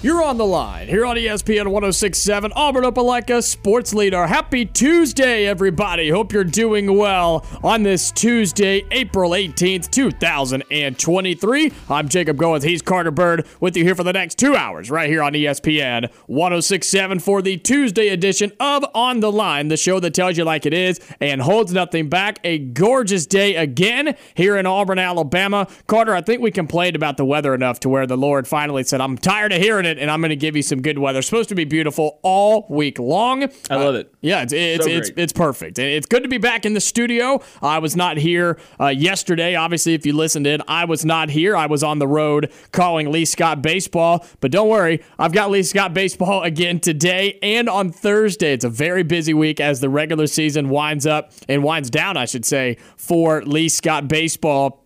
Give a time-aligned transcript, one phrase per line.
[0.00, 4.28] You're on the line here on ESPN 1067, Auburn Opelika Sports Leader.
[4.28, 6.08] Happy Tuesday, everybody.
[6.08, 11.72] Hope you're doing well on this Tuesday, April 18th, 2023.
[11.90, 12.62] I'm Jacob Goins.
[12.62, 16.08] He's Carter Byrd with you here for the next two hours right here on ESPN
[16.26, 20.64] 1067 for the Tuesday edition of On the Line, the show that tells you like
[20.64, 22.38] it is and holds nothing back.
[22.44, 25.66] A gorgeous day again here in Auburn, Alabama.
[25.88, 29.00] Carter, I think we complained about the weather enough to where the Lord finally said,
[29.00, 31.20] I'm tired of hearing it and I'm going to give you some good weather.
[31.20, 33.44] It's supposed to be beautiful all week long.
[33.70, 34.12] I love it.
[34.20, 35.78] Yeah, it's it's So it's, it's perfect.
[35.78, 37.40] And It's good to be back in the studio.
[37.62, 39.54] I was not here uh, yesterday.
[39.54, 41.56] Obviously, if you listened in, I was not here.
[41.56, 44.26] I was on the road calling Lee Scott baseball.
[44.40, 48.52] But don't worry, I've got Lee Scott baseball again today and on Thursday.
[48.52, 52.24] It's a very busy week as the regular season winds up and winds down, I
[52.24, 54.84] should say, for Lee Scott baseball.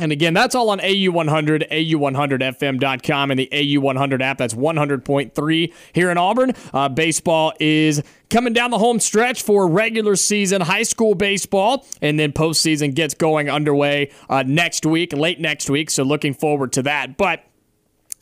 [0.00, 4.38] And again, that's all on AU100, AU100FM.com, and the AU100 app.
[4.38, 6.52] That's 100.3 here in Auburn.
[6.72, 12.18] Uh, baseball is coming down the home stretch for regular season high school baseball, and
[12.18, 15.90] then postseason gets going underway uh, next week, late next week.
[15.90, 17.16] So looking forward to that.
[17.16, 17.44] But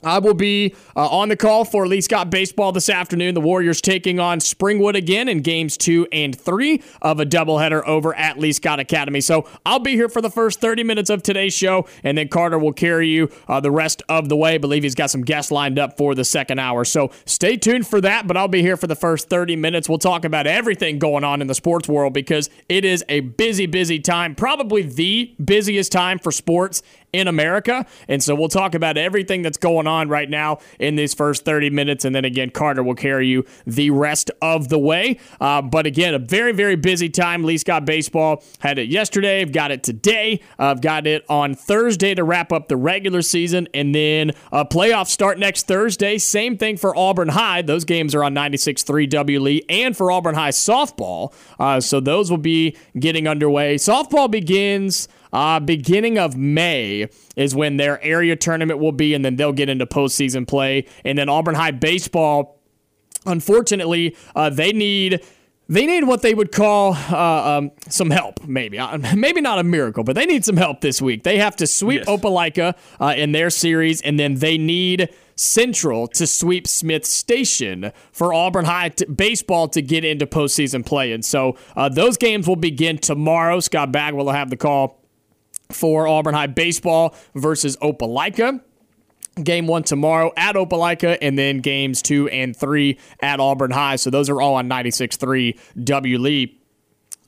[0.03, 3.35] I will be uh, on the call for Lee Scott baseball this afternoon.
[3.35, 8.15] The Warriors taking on Springwood again in games two and three of a doubleheader over
[8.15, 9.21] at Lee Scott Academy.
[9.21, 12.61] So I'll be here for the first 30 minutes of today's show, and then Carter
[12.61, 14.55] will carry you uh, the rest of the way.
[14.55, 16.85] I believe he's got some guests lined up for the second hour.
[16.85, 19.89] So stay tuned for that, but I'll be here for the first 30 minutes.
[19.89, 23.67] We'll talk about everything going on in the sports world because it is a busy,
[23.67, 26.83] busy time, probably the busiest time for sports
[27.13, 27.87] in America.
[28.07, 31.71] And so we'll talk about everything that's going on right now in these first 30
[31.71, 32.05] minutes.
[32.05, 35.19] And then again, Carter will carry you the rest of the way.
[35.41, 37.45] Uh, but again, a very, very busy time.
[37.45, 39.41] Lee Scott Baseball had it yesterday.
[39.41, 40.41] I've got it today.
[40.59, 43.69] I've got it on Thursday to wrap up the regular season.
[43.73, 46.19] And then uh, playoffs start next Thursday.
[46.19, 47.63] Same thing for Auburn High.
[47.63, 51.33] Those games are on 96.3 W Lee and for Auburn High softball.
[51.59, 53.77] Uh, so those will be getting underway.
[53.77, 55.09] Softball begins.
[55.31, 56.98] Uh, beginning of May
[57.37, 60.87] is when their area tournament will be, and then they'll get into postseason play.
[61.05, 62.61] And then Auburn High baseball,
[63.27, 65.23] unfortunately, uh, they need
[65.71, 68.79] they need what they would call uh, um, some help, maybe.
[68.79, 71.25] Uh, maybe not a miracle, but they need some help this week.
[71.25, 72.09] They have to sweep Yes.
[72.09, 78.33] Opelika uh, in their series, and then they need Central to sweep Smith Station for
[78.33, 81.13] Auburn High t- baseball to get into postseason play.
[81.13, 83.61] And so uh, those games will begin tomorrow.
[83.61, 84.98] Scott Bagwell will have the call
[85.71, 88.61] for Auburn High baseball versus Opelika.
[89.43, 93.97] Game one tomorrow at Opelika, and then games two and three at Auburn High.
[93.97, 96.59] So those are all on 96.3 W Lee.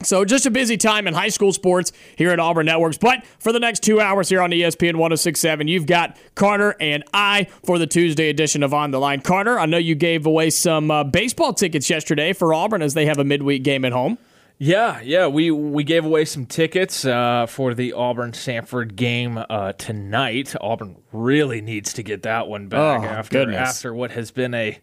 [0.03, 2.97] So just a busy time in high school sports here at Auburn Networks.
[2.97, 7.49] But for the next two hours here on ESPN 1067, you've got Carter and I
[7.65, 9.21] for the Tuesday edition of On the Line.
[9.21, 13.07] Carter, I know you gave away some uh, baseball tickets yesterday for Auburn as they
[13.07, 14.17] have a midweek game at home.
[14.63, 19.73] Yeah, yeah, we we gave away some tickets uh, for the Auburn Samford game uh,
[19.73, 20.55] tonight.
[20.61, 23.57] Auburn really needs to get that one back Oh, after goodness.
[23.59, 24.79] after what has been a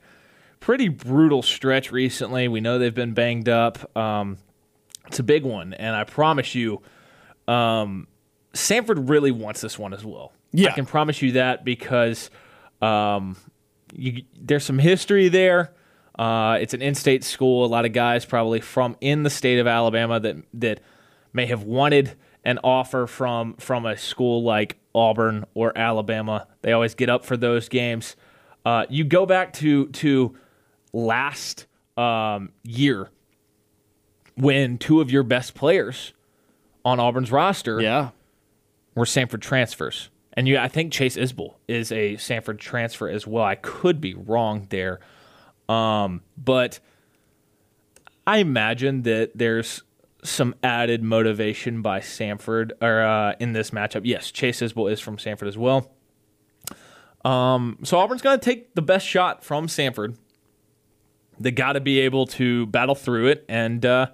[0.60, 2.48] pretty brutal stretch recently.
[2.48, 3.96] We know they've been banged up.
[3.96, 4.40] Um,
[5.06, 6.82] it's a big one, and I promise you,
[7.48, 8.08] um,
[8.56, 10.34] Samford really wants this one as well.
[10.54, 10.70] Yeah.
[10.70, 12.32] I can promise you that because
[12.82, 13.38] um,
[13.94, 15.72] you, there's some history there.
[16.18, 17.66] Uh, it's an in-state school.
[17.66, 20.80] A lot of guys probably from in the state of Alabama that that
[21.34, 26.48] may have wanted an offer from from a school like Auburn or Alabama.
[26.62, 28.16] They always get up for those games.
[28.66, 30.36] Uh, you go back to to
[30.94, 31.68] last
[31.98, 33.10] um, year
[34.36, 36.14] when two of your best players
[36.86, 38.10] on Auburn's roster Yeah.
[38.96, 40.10] were Samford transfers.
[40.34, 43.44] And you, I think Chase Isbell is a Samford transfer as well.
[43.44, 45.00] I could be wrong there,
[45.70, 46.80] um, but
[48.26, 49.84] I imagine that there's
[50.24, 54.02] some added motivation by Samford or uh, in this matchup.
[54.04, 55.92] Yes, Chase Isbell is from Samford as well.
[57.26, 60.18] Um, so Auburn's going to take the best shot from Samford
[61.40, 64.08] they got to be able to battle through it and uh,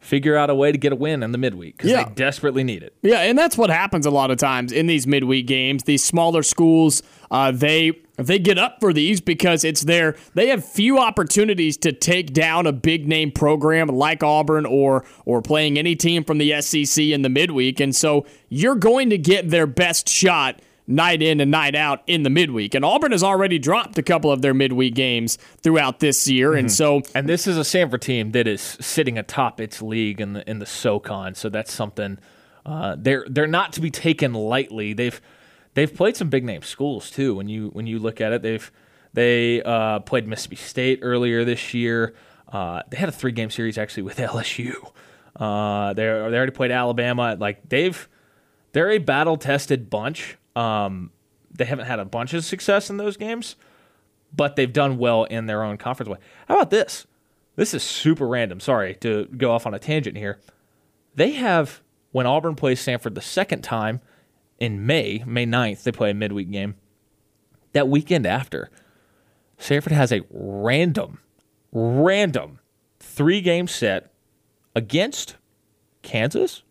[0.00, 2.02] figure out a way to get a win in the midweek because Yeah.
[2.04, 2.96] they desperately need it.
[3.00, 5.84] Yeah, and that's what happens a lot of times in these midweek games.
[5.84, 10.64] These smaller schools, uh, they they get up for these because it's their they have
[10.64, 15.96] few opportunities to take down a big name program like Auburn or or playing any
[15.96, 20.08] team from the SEC in the midweek, and so you're going to get their best
[20.08, 22.74] shot night in and night out in the midweek.
[22.74, 26.70] And Auburn has already dropped a couple of their midweek games throughout this year, and
[26.70, 30.48] so And this is a Samford team that is sitting atop its league in the
[30.48, 32.18] in the SoCon, so that's something
[32.66, 34.92] uh, they're they're not to be taken lightly.
[34.92, 35.20] They've
[35.74, 37.34] they've played some big name schools too.
[37.34, 38.70] When you when you look at it, they've
[39.12, 42.14] they uh, played Mississippi State earlier this year.
[42.48, 44.74] Uh, they had a three game series actually with LSU.
[45.36, 47.36] Uh, they they already played Alabama.
[47.38, 48.08] Like they've
[48.72, 50.36] they're a battle tested bunch.
[50.56, 51.10] Um,
[51.50, 53.56] they haven't had a bunch of success in those games,
[54.34, 56.18] but they've done well in their own conference way.
[56.48, 57.06] How about this?
[57.56, 58.58] This is super random.
[58.58, 60.40] Sorry to go off on a tangent here.
[61.14, 61.80] They have,
[62.10, 64.00] when Auburn plays Samford the second time
[64.58, 66.74] in May, May 9th, they play a midweek game.
[67.72, 68.70] That weekend after,
[69.58, 71.18] Samford has a random,
[71.72, 72.60] random
[73.00, 74.12] three game set
[74.76, 75.36] against
[76.02, 76.62] Kansas,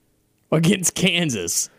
[0.51, 1.69] against Kansas.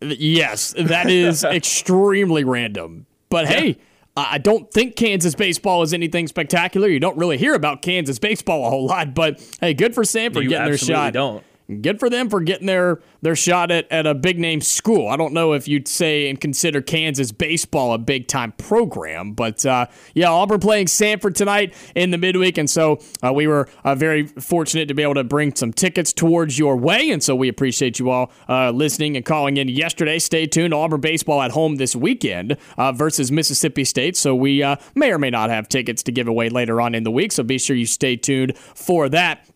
[0.00, 3.06] yes, that is extremely random.
[3.28, 3.78] But hey,
[4.16, 6.86] I don't think Kansas baseball is anything spectacular.
[6.88, 10.42] You don't really hear about Kansas baseball a whole lot, but hey, good for Samford
[10.42, 11.14] You getting their shot.
[11.14, 11.42] don't.
[11.80, 15.08] Good for them for getting their their shot at, at a big name school.
[15.08, 19.64] I don't know if you'd say and consider Kansas baseball a big time program, but
[19.64, 23.94] uh, yeah, Auburn playing Samford tonight in the midweek, and so uh, we were uh,
[23.94, 27.48] very fortunate to be able to bring some tickets towards your way, and so we
[27.48, 30.18] appreciate you all uh, listening and calling in yesterday.
[30.18, 34.76] Stay tuned, Auburn baseball at home this weekend uh, versus Mississippi State, so we uh,
[34.94, 37.42] may or may not have tickets to give away later on in the week, so
[37.42, 39.48] be sure you stay tuned for that.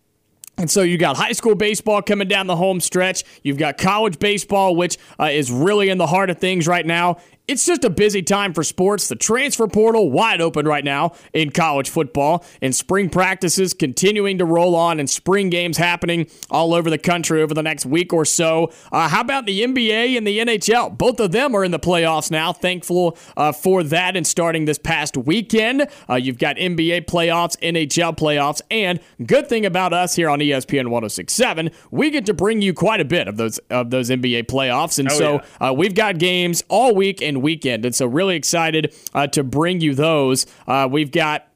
[0.59, 3.25] And so you got high school baseball coming down the home stretch.
[3.43, 7.19] You've got college baseball, which uh, is really in the heart of things right now.
[7.49, 9.07] It's just a busy time for sports.
[9.09, 14.45] The transfer portal wide open right now in college football, and spring practices continuing to
[14.45, 18.25] roll on, and spring games happening all over the country over the next week or
[18.25, 18.73] so.
[18.91, 20.99] Uh, how about the NBA and the NHL?
[20.99, 22.53] Both of them are in the playoffs now.
[22.53, 24.17] Thankful uh, for that.
[24.17, 29.65] And starting this past weekend, uh, you've got NBA playoffs, NHL playoffs, and good thing
[29.65, 33.37] about us here on ESPN 1067, we get to bring you quite a bit of
[33.37, 35.69] those of those NBA playoffs, and Oh, so yeah.
[35.69, 39.81] uh, we've got games all week and weekend, and so really excited uh, to bring
[39.81, 40.47] you those.
[40.67, 41.49] Uh, we've got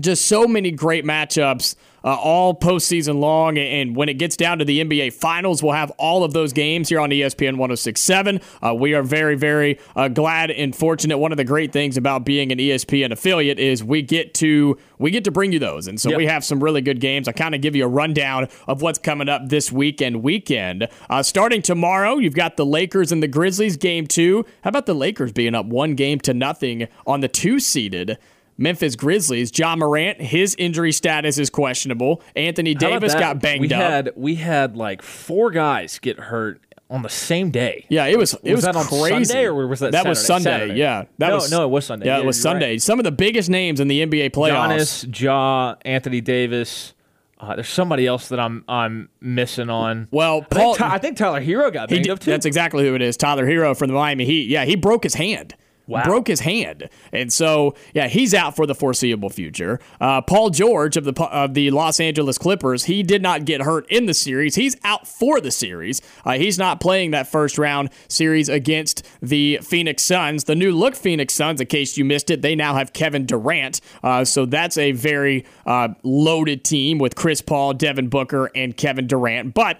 [0.00, 1.76] just so many great matchups
[2.06, 3.58] uh, all postseason long.
[3.58, 6.88] And when it gets down to the NBA Finals, we'll have all of those games
[6.88, 8.40] here on ESPN 1067.
[8.62, 11.18] Uh, we are very, very uh, glad and fortunate.
[11.18, 15.10] One of the great things about being an ESPN affiliate is we get to we
[15.10, 16.16] get to bring you those, and so Yep.
[16.16, 17.28] we have some really good games.
[17.28, 20.22] I kind of give you a rundown of what's coming up this weekend.
[20.22, 24.46] Weekend uh, starting tomorrow, you've got the Lakers and the Grizzlies game two.
[24.62, 28.16] How about the Lakers being up one game to nothing on the two seeded?
[28.58, 32.22] Memphis Grizzlies, Ja Morant, his injury status is questionable.
[32.34, 33.80] Anthony Davis got banged we up.
[33.80, 37.84] Had, we had like four guys get hurt on the same day.
[37.88, 39.24] yeah, it was it was, Was that on crazy.
[39.24, 40.44] Sunday or was that that was Sunday?
[40.50, 40.74] Saturday.
[40.74, 42.06] Yeah, that No, was no, it was Sunday.
[42.06, 42.60] Yeah, Yeah, it was you're right.
[42.60, 42.78] Sunday.
[42.78, 45.04] Some of the biggest names in the NBA playoffs.
[45.04, 46.94] Giannis, Ja, Anthony Davis.
[47.38, 50.08] Uh, there's somebody else that I'm I'm missing on.
[50.10, 52.30] Well, I think, Ty- I think Tyler Herro got banged did- up too.
[52.30, 53.16] That's exactly who it is.
[53.18, 54.48] Tyler Herro from the Miami Heat.
[54.48, 55.54] Yeah, he broke his hand.
[55.86, 56.02] Wow.
[56.04, 59.78] Broke his hand, and so yeah, he's out for the foreseeable future.
[60.00, 63.88] Uh, Paul George of the of the Los Angeles Clippers, he did not get hurt
[63.88, 64.56] in the series.
[64.56, 66.02] He's out for the series.
[66.24, 70.96] Uh, he's not playing that first round series against the Phoenix Suns, the new look
[70.96, 71.60] Phoenix Suns.
[71.60, 75.44] In case you missed it, they now have Kevin Durant, uh, so that's a very
[75.66, 79.54] uh, loaded team with Chris Paul, Devin Booker, and Kevin Durant.
[79.54, 79.78] But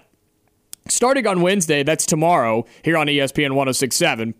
[0.87, 4.33] starting on Wednesday, that's tomorrow here on ESPN 1067.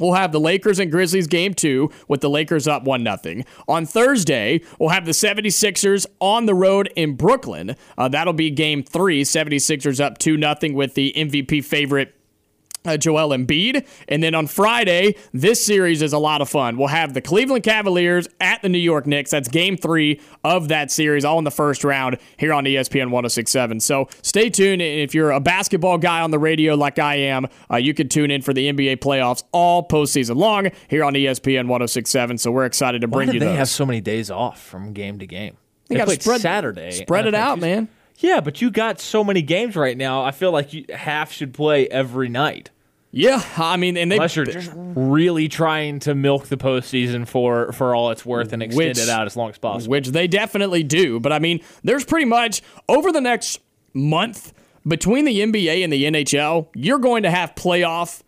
[0.00, 3.42] We'll have the Lakers and Grizzlies game two with the Lakers up 1 0.
[3.68, 7.76] On Thursday, we'll have the 76ers on the road in Brooklyn.
[7.96, 9.22] Uh, that'll be game three.
[9.22, 12.14] 76ers up 2 0 with the MVP favorite
[12.84, 13.86] uh, Joel Embiid.
[14.08, 16.76] And then on Friday, this series is a lot of fun.
[16.78, 19.30] We'll have the Cleveland Cavaliers at the New York Knicks.
[19.30, 23.80] That's game three of that series, all in the first round here on ESPN 1067.
[23.80, 24.80] So stay tuned.
[24.82, 28.08] And if you're a basketball guy on the radio like I am, uh, you can
[28.08, 32.38] tune in for the NBA playoffs all postseason long here on ESPN 1067.
[32.38, 33.58] So we're excited to bring Why did you they those.
[33.58, 35.56] have so many days off from game to game?
[35.88, 36.92] They, gotta played spread- Saturday.
[36.92, 37.88] Spread it out, think- man.
[38.20, 40.22] Yeah, but you got so many games right now.
[40.22, 42.70] I feel like you, half should play every night.
[43.12, 47.72] Yeah, I mean, and they Unless you're just really trying to milk the postseason for
[47.72, 49.90] for all it's worth and extend Which- it out as long as possible.
[49.90, 51.18] which they definitely do.
[51.18, 53.58] But I mean, there's pretty much over the next
[53.94, 54.52] month
[54.86, 58.22] between the NBA and the NHL, you're going to have playoff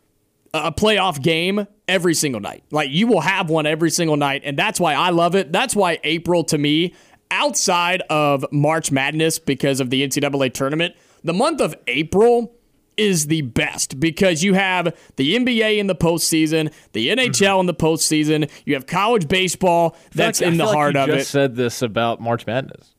[0.55, 2.63] a playoff game every single night.
[2.71, 5.53] Like you will have one every single night, and that's why I love it.
[5.53, 6.95] That's why April to me,
[7.33, 12.55] outside of March Madness because of the NCAA tournament, the month of April
[12.97, 17.61] is the best because you have the NBA in the postseason, the NHL mm-hmm.
[17.61, 21.09] in the postseason, you have college baseball that's I in the like heart you of
[21.09, 21.31] just it.
[21.31, 22.95] said this about March Madness.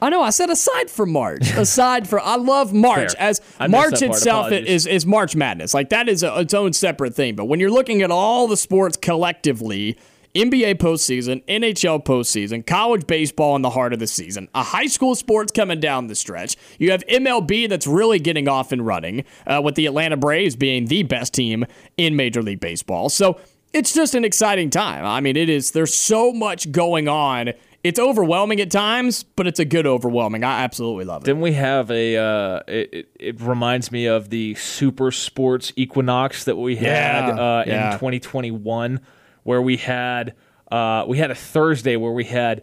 [0.00, 0.22] I know.
[0.22, 1.50] I said aside from March.
[1.56, 3.22] aside for I love March Fair.
[3.22, 4.68] as March itself Apologies.
[4.68, 5.72] is is March Madness.
[5.72, 7.36] Like that is a, its own separate thing.
[7.36, 9.96] But when you're looking at all the sports collectively,
[10.34, 15.14] NBA postseason, NHL postseason, college baseball in the heart of the season, a high school
[15.14, 16.56] sports coming down the stretch.
[16.78, 20.86] You have MLB that's really getting off and running, uh, with the Atlanta Braves being
[20.86, 21.64] the best team
[21.96, 23.08] in Major League Baseball.
[23.10, 23.38] So
[23.72, 25.04] it's just an exciting time.
[25.04, 25.70] I mean, it is.
[25.70, 27.52] There's so much going on.
[27.84, 30.42] It's overwhelming at times, but it's a good overwhelming.
[30.42, 31.26] I absolutely love it.
[31.26, 32.16] Didn't we have a?
[32.16, 37.34] Uh, it, it- it reminds me of the Super Sports Equinox that we had Yeah,
[37.34, 37.86] uh, yeah.
[37.92, 39.00] in 2021,
[39.44, 40.34] where we had
[40.70, 42.62] uh, we had a Thursday where we had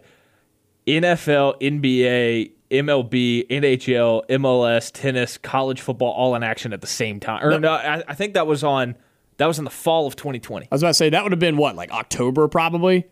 [0.86, 7.44] NFL, NBA, MLB, NHL, MLS, tennis, college football, all in action at the same time.
[7.44, 8.96] Or no, I, I think that was on
[9.38, 10.66] that was in the fall of 2020.
[10.66, 13.06] I was about to say that would have been what, like October, probably.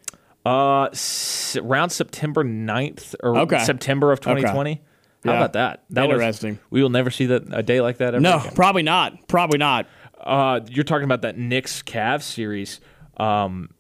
[0.45, 3.59] Uh, s- around September 9th or Okay.
[3.59, 4.81] September of 2020.
[5.25, 5.37] How Yeah.
[5.37, 5.85] about that?
[5.91, 6.59] That was- Interesting.
[6.71, 8.53] we will never see that a day like that ever No, again.
[8.55, 9.29] probably not.
[9.29, 9.87] Probably not.
[10.19, 12.81] Uh, you're talking about that Knicks Cavs series.
[13.17, 13.71] Um,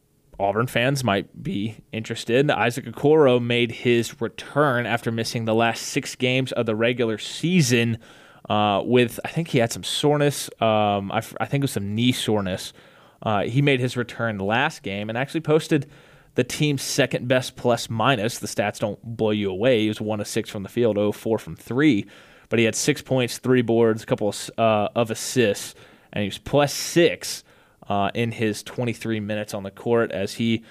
[0.41, 2.51] Auburn fans might be interested.
[2.51, 7.99] Isaac Okoro made his return after missing the last six games of the regular season.
[8.49, 10.49] Uh, with I think he had some soreness.
[10.61, 12.73] Um, I, f- I think it was some knee soreness.
[13.23, 15.87] Uh, he made his return last game and actually posted
[16.37, 18.39] the team's second best plus minus.
[18.39, 19.83] The stats don't blow you away.
[19.83, 22.07] He was one of six from the field, 0 4 from three,
[22.49, 25.75] but he had six points, three boards, a couple of, uh, of assists,
[26.13, 27.45] and he was plus six
[27.91, 30.65] uh, in his 23 minutes on the court as he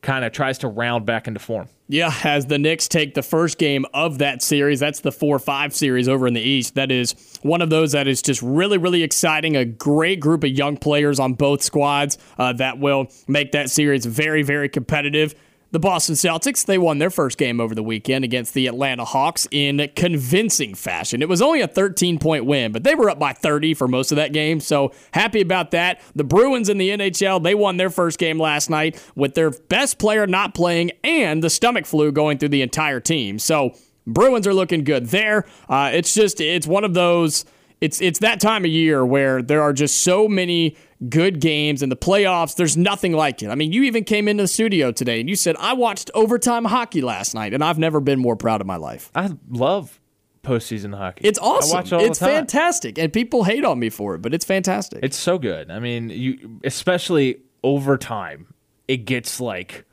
[0.00, 1.68] kind of tries to round back into form.
[1.86, 5.74] Yeah, as the Knicks take the first game of that series, that's the 4 5
[5.74, 6.74] series over in the East.
[6.74, 9.56] That is one of those that is just really, really exciting.
[9.56, 14.06] A great group of young players on both squads uh, that will make that series
[14.06, 15.34] very, very competitive.
[15.72, 19.48] The Boston Celtics, they won their first game over the weekend against the Atlanta Hawks
[19.50, 21.22] in convincing fashion.
[21.22, 24.12] It was only a 13 point win, but they were up by 30 for most
[24.12, 24.60] of that game.
[24.60, 26.02] So happy about that.
[26.14, 29.98] The Bruins in the NHL, they won their first game last night with their best
[29.98, 33.38] player not playing and the stomach flu going through the entire team.
[33.38, 33.74] So
[34.06, 35.46] Bruins are looking good there.
[35.70, 37.46] Uh, it's just, it's one of those.
[37.80, 40.76] It's it's that time of year where there are just so many
[41.08, 42.54] good games and the playoffs.
[42.56, 43.48] There's nothing like it.
[43.48, 46.64] I mean, you even came into the studio today and you said I watched overtime
[46.64, 49.10] hockey last night, and I've never been more proud of my life.
[49.14, 50.00] I love
[50.42, 51.26] postseason hockey.
[51.26, 51.76] It's awesome.
[51.76, 52.34] I watch it all it's the time.
[52.34, 55.00] fantastic, and people hate on me for it, but it's fantastic.
[55.02, 55.70] It's so good.
[55.70, 58.52] I mean, you especially over time,
[58.88, 59.84] it gets like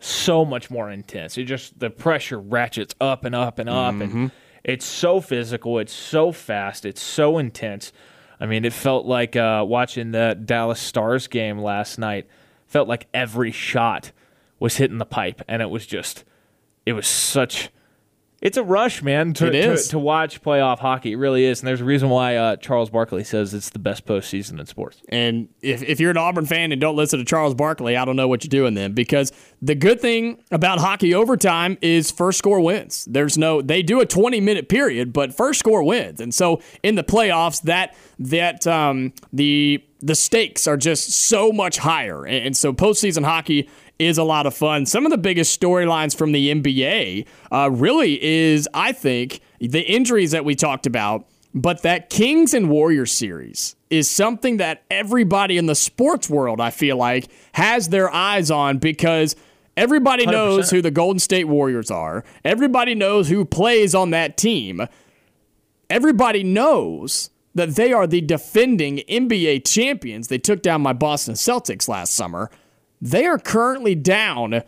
[0.00, 1.36] so much more intense.
[1.36, 4.18] It just the pressure ratchets up and up and up, Mm-hmm.
[4.18, 4.30] and
[4.64, 5.78] it's so physical.
[5.78, 6.84] It's so fast.
[6.84, 7.92] It's so intense.
[8.40, 12.26] I mean, it felt like uh, watching the Dallas Stars game last night.
[12.66, 14.12] Felt like every shot
[14.60, 16.24] was hitting the pipe, and it was just,
[16.84, 17.70] it was such.
[18.40, 19.84] It's a rush, man, to, It is.
[19.84, 21.12] to, to watch playoff hockey.
[21.12, 21.60] It really is.
[21.60, 25.02] And there's a reason why uh, Charles Barkley says it's the best postseason in sports.
[25.08, 28.14] And if, if you're an Auburn fan and don't listen to Charles Barkley, I don't
[28.14, 28.92] know what you're doing then.
[28.92, 33.06] Because the good thing about hockey overtime is first score wins.
[33.10, 36.20] There's no they do a 20 minute period, but first score wins.
[36.20, 41.78] And so in the playoffs, that that um, the the stakes are just so much
[41.78, 42.24] higher.
[42.24, 43.68] And, and so postseason hockey
[43.98, 44.86] is a lot of fun.
[44.86, 50.30] Some of the biggest storylines from the NBA uh, really is, I think, the injuries
[50.30, 51.26] that we talked about.
[51.54, 56.70] But that Kings and Warriors series is something that everybody in the sports world, I
[56.70, 59.34] feel like, has their eyes on because
[59.76, 60.70] everybody knows 100%.
[60.70, 62.22] who the Golden State Warriors are.
[62.44, 64.86] Everybody knows who plays on that team.
[65.88, 70.28] Everybody knows that they are the defending NBA champions.
[70.28, 72.50] They took down my Boston Celtics last summer.
[73.00, 74.62] They are currently down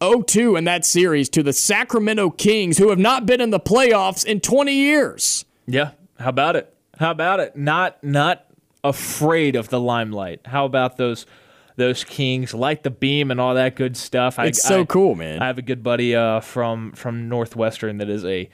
[0.00, 4.24] 0-2 in that series to the Sacramento Kings, who have not been in the playoffs
[4.24, 5.44] in 20 years.
[5.66, 5.92] Yeah.
[6.18, 6.74] How about it?
[6.98, 7.56] How about it?
[7.56, 8.44] Not not
[8.84, 10.40] afraid of the limelight.
[10.44, 11.26] How about those
[11.76, 14.38] those Kings light the beam and all that good stuff?
[14.38, 15.40] I- It's so I- cool, man.
[15.42, 18.48] I have a good buddy uh, from from Northwestern that is a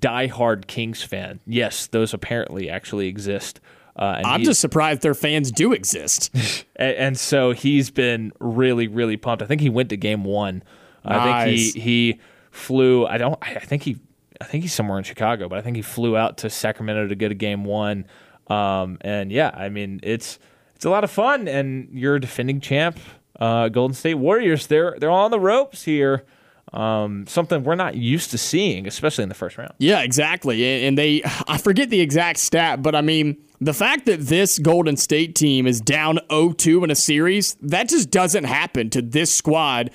[0.00, 1.40] diehard Kings fan.
[1.46, 3.60] Yes, those apparently actually exist.
[3.98, 6.30] Uh, and I'm just surprised their fans do exist.
[6.76, 9.42] and, and so he's been really, really pumped.
[9.42, 10.62] I think he went to game one.
[11.04, 13.06] I think he he flew.
[13.06, 13.38] I don't.
[13.42, 13.98] I think he.
[14.40, 17.14] I think he's somewhere in Chicago, but I think he flew out to Sacramento to
[17.14, 18.06] go to game one.
[18.48, 20.38] Um, and yeah, I mean it's
[20.74, 21.48] it's a lot of fun.
[21.48, 22.98] And you're a defending champ,
[23.40, 24.66] uh, Golden State Warriors.
[24.66, 26.24] They're they're on the ropes here.
[26.72, 29.72] Um, something we're not used to seeing, especially in the first round.
[29.78, 30.84] Yeah, exactly.
[30.84, 34.96] And they, I forget the exact stat, but I mean, the fact that this Golden
[34.96, 39.34] State team is down 0 2 in a series, that just doesn't happen to this
[39.34, 39.90] squad.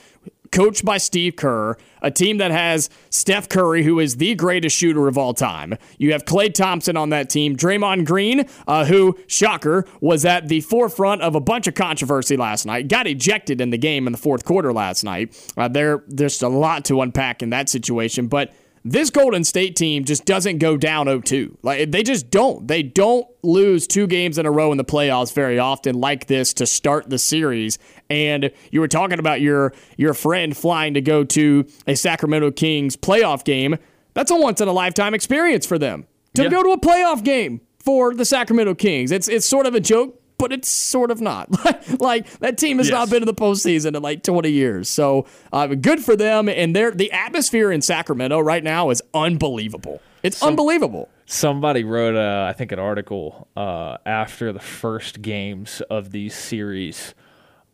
[0.52, 5.08] Coached by Steve Kerr, a team that has Steph Curry, who is the greatest shooter
[5.08, 5.78] of all time.
[5.98, 7.56] You have Klay Thompson on that team.
[7.56, 12.66] Draymond Green, uh, who, shocker, was at the forefront of a bunch of controversy last
[12.66, 15.34] night, got ejected in the game in the fourth quarter last night.
[15.56, 18.52] Uh, there, there's a lot to unpack in that situation, but
[18.84, 21.58] this Golden State team just doesn't go down 0-2.
[21.62, 22.68] Like they just don't.
[22.68, 26.54] They don't lose two games in a row in the playoffs very often like this
[26.56, 27.78] to start the series.
[28.10, 32.96] And you were talking about your your friend flying to go to a Sacramento Kings
[32.96, 33.78] playoff game.
[34.14, 36.06] That's a once in a lifetime experience for them.
[36.36, 36.50] To Yeah.
[36.50, 39.12] go to a playoff game for the Sacramento Kings.
[39.12, 41.50] It's it's sort of a joke, but it's sort of not.
[42.02, 44.90] like that team has not been in the postseason in like 20 years.
[44.90, 46.50] So uh, good for them.
[46.50, 50.02] And they're, the atmosphere in Sacramento right now is unbelievable.
[50.24, 51.10] It's unbelievable.
[51.28, 57.14] Somebody wrote, uh, I think, an article uh, after the first games of these series.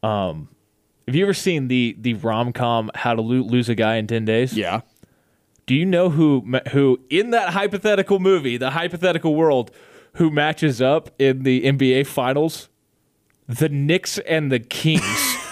[0.04, 0.50] Um,
[1.08, 4.08] have you ever seen the the rom com How to Lo- Lose a Guy in
[4.08, 4.54] Ten Days?
[4.54, 4.82] Yeah.
[5.66, 9.72] Do you know who who in that hypothetical movie, the hypothetical world,
[10.18, 12.70] who matches up in the NBA Finals?
[13.48, 15.04] The Knicks and the Kings.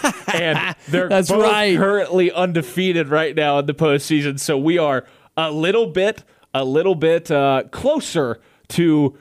[0.34, 1.78] and they're That's both right.
[1.78, 4.40] currently undefeated right now in the postseason.
[4.40, 5.06] So we are
[5.38, 9.18] a little bit, a little bit uh, closer to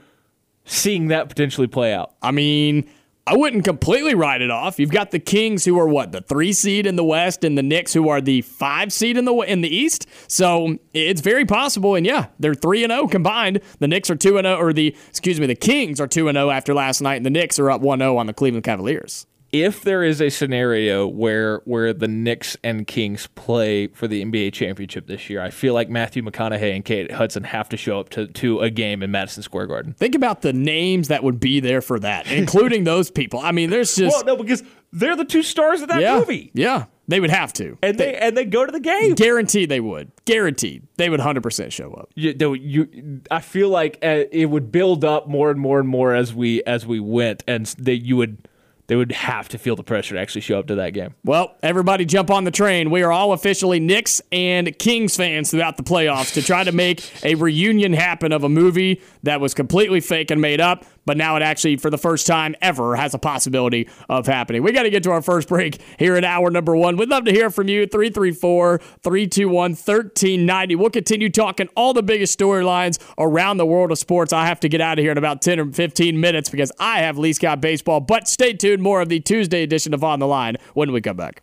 [0.64, 2.14] seeing that potentially play out.
[2.22, 2.90] I mean,
[3.26, 4.78] I wouldn't completely write it off.
[4.78, 7.62] You've got the Kings who are what the three seed in the West, and the
[7.62, 10.06] Knicks who are the five seed in the in the East.
[10.28, 11.94] So it's very possible.
[11.94, 13.60] And yeah, they're three and zero combined.
[13.78, 16.36] The Knicks are two and zero, or the excuse me, the Kings are two and
[16.36, 19.26] zero after last night, and the Knicks are up one zero on the Cleveland Cavaliers.
[19.54, 24.52] If there is a scenario where where the Knicks and Kings play for the NBA
[24.52, 28.08] championship this year, I feel like Matthew McConaughey and Kate Hudson have to show up
[28.10, 29.92] to, to a game in Madison Square Garden.
[29.92, 33.38] Think about the names that would be there for that, including those people.
[33.38, 36.50] I mean, there's just Well, no, because they're the two stars of that yeah, movie,
[36.52, 37.78] yeah, they would have to.
[37.80, 39.14] and they and they go to the game.
[39.14, 40.10] Guaranteed they would.
[40.24, 42.10] Guaranteed they would 100% show up.
[42.16, 46.12] You, you, I feel like uh, it would build up more and more and more
[46.12, 48.48] as we as we went, and they you would
[48.86, 51.14] they would have to feel the pressure to actually show up to that game.
[51.24, 52.90] Well, everybody jump on the train.
[52.90, 57.24] We are all officially Knicks and Kings fans throughout the playoffs to try to make
[57.24, 61.36] a reunion happen of a movie that was completely fake and made up, but now
[61.36, 64.62] it actually, for the first time ever, has a possibility of happening.
[64.62, 66.96] We got to get to our first break here in hour number one.
[66.96, 67.86] We'd love to hear from you.
[67.86, 70.74] 334 321 1390.
[70.76, 74.32] We'll continue talking all the biggest storylines around the world of sports.
[74.32, 77.00] I have to get out of here in about 10 or 15 minutes because I
[77.00, 78.82] have Lee Scott Baseball, but stay tuned.
[78.82, 81.42] More of the Tuesday edition of On the Line when we come back.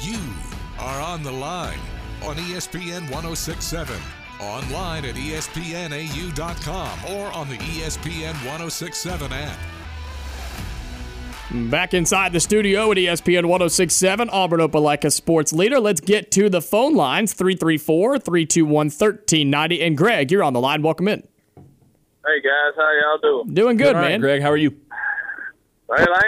[0.00, 0.18] You
[0.78, 1.78] are on the line
[2.22, 3.96] on ESPN 1067,
[4.40, 9.58] online at espnau.com, or on the ESPN 1067 app.
[11.68, 15.80] Back inside the studio at ESPN 1067, Auburn Opelika sports leader.
[15.80, 19.82] Let's get to the phone lines 334 321 1390.
[19.82, 20.82] And Greg, you're on the line.
[20.82, 21.26] Welcome in.
[21.56, 23.54] Hey guys, how y'all doing?
[23.54, 24.20] Doing good, All right, man.
[24.20, 24.76] Greg, how are you?
[25.88, 26.22] Well, I,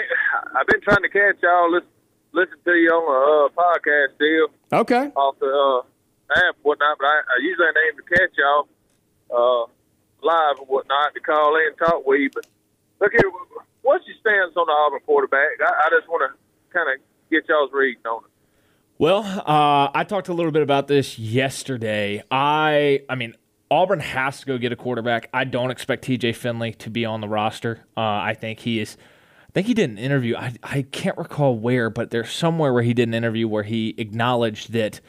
[0.58, 1.88] i've been trying to catch y'all, listen,
[2.32, 4.48] listen to you on the uh, podcast deal
[4.80, 5.12] Okay.
[5.14, 5.86] off the uh,
[6.36, 8.68] app and whatnot, but I, I usually ain't able to catch y'all
[9.30, 9.64] uh,
[10.22, 12.30] live and whatnot to call in and talk with you.
[12.32, 12.46] But
[13.00, 13.30] look here,
[13.82, 15.60] what's your stance on the Auburn quarterback?
[15.60, 16.38] I, I just want to
[16.72, 18.30] kind of get y'all's reading on it.
[18.98, 22.22] Well, uh, I talked a little bit about this yesterday.
[22.30, 23.34] I, I mean,
[23.70, 25.28] Auburn has to go get a quarterback.
[25.32, 26.34] I don't expect T.J.
[26.34, 27.84] Finley to be on the roster.
[27.96, 28.96] Uh, I think he is.
[29.48, 30.36] I think he did an interview.
[30.36, 33.94] I, I can't recall where, but there's somewhere where he did an interview where he
[33.98, 35.00] acknowledged that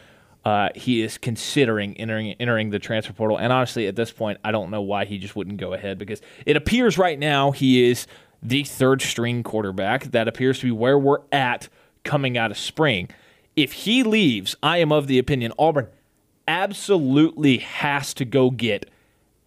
[0.45, 3.37] uh, he is considering entering entering the transfer portal.
[3.37, 6.21] And honestly, at this point, I don't know why he just wouldn't go ahead because
[6.45, 8.07] it appears right now he is
[8.41, 10.05] the third string quarterback.
[10.05, 11.69] That appears to be where we're at
[12.03, 13.09] coming out of spring.
[13.55, 15.87] If he leaves, I am of the opinion Auburn
[16.47, 18.89] absolutely has to go get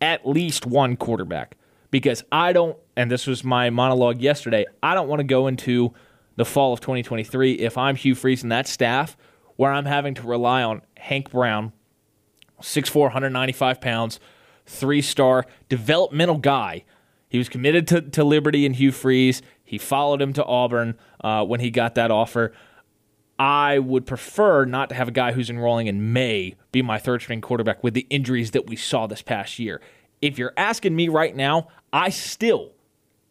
[0.01, 1.57] at least one quarterback
[1.91, 5.93] because I don't, and this was my monologue yesterday, I don't want to go into
[6.37, 9.17] the fall of 2023 if I'm Hugh Freeze and that staff
[9.57, 11.73] where I'm having to rely on Hank Brown,
[12.61, 14.21] 6'4, 195 pounds,
[14.67, 16.85] three star developmental guy.
[17.29, 19.43] He was committed to, to Liberty and Hugh Freeze.
[19.65, 22.53] He followed him to Auburn uh, when he got that offer.
[23.39, 27.21] I would prefer not to have a guy who's enrolling in May be my third
[27.21, 29.81] string quarterback with the injuries that we saw this past year.
[30.23, 32.73] If you're asking me right now, I still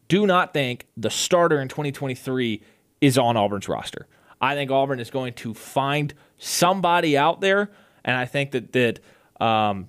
[0.08, 2.62] do not think the starter in 2023
[3.00, 4.06] is on Auburn's roster.
[4.40, 7.70] I think Auburn is going to find somebody out there,
[8.04, 9.00] and I think that that
[9.40, 9.88] um,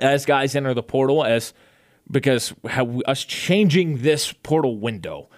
[0.00, 1.52] as guys enter the portal, as
[2.10, 5.28] because how, us changing this portal window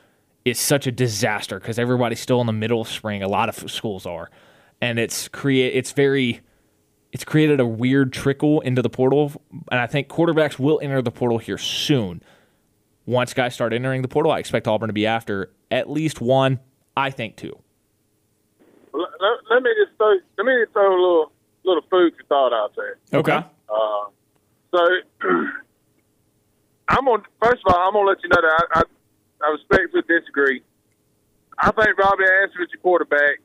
[0.44, 3.22] is such a disaster because everybody's still in the middle of spring.
[3.22, 4.30] A lot of schools are,
[4.80, 6.40] and it's create it's very
[7.12, 9.32] it's created a weird trickle into the portal,
[9.70, 12.22] and I think quarterbacks will enter the portal here soon.
[13.06, 16.60] Once guys start entering the portal, I expect Auburn to be after at least one.
[16.96, 17.58] I think two.
[19.50, 21.32] Let, me just throw let me just throw a little
[21.64, 22.98] little food for thought out there.
[23.12, 23.40] Okay.
[23.68, 24.04] Uh,
[24.72, 24.86] so
[26.88, 27.22] I'm on.
[27.42, 28.82] First of all, I'm gonna let you know that I, I,
[29.46, 30.62] I respectfully disagree.
[31.58, 33.40] I think Robbie Anderson is your quarterback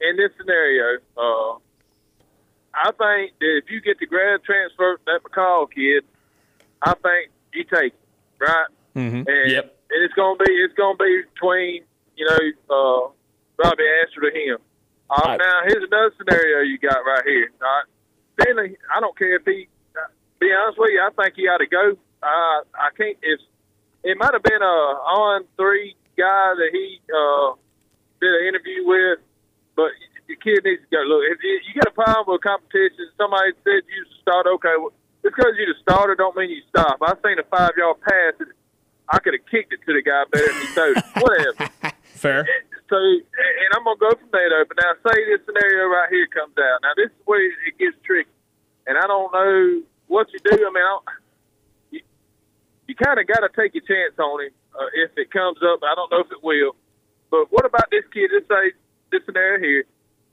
[0.00, 0.98] in this scenario.
[1.16, 1.58] Uh,
[2.74, 6.04] I think that if you get the grad transfer that McCall kid,
[6.82, 7.98] I think you take it,
[8.40, 8.66] right?
[8.96, 9.28] Mm-hmm.
[9.28, 9.64] And, Yep.
[9.90, 11.84] and it's gonna be it's gonna be between
[12.16, 12.38] you know
[12.70, 13.10] uh,
[13.62, 14.58] Robby Ashford and him.
[15.12, 15.38] Uh, Right.
[15.38, 17.50] Now here's another scenario you got right here.
[17.60, 17.86] All right?
[18.46, 19.68] Finley, I don't care if he.
[19.94, 20.08] uh,
[20.40, 21.92] Be honest with you, I think he ought to go.
[22.22, 23.16] Uh, I can't.
[23.22, 23.40] If
[24.04, 24.76] it might have been a
[25.20, 27.52] on three guy that he uh,
[28.20, 29.18] did an interview with,
[29.76, 29.90] but
[30.28, 31.02] the kid needs to go.
[31.04, 34.46] Look, if you, you get a problem with competition, somebody said you start.
[34.48, 36.98] Okay, well, just because you the starter don't mean you stop.
[37.02, 38.32] I seen a five yard pass.
[38.40, 38.48] that
[39.12, 41.04] I could have kicked it to the guy better than he threw it.
[41.20, 41.94] Whatever.
[42.16, 42.46] Fair.
[42.92, 44.68] So, and I'm gonna go from there though.
[44.68, 46.84] But now, say this scenario right here comes out.
[46.84, 48.28] Now, this is where it gets tricky,
[48.84, 49.80] and I don't know
[50.12, 50.60] what you do.
[50.60, 51.00] I mean, I
[51.88, 52.00] you,
[52.84, 55.80] you kind of got to take your chance on him uh, if it comes up.
[55.80, 56.76] I don't know if it will,
[57.32, 58.28] but what about this kid?
[58.28, 58.76] Let's say
[59.08, 59.84] this scenario here.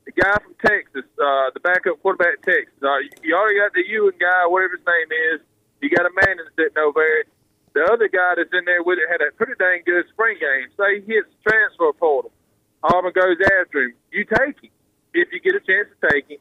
[0.03, 2.75] The guy from Texas, uh, the backup quarterback at Texas.
[2.83, 5.39] Uh, you, you already got the Ewan guy, whatever his name is.
[5.79, 7.23] You got a man that's sitting over there.
[7.71, 10.67] The other guy that's in there with it had a pretty dang good spring game.
[10.75, 12.35] Say he hits transfer portal.
[12.83, 13.93] Auburn goes after him.
[14.11, 14.71] You take him
[15.13, 16.39] if you get a chance to take him.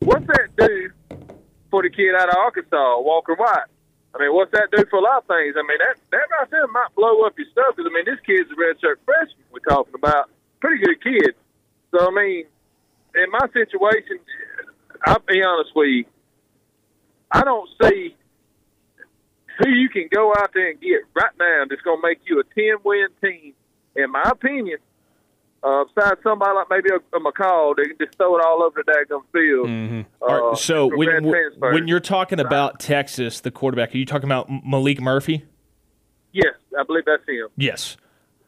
[0.00, 0.90] What's that do
[1.70, 3.68] for the kid out of Arkansas, Walker White?
[4.14, 5.54] I mean, what's that do for a lot of things?
[5.56, 7.76] I mean, that that right there might blow up your stuff.
[7.76, 9.46] Because I mean, this kid's a redshirt freshman.
[9.52, 11.34] We're talking about pretty good kid.
[11.92, 12.44] So I mean,
[13.14, 14.18] in my situation,
[15.06, 16.04] I'll be honest with you.
[17.30, 18.16] I don't see
[19.58, 22.40] who you can go out there and get right now that's going to make you
[22.40, 23.52] a 10 win team,
[23.94, 24.78] in my opinion,
[25.62, 28.82] uh, besides somebody like maybe a, a McCall, they can just throw it all over
[28.84, 30.06] the daggum field.
[30.22, 31.24] Uh, All right, so when,
[31.58, 35.44] when you're talking about Texas, the quarterback, are you talking about Maalik Murphy?
[36.32, 37.48] yes, I believe that's him.
[37.56, 37.96] Yes.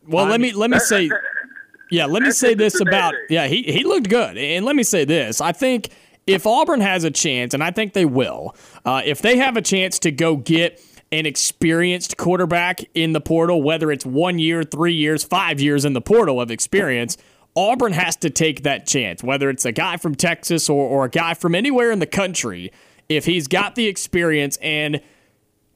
[0.06, 1.10] Well, let me let me say,
[1.90, 5.04] yeah, let me say this about yeah, he he looked good, and let me say
[5.04, 5.90] this: I think
[6.26, 9.62] if Auburn has a chance, and I think they will, uh, if they have a
[9.62, 10.80] chance to go get
[11.12, 15.92] an experienced quarterback in the portal, whether it's one year, three years, five years in
[15.92, 17.18] the portal of experience.
[17.54, 21.10] Auburn has to take that chance, whether it's a guy from Texas or, or a
[21.10, 22.72] guy from anywhere in the country.
[23.10, 25.02] If he's got the experience and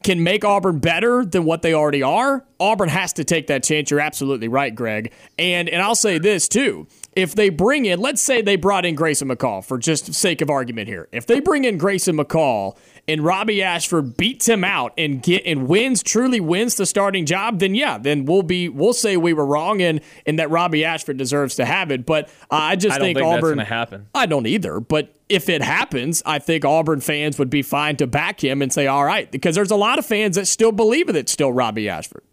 [0.03, 3.91] can make Auburn better than what they already are, Auburn has to take that chance.
[3.91, 5.13] You're absolutely right, Greg.
[5.39, 6.87] And and I'll say this too.
[7.17, 10.51] If they bring in, let's say they brought in Grayson McCall for just sake of
[10.51, 11.09] argument here.
[11.13, 12.77] If they bring in Grayson McCall
[13.09, 17.59] and Robby Ashford beats him out and get and wins, truly wins the starting job,
[17.59, 21.17] then yeah, then we'll be we'll say we were wrong and and that Robby Ashford
[21.17, 22.05] deserves to have it.
[22.05, 24.09] But uh, I just I don't think, think that's Auburn gonna happen.
[24.15, 24.79] I don't either.
[24.79, 28.71] But if it happens, I think Auburn fans would be fine to back him and
[28.71, 31.51] say, all right, because there's a lot of fans that still believe that it's still
[31.51, 32.25] Robby Ashford.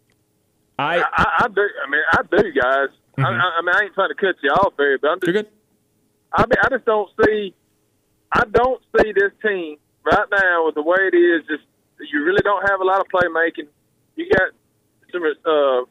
[0.77, 1.61] I I, I do.
[1.61, 2.89] I mean, I do, guys.
[3.17, 5.27] I, I, I mean, I ain't trying to cut you off, Barry, but I'm just,
[5.33, 5.51] you're good.
[6.33, 7.53] I mean, I just don't see.
[8.31, 11.45] I don't see this team right now with the way it is.
[11.47, 11.63] Just
[12.11, 13.67] you really don't have a lot of playmaking.
[14.15, 14.49] You got
[15.11, 15.85] some, uh,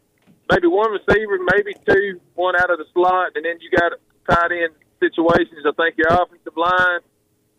[0.51, 3.93] maybe one receiver, maybe two, one out of the slot, and then you got
[4.29, 5.63] tight end situations.
[5.65, 7.01] I think your offensive line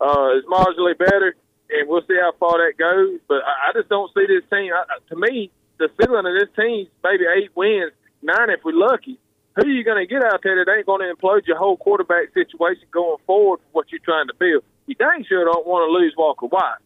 [0.00, 1.34] uh, is marginally better,
[1.70, 3.20] and we'll see how far that goes.
[3.28, 4.72] But I, I just don't see this team.
[4.76, 8.76] I- to me, the ceiling of this team is maybe eight wins, nine if we're
[8.76, 9.18] lucky.
[9.56, 11.76] Who are you going to get out there that ain't going to implode your whole
[11.76, 14.64] quarterback situation going forward for what you're trying to build?
[14.86, 16.82] You dang sure don't want to lose Walker White.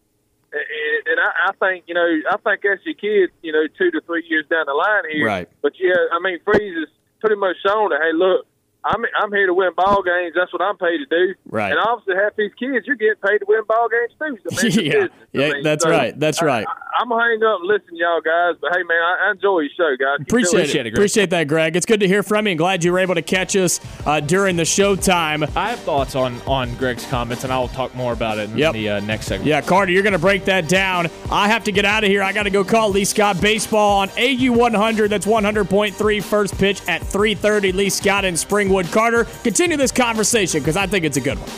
[0.53, 0.63] And,
[1.09, 4.01] and I, I think, you know, I think that's your kid, you know, two to
[4.03, 5.27] three years down the line here.
[5.27, 5.49] Right.
[5.63, 6.89] But yeah, I mean, Freeze has
[7.21, 8.47] pretty much shown that, hey, look,
[8.85, 10.35] I'm I'm here to win ball games.
[10.37, 11.35] That's what I'm paid to do.
[11.47, 11.71] Right.
[11.73, 14.51] And obviously, half these kids, you're getting paid to win ball games too.
[14.51, 14.95] So, man, it's Yeah.
[15.03, 15.09] I
[15.49, 16.19] Yeah, mean, that's so right.
[16.19, 16.67] That's right.
[16.67, 18.55] I, am gonna hang up and listen to y'all guys.
[18.61, 20.19] But hey, man, I, I enjoy your show, guys.
[20.19, 20.87] Keep doing Appreciate, Appreciate it.
[20.87, 20.95] it, Greg.
[20.99, 21.77] Appreciate that, Greg.
[21.77, 24.21] It's good to hear from you, and glad you were able to catch us uh,
[24.21, 25.55] during the showtime.
[25.57, 28.73] I have thoughts on on Greg's comments, and I'll talk more about it in Yep.
[28.73, 29.47] the uh, next segment.
[29.49, 31.09] Yeah, Carter, you're going to break that down.
[31.31, 32.23] I have to get out of here.
[32.23, 35.11] I got to go call Lee Scott baseball on AU 100.
[35.11, 37.75] That's 100.3 first pitch at 3:30.
[37.75, 38.39] Lee Scott and
[38.69, 38.93] Springwood.
[38.93, 41.49] Carter, continue this conversation because I think it's a good one.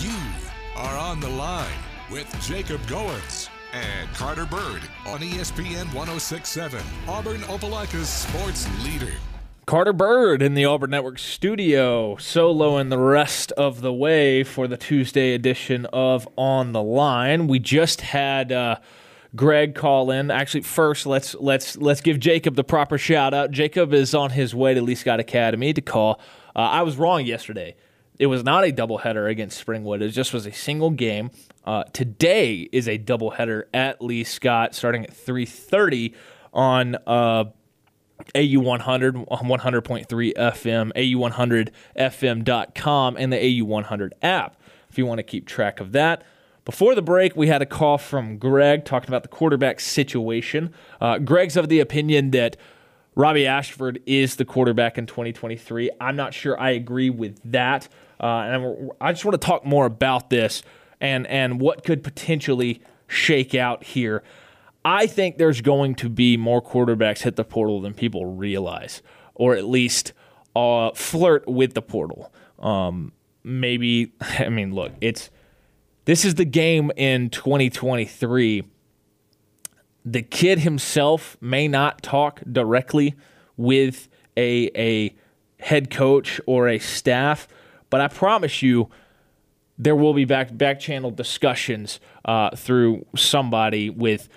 [0.00, 0.16] You
[0.76, 1.66] are on the line
[2.10, 9.12] with Jacob Goins and Carter Byrd on ESPN 1067, Auburn Opelika's sports leader.
[9.66, 14.68] Carter Byrd in the Auburn Network studio, solo and the rest of the way for
[14.68, 17.48] the Tuesday edition of On the Line.
[17.48, 18.76] We just had uh,
[19.34, 20.30] Greg call in.
[20.30, 23.50] Actually, first let's let's let's give Jacob the proper shout out.
[23.50, 26.20] Jacob is on his way to Lee Scott Academy to call.
[26.54, 27.74] Uh, I was wrong yesterday.
[28.20, 30.00] It was not a doubleheader against Springwood.
[30.00, 31.32] It just was a single game.
[31.64, 36.14] Uh, today is a doubleheader at Lee Scott, starting at 3:30
[36.52, 36.94] on.
[38.34, 44.56] Uh, AU 100, 100.3 FM, AU100FM.com, and the AU100 app
[44.96, 46.22] if you want to keep track of that.
[46.64, 50.72] Before the break, we had a call from Greg talking about the quarterback situation.
[51.00, 52.56] Uh, Greg's of the opinion that
[53.14, 55.90] Robby Ashford is the quarterback in 2023.
[56.00, 57.88] I'm not sure I agree with that.
[58.18, 60.62] Uh, and I just want to talk more about this
[61.00, 64.22] and, and what could potentially shake out here.
[64.86, 69.02] I think there's going to be more quarterbacks hit the portal than people realize,
[69.34, 70.12] or at least
[70.54, 72.32] uh, flirt with the portal.
[72.60, 73.10] Um,
[73.42, 75.28] maybe, I mean, look, it's
[76.04, 78.62] this is the game in 2023.
[80.04, 83.16] The kid himself may not talk directly
[83.56, 85.16] with a a
[85.64, 87.48] head coach or a staff,
[87.90, 88.88] but I promise you,
[89.76, 94.28] there will be back back channel discussions uh, through somebody with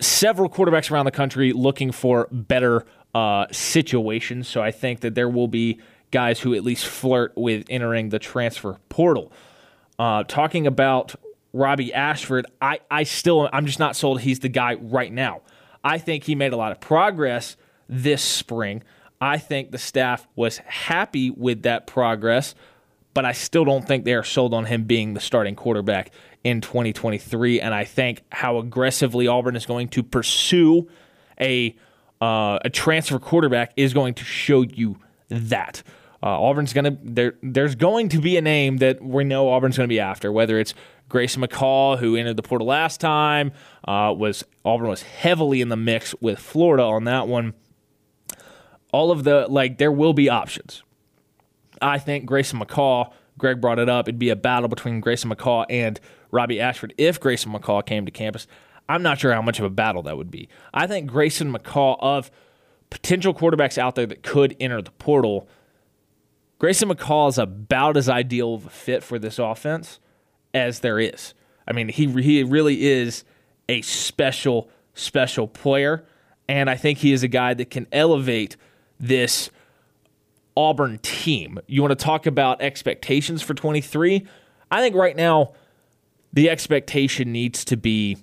[0.00, 4.48] several quarterbacks around the country looking for better uh, situations.
[4.48, 5.80] So I think that there will be
[6.10, 9.32] guys who at least flirt with entering the transfer portal.
[9.98, 11.14] Uh, talking about
[11.52, 15.40] Robby Ashford, I, I still I'm just not sold he's the guy right now.
[15.82, 17.56] I think he made a lot of progress
[17.88, 18.82] this spring.
[19.20, 22.54] I think the staff was happy with that progress,
[23.14, 26.10] but I still don't think they are sold on him being the starting quarterback
[26.46, 27.60] in 2023.
[27.60, 30.88] And I think how aggressively Auburn is going to pursue
[31.40, 31.76] a
[32.20, 34.96] uh, a transfer quarterback is going to show you
[35.28, 35.82] that.
[36.22, 37.34] Uh, Auburn's going to there.
[37.42, 40.58] There's going to be a name that we know Auburn's going to be after, whether
[40.60, 40.72] it's
[41.08, 43.50] Grayson McCall, who entered the portal last time,
[43.86, 47.54] uh, was Auburn was heavily in the mix with Florida on that one.
[48.92, 50.84] All of the like, there will be options.
[51.82, 53.12] I think Grayson McCall.
[53.38, 54.08] Greg brought it up.
[54.08, 56.00] It'd be a battle between Grayson McCall and
[56.36, 58.46] Robby Ashford if Grayson McCall came to campus.
[58.88, 60.48] I'm not sure how much of a battle that would be.
[60.72, 62.30] I think Grayson McCall of
[62.90, 65.48] potential quarterbacks out there that could enter the portal.
[66.58, 69.98] Grayson McCall is about as ideal of a fit for this offense
[70.54, 71.34] as there is.
[71.66, 73.24] I mean, he he really is
[73.68, 76.04] a special special player,
[76.48, 78.56] and I think he is a guy that can elevate
[79.00, 79.50] this
[80.56, 81.58] Auburn team.
[81.66, 84.26] You want to talk about expectations for 23?
[84.70, 85.52] I think right now
[86.32, 88.18] the expectation needs to be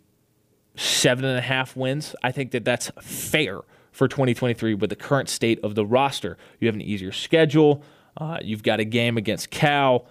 [0.76, 2.16] seven and a half wins.
[2.24, 3.62] I think that that's fair
[3.92, 6.38] for 2023 with the current state of the roster.
[6.60, 7.84] You have an easier schedule.
[8.18, 10.08] Uh, you've got a game against Cal.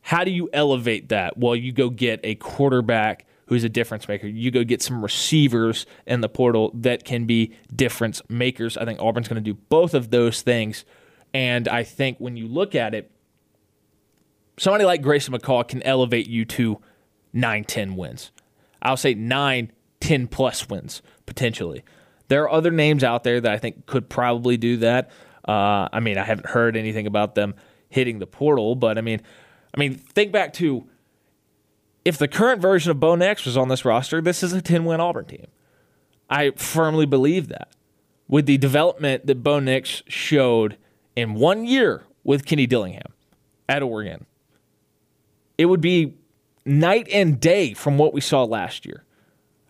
[0.00, 1.36] How do you elevate that?
[1.36, 4.26] Well, you go get a quarterback who's a difference maker.
[4.26, 8.76] You go get some receivers in the portal that can be difference makers.
[8.76, 10.84] I think Auburn's going to do both of those things.
[11.32, 13.10] And I think when you look at it,
[14.58, 16.80] somebody like Grayson McCall can elevate you to
[17.32, 18.30] 9, 10 wins.
[18.82, 21.84] I'll say 9, 10 plus wins potentially.
[22.28, 25.10] There are other names out there that I think could probably do that.
[25.46, 27.54] Uh, I mean, I haven't heard anything about them
[27.88, 29.20] hitting the portal, but I mean,
[29.74, 30.88] I mean, think back to
[32.04, 34.84] if the current version of Bo Nix was on this roster, this is a 10
[34.84, 35.46] win Auburn team.
[36.28, 37.68] I firmly believe that.
[38.28, 40.76] With the development that Bo Nix showed
[41.14, 43.12] in one year with Kenny Dillingham
[43.68, 44.26] at Oregon,
[45.58, 46.14] it would be
[46.66, 49.04] night and day from what we saw last year.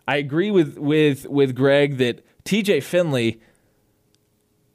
[0.08, 3.40] I agree with with with Greg that TJ Finley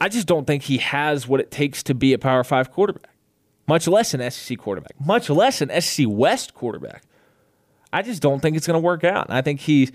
[0.01, 3.11] I just don't think he has what it takes to be a Power 5 quarterback.
[3.67, 7.03] much less an SEC quarterback, much less an SEC West quarterback.
[7.93, 9.27] I just don't think it's going to work out.
[9.27, 9.91] And I think he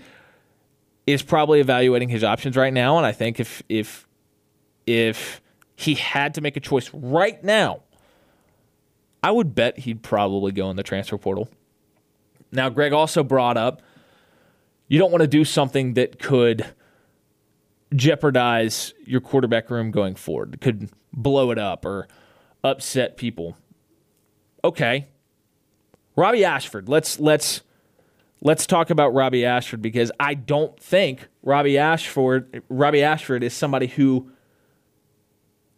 [1.05, 2.95] is probably evaluating his options right now.
[2.97, 4.07] And I think if if
[4.85, 5.41] if
[5.75, 7.81] he had to make a choice right now,
[9.21, 11.49] I would bet he'd probably go in the transfer portal.
[12.51, 13.81] Now, Greg also brought up
[14.87, 16.65] you don't want to do something that could
[17.93, 22.07] jeopardize your quarterback room going forward, it could blow it up or
[22.63, 23.57] upset people.
[24.63, 25.07] Okay.
[26.15, 27.61] Robby Ashford, let's let's
[28.41, 33.87] let's talk about Robby Ashford because I don't think Robby Ashford Robby Ashford is somebody
[33.87, 34.31] who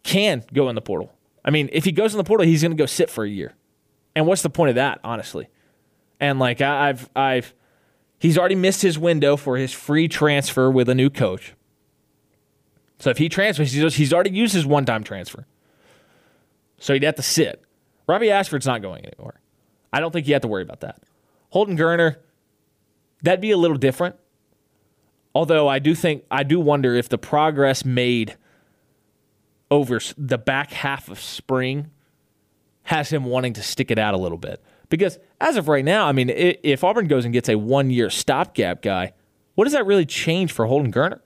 [0.02, 1.12] can go in the portal.
[1.44, 3.28] I mean, if he goes in the portal, he's going to go sit for a
[3.28, 3.54] year.
[4.14, 5.48] And what's the point of that, honestly?
[6.20, 7.54] And like I've I've
[8.18, 11.54] he's already missed his window for his free transfer with a new coach.
[12.98, 15.46] So if he transfers, he's already used his one-time transfer.
[16.78, 17.62] So he'd have to sit.
[18.06, 19.40] Robby Ashford's not going anywhere.
[19.92, 21.02] I don't think you have to worry about that.
[21.48, 22.16] Holden Geriner,
[23.22, 24.16] that'd be a little different.
[25.34, 28.36] Although I do think I do wonder if the progress made
[29.70, 31.90] over the back half of spring
[32.82, 34.62] has him wanting to stick it out a little bit.
[34.90, 38.10] Because as of right now, I mean, if Auburn goes and gets a one year
[38.10, 39.14] stopgap guy,
[39.54, 41.20] what does that really change for Holden Geriner?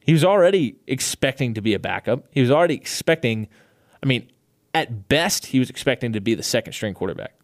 [0.00, 2.24] He was already expecting to be a backup.
[2.30, 3.48] He was already expecting,
[4.02, 4.30] I mean,
[4.72, 7.34] at best, he was expecting to be the second string quarterback.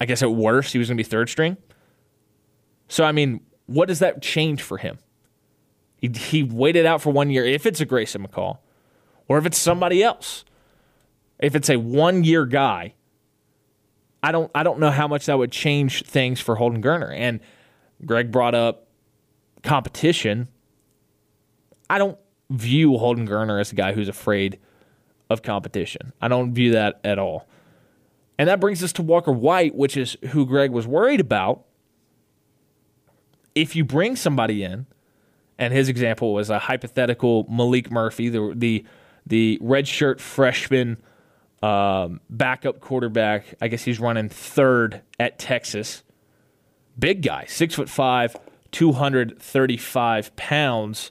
[0.00, 1.56] I guess at worst, he was going to be third string.
[2.86, 4.98] So, I mean, what does that change for him?
[5.96, 7.44] He, he waited out for one year.
[7.44, 8.58] If it's a Grayson McCall,
[9.26, 10.44] or if it's somebody else,
[11.40, 12.94] if it's a one year guy,
[14.24, 17.14] I don't I don't know how much that would change things for Holden Geriner.
[17.14, 17.40] And
[18.06, 18.88] Greg brought up
[19.62, 20.48] competition.
[21.90, 22.16] I don't
[22.48, 24.58] view Holden Geriner as a guy who's afraid
[25.28, 26.14] of competition.
[26.22, 27.46] I don't view that at all.
[28.38, 31.66] And that brings us to Walker White, which is who Greg was worried about.
[33.54, 34.86] If you bring somebody in
[35.58, 38.86] and his example was a hypothetical Maalik Murphy, the the
[39.26, 40.96] the redshirt freshman
[41.62, 43.54] um, backup quarterback.
[43.60, 46.02] I guess he's running third at Texas.
[46.98, 48.36] Big guy, six foot five,
[48.70, 51.10] two hundred thirty five pounds,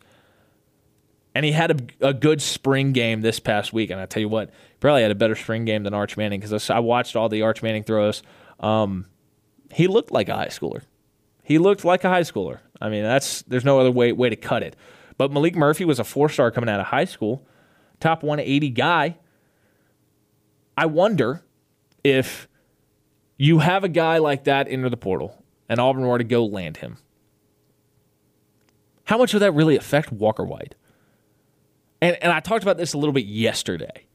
[1.36, 3.90] and he had a, a, good spring game this past week.
[3.90, 6.70] And I tell you what, probably had a better spring game than Arch Manning because
[6.70, 8.24] I watched all the Arch Manning throws.
[8.60, 9.08] Um,
[9.74, 10.84] he looked like a high schooler.
[11.44, 12.60] He looked like a high schooler.
[12.80, 14.76] I mean, that's there's no other way way to cut it.
[15.18, 17.46] But Maalik Murphy was a four star coming out of high school,
[18.00, 19.18] top 180 guy.
[20.76, 21.44] I wonder
[22.04, 22.48] if
[23.38, 26.78] you have a guy like that enter the portal and Auburn were to go land
[26.78, 26.98] him.
[29.06, 30.76] How much would that really affect Walker White?
[32.02, 34.06] And and I talked about this a little bit yesterday.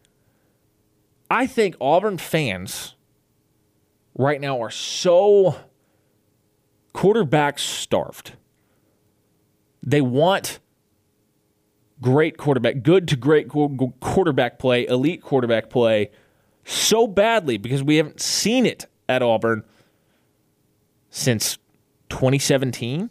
[1.31, 2.95] I think Auburn fans
[4.15, 5.57] right now are so
[6.93, 8.33] quarterback starved.
[9.83, 10.59] They want
[12.01, 16.11] great quarterback, good to great quarterback play, elite quarterback play
[16.69, 19.65] so badly because we haven't seen it at Auburn
[21.11, 21.59] since
[22.11, 23.11] 2017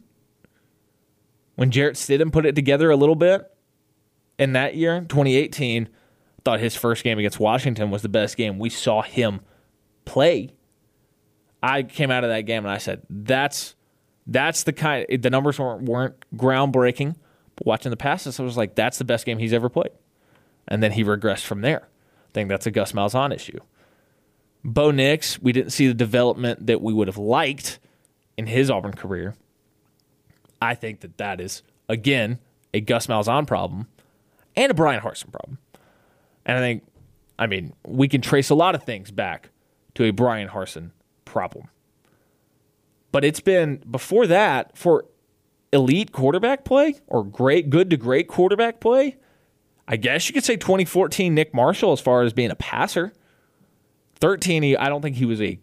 [1.55, 3.51] when Jarrett Stidham put it together a little bit
[4.37, 5.89] in that year, 2018.
[6.45, 9.41] Thought his first game against Washington was the best game we saw him
[10.05, 10.53] play.
[11.61, 13.75] I came out of that game and I said, "That's
[14.27, 15.05] that's the kind.
[15.21, 17.15] The numbers weren't, weren't groundbreaking,
[17.55, 19.91] but watching the passes, I was like, that's the best game he's ever played.
[20.67, 21.87] And then he regressed from there.
[22.37, 23.57] Think that's a Gus Malzahn issue.
[24.63, 27.79] Bo Nix, we didn't see the development that we would have liked
[28.37, 29.33] in his Auburn career.
[30.61, 32.37] I think that that is again
[32.75, 33.87] a Gus Malzahn problem
[34.55, 35.57] and a Bryan Harsin problem.
[36.45, 36.83] And I think,
[37.39, 39.49] I mean, we can trace a lot of things back
[39.95, 40.91] to a Bryan Harsin
[41.25, 41.69] problem.
[43.11, 45.05] But it's been before that for
[45.73, 49.17] elite quarterback play or great, good to great quarterback play.
[49.87, 53.13] I guess you could say 2014 Nick Marshall as far as being a passer.
[54.15, 55.59] 13, he, I don't think he was a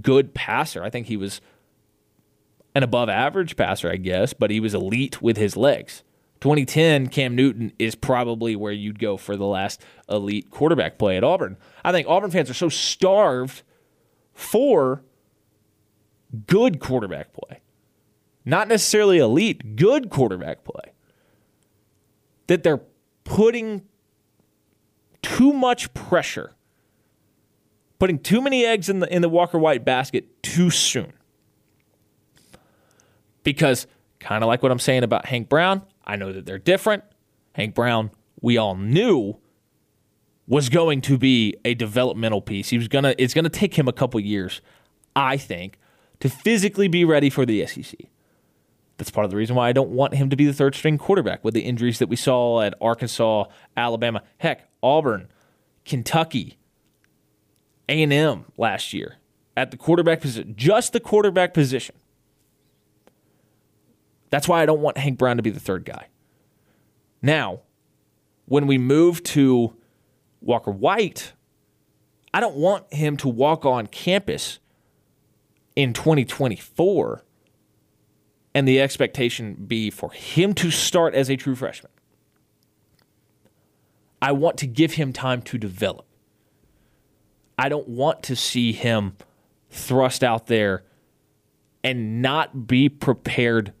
[0.00, 0.82] good passer.
[0.82, 1.40] I think he was
[2.74, 6.02] an above average passer, I guess, but he was elite with his legs.
[6.40, 11.24] 2010, Cam Newton is probably where you'd go for the last elite quarterback play at
[11.24, 11.56] Auburn.
[11.84, 13.62] I think Auburn fans are so starved
[14.34, 15.02] for
[16.46, 17.60] good quarterback play,
[18.44, 20.92] not necessarily elite, good quarterback play,
[22.48, 22.82] that they're
[23.24, 23.82] putting
[25.22, 26.52] too much pressure,
[27.98, 31.12] putting too many eggs in the in the Walker White basket too soon.
[33.42, 33.86] Because
[34.20, 37.04] kind of like what I'm saying about Hank Brown, I know that they're different.
[37.52, 38.10] Hank Brown,
[38.40, 39.38] we all knew
[40.46, 42.68] was going to be a developmental piece.
[42.68, 43.14] He was gonna.
[43.18, 44.60] It's gonna take him a couple years,
[45.16, 45.78] I think,
[46.20, 47.98] to physically be ready for the SEC.
[48.96, 50.98] That's part of the reason why I don't want him to be the third string
[50.98, 53.44] quarterback with the injuries that we saw at Arkansas,
[53.76, 55.28] Alabama, heck, Auburn,
[55.84, 56.58] Kentucky,
[57.88, 59.16] A&M last year
[59.56, 61.96] at the quarterback position, just the quarterback position.
[64.30, 66.08] That's why I don't want Hank Brown to be the third guy.
[67.22, 67.60] Now,
[68.46, 69.74] when we move to
[70.40, 71.32] Walker White,
[72.32, 74.58] I don't want him to walk on campus
[75.76, 77.22] in 2024
[78.54, 81.90] and the expectation be for him to start as a true freshman.
[84.22, 86.06] I want to give him time to develop.
[87.58, 89.16] I don't want to see him
[89.70, 90.84] thrust out there
[91.82, 93.72] and not be prepared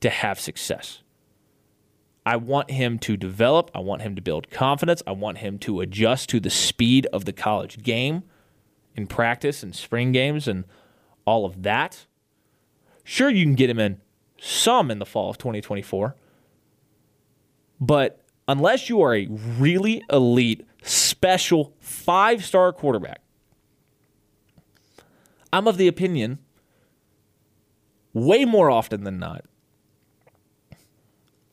[0.00, 1.02] to have success.
[2.26, 3.70] I want him to develop.
[3.74, 5.02] I want him to build confidence.
[5.06, 8.22] I want him to adjust to the speed of the college game
[8.94, 10.64] in practice and spring games and
[11.26, 12.06] all of that.
[13.04, 14.00] Sure, you can get him in
[14.38, 16.16] some in the fall of 2024.
[17.80, 23.20] But unless you are a really elite, special five star quarterback,
[25.52, 26.38] I'm of the opinion,
[28.12, 29.44] way more often than not,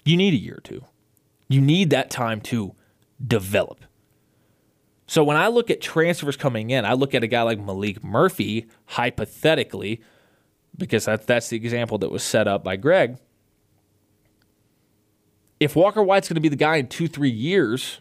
[0.04, 0.86] you need a year or two.
[1.48, 2.76] You need that time to
[3.26, 3.82] develop.
[5.06, 8.02] So when I look at transfers coming in, I look at a guy like Maalik
[8.02, 10.02] Murphy, hypothetically,
[10.78, 13.18] because that, that's the example that was set up by Greg.
[15.60, 18.00] If Walker White's going to be the guy in two, three years,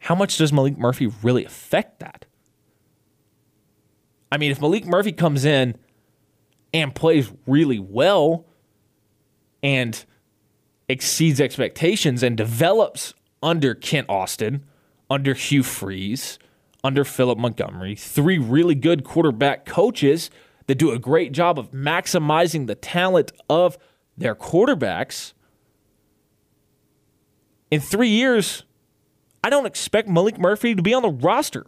[0.00, 2.26] how much does Maalik Murphy really affect that?
[4.32, 5.76] I mean, if Maalik Murphy comes in
[6.72, 8.44] and plays really well
[9.62, 10.04] and
[10.88, 14.64] exceeds expectations and develops under Kent Austin,
[15.08, 16.38] under Hugh Freeze,
[16.82, 20.30] under Philip Montgomery, three really good quarterback coaches
[20.66, 23.78] that do a great job of maximizing the talent of
[24.16, 25.32] their quarterbacks.
[27.70, 28.64] In three years,
[29.42, 31.66] I don't expect Maalik Murphy to be on the roster.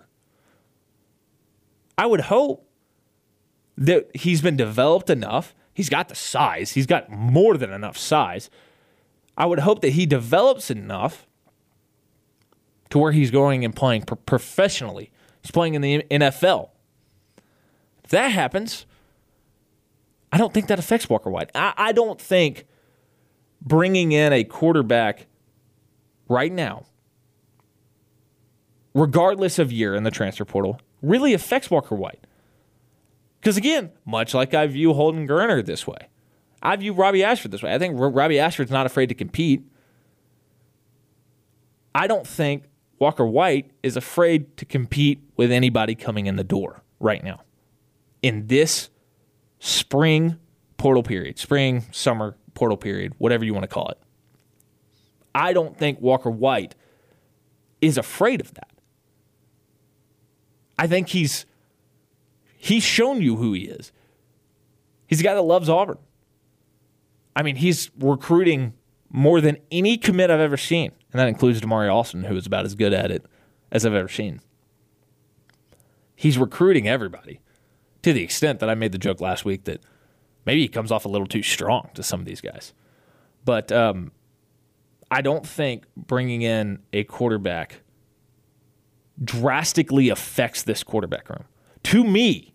[1.98, 2.68] I would hope
[3.76, 5.54] that he's been developed enough.
[5.74, 8.48] He's got the size, he's got more than enough size.
[9.36, 11.26] I would hope that he develops enough
[12.88, 15.10] to where he's going and playing pro- professionally.
[15.42, 16.70] He's playing in the NFL.
[18.06, 18.86] If that happens,
[20.30, 21.50] I don't think that affects Walker White.
[21.56, 22.64] I, I don't think
[23.60, 25.26] bringing in a quarterback
[26.28, 26.86] right now,
[28.94, 32.24] regardless of year in the transfer portal, really affects Walker White.
[33.40, 36.06] Because again, much like I view Holden Geriner this way,
[36.62, 37.74] I view Robby Ashford this way.
[37.74, 39.64] I think Robby Ashford's not afraid to compete.
[41.92, 42.66] I don't think
[43.00, 47.40] Walker White is afraid to compete with anybody coming in the door right now
[48.22, 48.90] in this
[49.58, 50.38] spring
[50.76, 53.98] portal period, spring, summer portal period, whatever you want to call it.
[55.34, 56.74] I don't think Walker White
[57.80, 58.70] is afraid of that.
[60.78, 61.46] I think he's
[62.56, 63.92] he's shown you who he is.
[65.06, 65.98] He's a guy that loves Auburn.
[67.34, 68.72] I mean, he's recruiting
[69.10, 72.64] more than any commit I've ever seen, and that includes Damari Austin, who is about
[72.64, 73.24] as good at it
[73.70, 74.40] as I've ever seen.
[76.14, 77.40] He's recruiting everybody
[78.06, 79.80] to the extent that I made the joke last week that
[80.44, 82.72] maybe he comes off a little too strong to some of these guys.
[83.44, 84.12] But um,
[85.10, 87.80] I don't think bringing in a quarterback
[89.24, 91.46] drastically affects this quarterback room.
[91.82, 92.54] To me,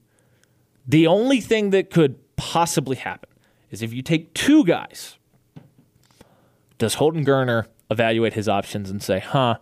[0.88, 3.30] the only thing that could possibly happen
[3.72, 5.18] is if you take two guys,
[6.78, 9.58] does Holden Geriner evaluate his options and say, huh,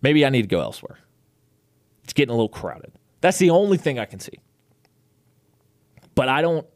[0.00, 1.00] maybe I need to go elsewhere?
[2.02, 2.92] It's getting a little crowded.
[3.22, 4.40] That's the only thing I can see.
[6.14, 6.66] But I don't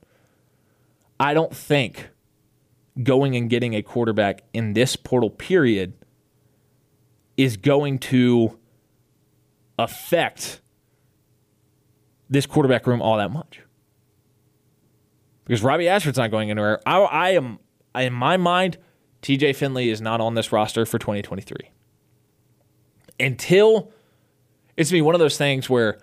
[1.21, 2.09] I don't think
[3.03, 5.93] going and getting a quarterback in this portal period
[7.37, 8.59] is going to
[9.79, 10.63] affect
[12.31, 13.61] this quarterback room all that much.
[15.45, 16.81] Because Robby Ashford's not going anywhere.
[16.87, 17.59] I, I am,
[17.95, 18.79] in my mind,
[19.23, 21.71] TJ Finley is not on this roster for 2023.
[23.21, 23.93] Until
[24.77, 25.99] it's me one of those things where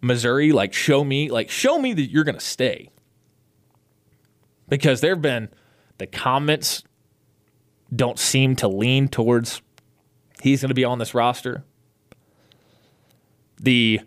[0.00, 2.90] Missouri, like, show me, like, show me that you're going to stay.
[4.68, 5.48] Because there have been
[5.98, 6.84] the comments
[7.94, 9.62] don't seem to lean towards
[10.42, 11.64] he's going to be on this roster.
[13.60, 14.00] The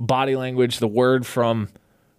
[0.00, 1.68] body language, the word from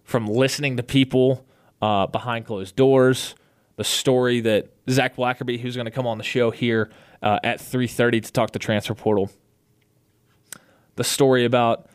[0.04, 1.46] from listening to people
[1.80, 3.36] uh, behind closed doors,
[3.76, 6.90] the story that Zac Blackerby, who's going to come on the show here
[7.22, 9.30] uh, at 3:30 to talk the transfer portal.
[10.96, 11.89] The story about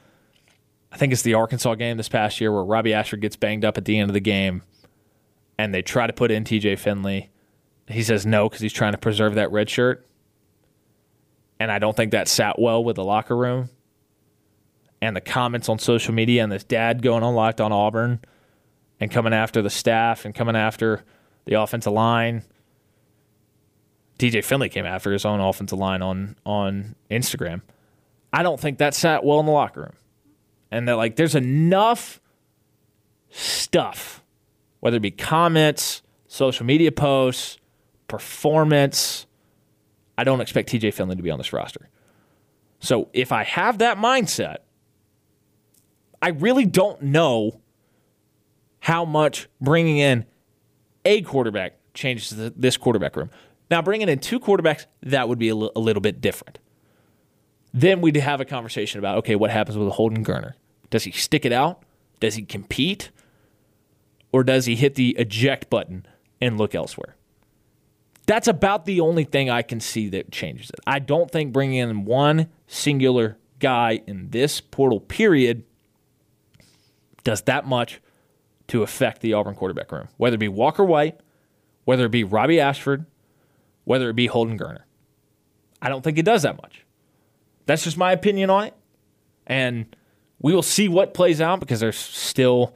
[0.95, 3.77] I think it's the Arkansas game this past year where Robby Ashford gets banged up
[3.77, 4.61] at the end of the game,
[5.57, 6.77] and they try to put in T.J.
[6.77, 7.31] Finley.
[7.89, 10.07] He says no because he's trying to preserve that red shirt,
[11.59, 13.69] and I don't think that sat well with the locker room.
[15.01, 18.21] And the comments on social media and this dad going on locked on Auburn
[18.97, 21.03] and coming after the staff and coming after
[21.43, 22.43] the offensive line.
[24.17, 27.63] TJ Finley came after his own offensive line on on Instagram.
[28.31, 29.93] I don't think that sat well in the locker room.
[30.75, 32.19] And that like there's enough
[33.29, 34.21] stuff,
[34.81, 37.59] whether it be comments, social media posts,
[38.09, 39.25] performance.
[40.17, 41.87] I don't expect TJ Finley to be on this roster.
[42.81, 44.57] So if I have that mindset,
[46.21, 47.61] I really don't know
[48.79, 50.25] how much bringing in
[51.05, 53.29] a quarterback changes this quarterback room.
[53.71, 56.59] Now, bringing in two quarterbacks, that would be a, l- a little bit different.
[57.73, 60.55] Then we'd have a conversation about okay, what happens with Holden Geriner?
[60.95, 61.83] Does he stick it out?
[62.21, 63.11] Does he compete?
[64.31, 66.05] Or does he hit the eject button
[66.39, 67.17] and look elsewhere?
[68.27, 70.79] That's about the only thing I can see that changes it.
[70.87, 75.65] I don't think bringing in one singular guy in this portal period
[77.25, 77.99] does that much
[78.69, 81.19] to affect the Auburn quarterback room, whether it be Walker White,
[81.83, 83.05] whether it be Robby Ashford,
[83.83, 84.83] whether it be Holden Geriner.
[85.81, 86.85] I don't think it does that much.
[87.65, 88.73] That's just my opinion on it.
[89.45, 89.93] And
[90.39, 92.75] we will see what plays out because there's still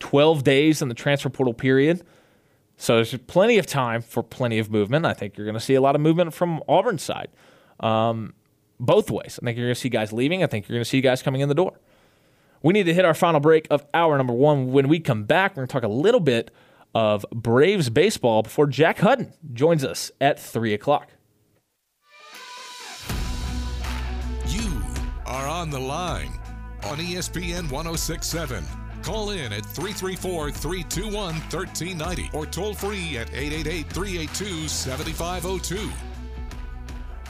[0.00, 2.02] 12 days in the transfer portal period.
[2.76, 5.06] So there's plenty of time for plenty of movement.
[5.06, 7.28] I think you're going to see a lot of movement from Auburn's side,
[7.80, 8.34] um,
[8.80, 9.38] both ways.
[9.40, 10.42] I think you're going to see guys leaving.
[10.42, 11.80] I think you're going to see guys coming in the door.
[12.62, 14.72] We need to hit our final break of hour number one.
[14.72, 16.50] When we come back, we're going to talk a little bit
[16.94, 21.10] of Braves baseball before Jack Hudon joins us at 3 o'clock.
[24.46, 24.82] You
[25.26, 26.38] are on the line
[26.84, 28.64] on ESPN 1067.
[29.02, 35.90] Call in at 334 321 1390 or toll free at 888 382 7502.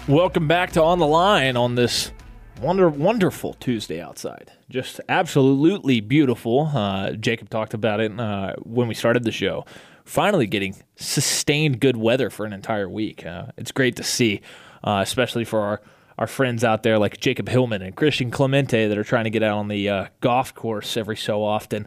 [0.07, 2.13] Welcome back to On the Line on this
[2.61, 4.53] wonder wonderful Tuesday outside.
[4.69, 6.71] Just absolutely beautiful.
[6.75, 9.65] Uh, Jacob talked about it uh, when we started the show.
[10.05, 13.25] Finally, getting sustained good weather for an entire week.
[13.25, 14.43] Uh, it's great to see,
[14.85, 15.81] uh, especially for our
[16.19, 19.43] our friends out there like Jacob Hillman and Christian Clemente that are trying to get
[19.43, 21.87] out on the uh, golf course every so often.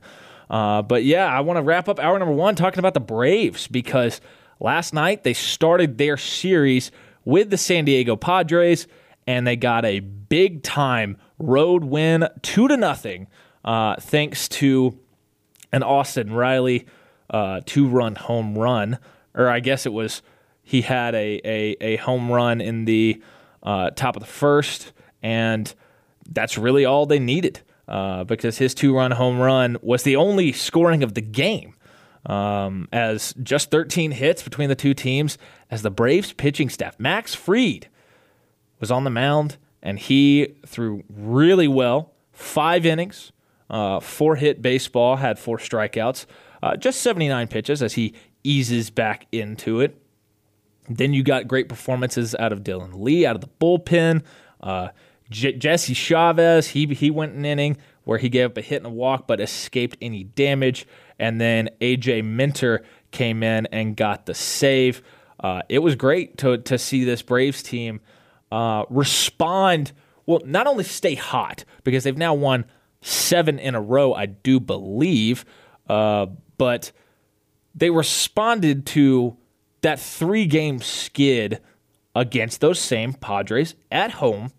[0.50, 3.68] Uh, but yeah, I want to wrap up hour number one talking about the Braves
[3.68, 4.22] because
[4.60, 6.92] last night they started their series
[7.26, 8.88] with the San Diego Padres
[9.26, 13.28] and they got a big time road win, two to nothing,
[13.66, 14.98] uh, thanks to
[15.72, 16.86] an Austin Riley
[17.30, 19.00] uh, two run home run,
[19.34, 20.22] or I guess it was
[20.64, 23.22] he had a a, a home run in the
[23.68, 25.76] uh, top of the first, and
[26.32, 27.60] that's really all they needed
[27.90, 31.74] uh, because his two run home run was the only scoring of the game.
[32.26, 35.38] Um, as just 13 hits between the two teams,
[35.70, 37.90] as the Braves pitching staff, Max Fried
[38.80, 42.14] was on the mound and he threw really well.
[42.32, 43.34] Five innings,
[43.70, 46.26] uh, four hit baseball, had four strikeouts,
[46.64, 48.14] uh, just 79 pitches as he
[48.44, 50.02] eases back into it.
[50.90, 54.24] Then you got great performances out of Dylan Lee, out of the bullpen.
[54.62, 54.90] Uh,
[55.30, 58.86] J- Jesse Chavez, he he went an inning where he gave up a hit and
[58.86, 60.88] a walk, but escaped any damage.
[61.20, 65.02] And then AJ Minter came in and got the save.
[65.40, 68.00] Uh, it was great to to see this Braves team
[68.52, 69.92] uh, respond.
[70.26, 72.66] Well, not only stay hot because they've now won
[73.02, 75.46] seven in a row, I do believe,
[75.88, 76.28] uh,
[76.58, 76.92] but
[77.76, 79.38] they responded to
[79.88, 81.62] that three game skid
[82.14, 84.52] against those same Padres at home,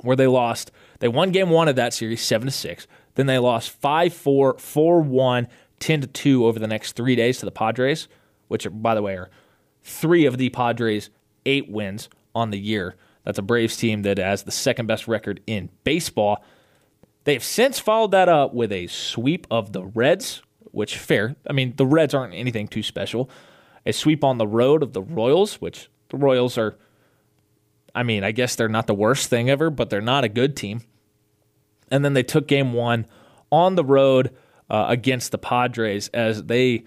[0.00, 0.72] where they lost.
[1.00, 2.86] They won game one of that series, 7 to 6.
[3.16, 7.38] Then they lost 5 4, 4 1, 10 to 2 over the next three days
[7.38, 8.08] to the Padres,
[8.48, 9.28] which, are, by the way, are
[9.82, 11.10] three of the Padres'
[11.44, 12.96] eight wins on the year.
[13.24, 16.42] That's a Braves team that has the second best record in baseball.
[17.24, 21.36] They have since followed that up with a sweep of the Reds, which fair.
[21.46, 23.28] I mean, the Reds aren't anything too special.
[23.86, 26.76] A sweep on the road of the Royals, which the Royals are.
[27.94, 30.56] I mean, I guess they're not the worst thing ever, but they're not a good
[30.56, 30.82] team.
[31.90, 33.06] And then they took game one
[33.50, 34.34] on the road
[34.68, 36.84] uh, against the Padres as they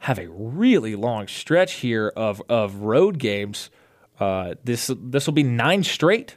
[0.00, 3.70] have a really long stretch here of of road games.
[4.18, 6.36] Uh, this this will be nine straight,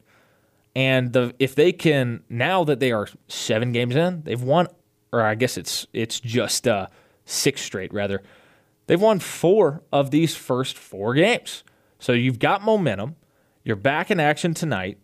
[0.75, 4.67] and the if they can now that they are seven games in, they've won,
[5.11, 6.87] or I guess it's it's just uh,
[7.25, 8.21] six straight rather.
[8.87, 11.63] They've won four of these first four games,
[11.99, 13.15] so you've got momentum.
[13.63, 14.97] You're back in action tonight.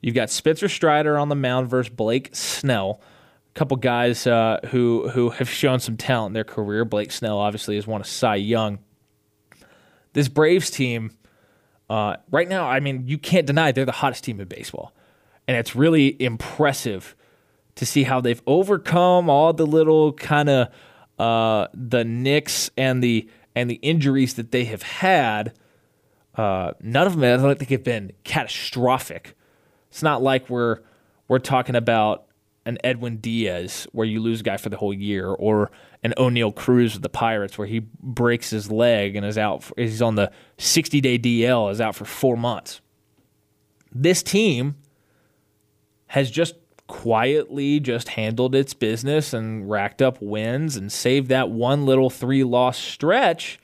[0.00, 3.00] You've got Spencer Strider on the mound versus Blake Snell.
[3.54, 6.84] A couple guys uh, who who have shown some talent in their career.
[6.84, 8.78] Blake Snell obviously has won a Cy Young.
[10.12, 11.10] This Braves team,
[11.90, 14.94] uh, right now, I mean, you can't deny they're the hottest team in baseball,
[15.46, 17.14] and it's really impressive
[17.74, 20.68] to see how they've overcome all the little kind of
[21.18, 25.54] uh, the nicks and the and the injuries that they have had.
[26.34, 29.34] Uh, none of them, I don't think, have been catastrophic.
[29.88, 30.80] It's not like we're
[31.28, 32.26] we're talking about
[32.66, 35.70] an Edwin Diaz where you lose a guy for the whole year, or
[36.02, 39.62] an Oneil Cruz with the Pirates where he breaks his leg and is out.
[39.62, 42.80] For, he's on the 60 day DL, is out for four months.
[43.92, 44.76] This team
[46.08, 46.56] has just
[46.86, 52.44] quietly just handled its business and racked up wins and saved that one little three
[52.44, 53.58] loss stretch.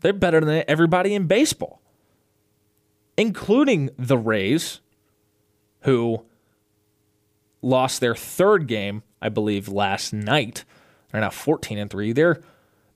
[0.00, 1.80] They're better than everybody in baseball,
[3.16, 4.80] including the Rays,
[5.82, 6.24] who
[7.62, 10.64] lost their third game, I believe, last night.
[11.10, 12.12] They're now 14 and 3.
[12.12, 12.40] They're,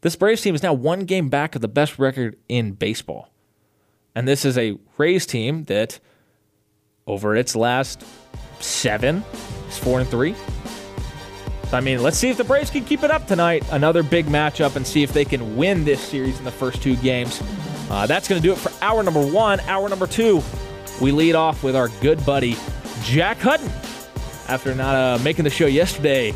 [0.03, 3.31] this Braves team is now one game back of the best record in baseball.
[4.15, 5.99] And this is a Rays team that,
[7.07, 8.05] over its last
[8.63, 9.25] seven,
[9.69, 10.35] is four and three.
[11.73, 13.65] I mean, let's see if the Braves can keep it up tonight.
[13.71, 16.97] Another big matchup and see if they can win this series in the first two
[16.97, 17.43] games.
[17.91, 19.59] Uh, that's going to do it for hour number one.
[19.61, 20.43] Hour number two,
[21.01, 22.57] we lead off with our good buddy,
[23.05, 23.71] Jack Hudon.
[24.49, 26.35] After not uh, making the show yesterday,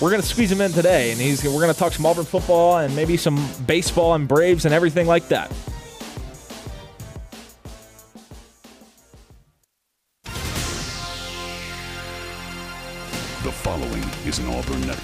[0.00, 2.24] we're going to squeeze him in today, and he's we're going to talk some Auburn
[2.24, 5.52] football and maybe some baseball and Braves and everything like that.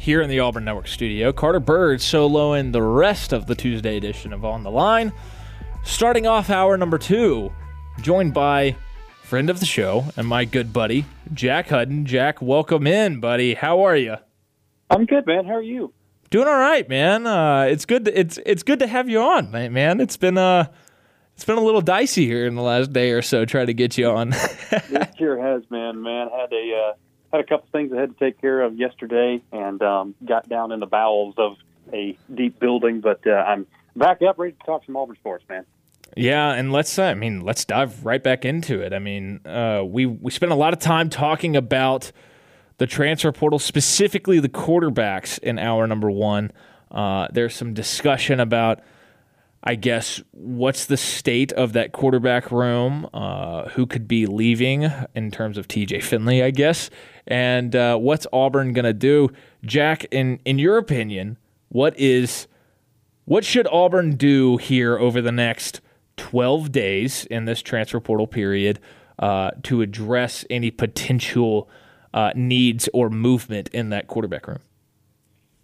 [0.00, 1.30] here in the Auburn Network studio.
[1.30, 5.12] Carter Byrd soloing the rest of the Tuesday edition of On the Line.
[5.84, 7.52] Starting off hour number two,
[8.00, 8.74] joined by
[9.22, 12.04] friend of the show and my good buddy, Jack Hudon.
[12.04, 13.52] Jack, welcome in, buddy.
[13.52, 14.16] How are you?
[14.88, 15.44] I'm good, man.
[15.44, 15.92] How are you?
[16.30, 17.26] Doing all right, man.
[17.26, 18.06] Uh, it's good.
[18.06, 20.00] To, it's it's good to have you on, man.
[20.00, 20.68] It's been uh,
[21.34, 23.98] it's been a little dicey here in the last day or so trying to get
[23.98, 24.32] you on.
[24.32, 26.00] it sure has, man.
[26.02, 26.92] Man, had a uh,
[27.32, 30.72] had a couple things I had to take care of yesterday, and um, got down
[30.72, 31.56] in the bowels of
[31.92, 33.00] a deep building.
[33.00, 33.66] But uh, I'm
[33.96, 35.64] back up, ready to talk some Auburn sports, man.
[36.16, 38.92] Yeah, and let's uh, I mean let's dive right back into it.
[38.92, 42.10] I mean, uh, we we spent a lot of time talking about
[42.78, 46.50] the transfer portal, specifically the quarterbacks in hour number one.
[46.90, 48.80] Uh, there's some discussion about,
[49.62, 55.30] I guess, what's the state of that quarterback room, uh, who could be leaving in
[55.30, 56.88] terms of TJ Finley, I guess,
[57.30, 59.30] and uh, what's Auburn gonna do,
[59.64, 60.04] Jack?
[60.10, 62.48] In in your opinion, what is
[63.24, 65.80] what should Auburn do here over the next
[66.16, 68.80] 12 days in this transfer portal period
[69.20, 71.68] uh, to address any potential
[72.12, 74.58] uh, needs or movement in that quarterback room?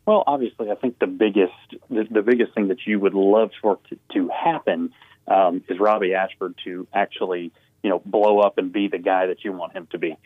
[0.07, 1.53] Well, obviously, I think the biggest
[1.91, 4.93] the, the biggest thing that you would love for to, to happen
[5.27, 7.51] um, is Robby Ashford to actually
[7.83, 10.17] you know blow up and be the guy that you want him to be.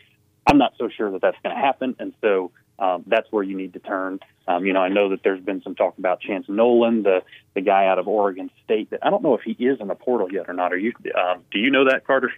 [0.47, 3.55] I'm not so sure that that's going to happen, and so um, that's where you
[3.55, 4.19] need to turn.
[4.47, 7.21] Um, you know, I know that there's been some talk about Chance Nolan, the
[7.53, 8.89] the guy out of Oregon State.
[8.89, 10.73] That I don't know if he is in the portal yet or not.
[10.73, 10.93] Are you?
[11.15, 12.31] Um, do you know that, Carter?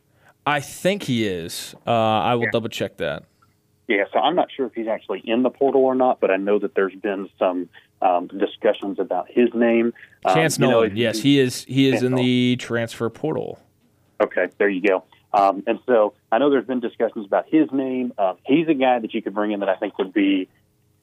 [0.46, 1.74] I think he is.
[1.88, 2.50] Uh, I will Yeah.
[2.52, 3.24] double check that.
[3.88, 6.38] Yeah, so I'm not sure if he's actually in the portal or not, but I
[6.38, 7.70] know that there's been some
[8.02, 9.94] um, discussions about his name.
[10.26, 11.64] Um, Chance know, Nolan, if- yes, he is.
[11.66, 13.60] He is Chance in the transfer portal.
[14.22, 15.04] Okay, there you go.
[15.34, 18.14] Um, and so I know there's been discussions about his name.
[18.18, 20.48] Uh, he's a guy that you could bring in that I think would be,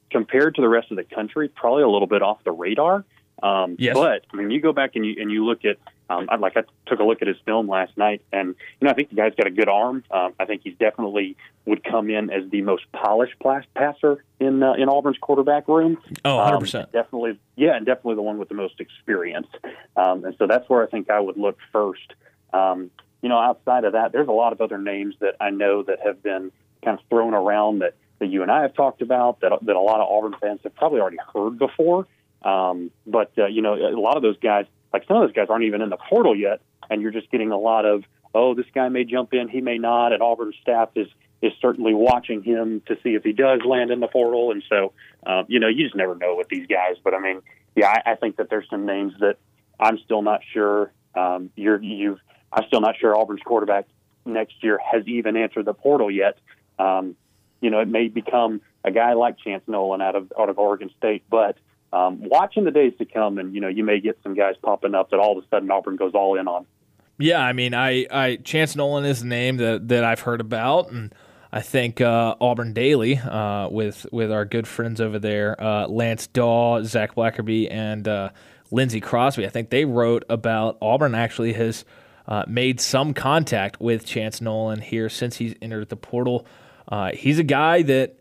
[0.09, 3.03] compared to the rest of the country, probably a little bit off the radar.
[3.43, 3.95] Um, Yes.
[3.95, 5.77] But I mean, you go back and you and you look at,
[6.09, 8.91] um, I like I took a look at his film last night, and you know
[8.91, 10.03] I think the guy's got a good arm.
[10.11, 14.61] Um, I think he's definitely would come in as the most polished plas- passer in
[14.61, 15.97] uh, in Auburn's quarterback room.
[16.23, 16.91] Oh, Um, 100%.
[16.91, 19.47] definitely, yeah, and definitely the one with the most experience.
[19.95, 22.13] Um, and so that's where I think I would look first.
[22.53, 22.91] Um,
[23.21, 25.99] you know, outside of that, there's a lot of other names that I know that
[26.03, 26.51] have been
[26.83, 29.79] kind of thrown around that, that you and I have talked about that that a
[29.79, 32.07] lot of Auburn fans have probably already heard before.
[32.43, 35.47] Um, but uh, you know, a lot of those guys, like some of those guys,
[35.49, 38.03] aren't even in the portal yet, and you're just getting a lot of,
[38.33, 41.07] oh, this guy may jump in, he may not, and Auburn staff is
[41.41, 44.51] is certainly watching him to see if he does land in the portal.
[44.51, 44.93] And so,
[45.25, 46.97] um, you know, you just never know with these guys.
[47.03, 47.41] But I mean,
[47.75, 49.37] yeah, I, I think that there's some names that
[49.79, 50.91] I'm still not sure.
[51.15, 52.19] Um, you're you've
[52.53, 53.85] I'm still not sure Auburn's quarterback
[54.25, 56.37] next year has even entered the portal yet.
[56.77, 57.15] Um,
[57.61, 60.89] you know, it may become a guy like Chance Nolan out of out of Oregon
[60.97, 61.57] State, but
[61.93, 64.95] um, watching the days to come, and you know, you may get some guys popping
[64.95, 66.65] up that all of a sudden Auburn goes all in on.
[67.17, 70.91] Yeah, I mean, I, I Chance Nolan is a name that, that I've heard about,
[70.91, 71.13] and
[71.51, 76.27] I think uh, Auburn Daily uh, with with our good friends over there, uh, Lance
[76.27, 78.29] Daw, Zac Blackerby, and uh,
[78.71, 79.45] Lindsey Crosby.
[79.45, 81.85] I think they wrote about Auburn actually has
[82.27, 86.45] uh, made some contact with Chance Nolan here since he's entered the portal.
[86.87, 88.17] Uh, he's a guy that,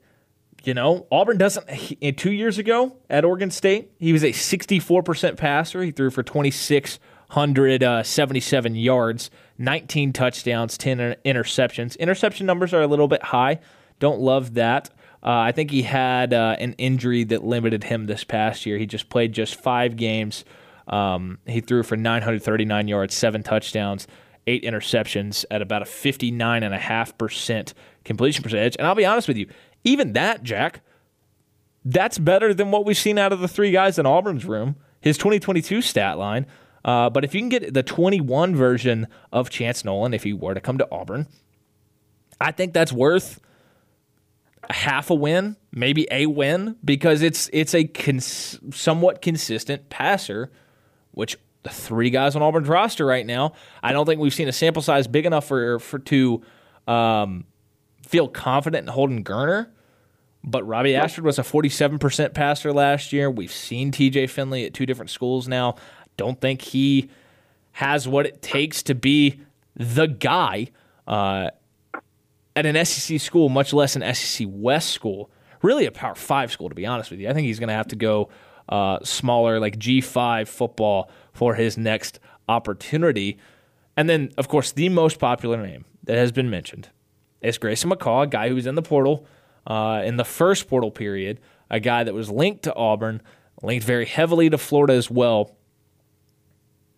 [0.65, 1.71] you know, Auburn doesn't.
[1.71, 5.83] He, two years ago at Oregon State, he was a 64% passer.
[5.83, 11.99] He threw for 2,677 yards, 19 touchdowns, 10 interceptions.
[11.99, 13.59] Interception numbers are a little bit high.
[13.99, 14.91] Don't love that.
[15.23, 18.79] Uh, I think he had uh, an injury that limited him this past year.
[18.79, 20.45] He just played just five games.
[20.91, 24.07] Um, he threw for 939 yards, seven touchdowns,
[24.47, 27.73] eight interceptions at about a 59.5%
[28.05, 28.77] completion percentage.
[28.77, 29.49] And I'll be honest with you,
[29.85, 30.83] even that, Jack,
[31.85, 34.77] that's better than what we've seen out of the three guys in Auburn's room.
[35.01, 36.47] His 2022 stat line.
[36.85, 40.55] Uh, but if you can get the 21 version of Chance Nolan, if he were
[40.55, 41.27] to come to Auburn,
[42.41, 43.41] I think that's worth
[44.69, 50.51] a half a win, maybe a win, because it's it's a cons- somewhat consistent passer
[51.13, 53.53] which the three guys on Auburn's roster right now,
[53.83, 56.43] I don't think we've seen a sample size big enough for for to
[56.87, 57.45] um,
[58.07, 59.69] feel confident in Holden Geriner.
[60.43, 63.31] But Robby Ashford was a 47% passer last year.
[63.31, 65.77] We've seen TJ Finley at two different schools now.
[66.17, 67.11] Don't think he
[67.73, 69.41] has what it takes to be
[69.77, 70.69] the guy
[71.07, 71.51] uh,
[72.57, 75.31] at an SEC school, much less an SEC West school.
[75.63, 77.29] Really a Power Five school, to be honest with you.
[77.29, 78.31] I think he's going to have to go
[78.71, 83.39] uh, smaller, like G5 football for his next opportunity.
[83.97, 86.89] And then, of course, the most popular name that has been mentioned
[87.43, 89.27] is Grayson McCall, a guy who was in the portal
[89.67, 91.41] uh, in the first portal period,
[91.71, 93.23] a guy that was linked to Auburn,
[93.63, 95.57] linked very heavily to Florida as well.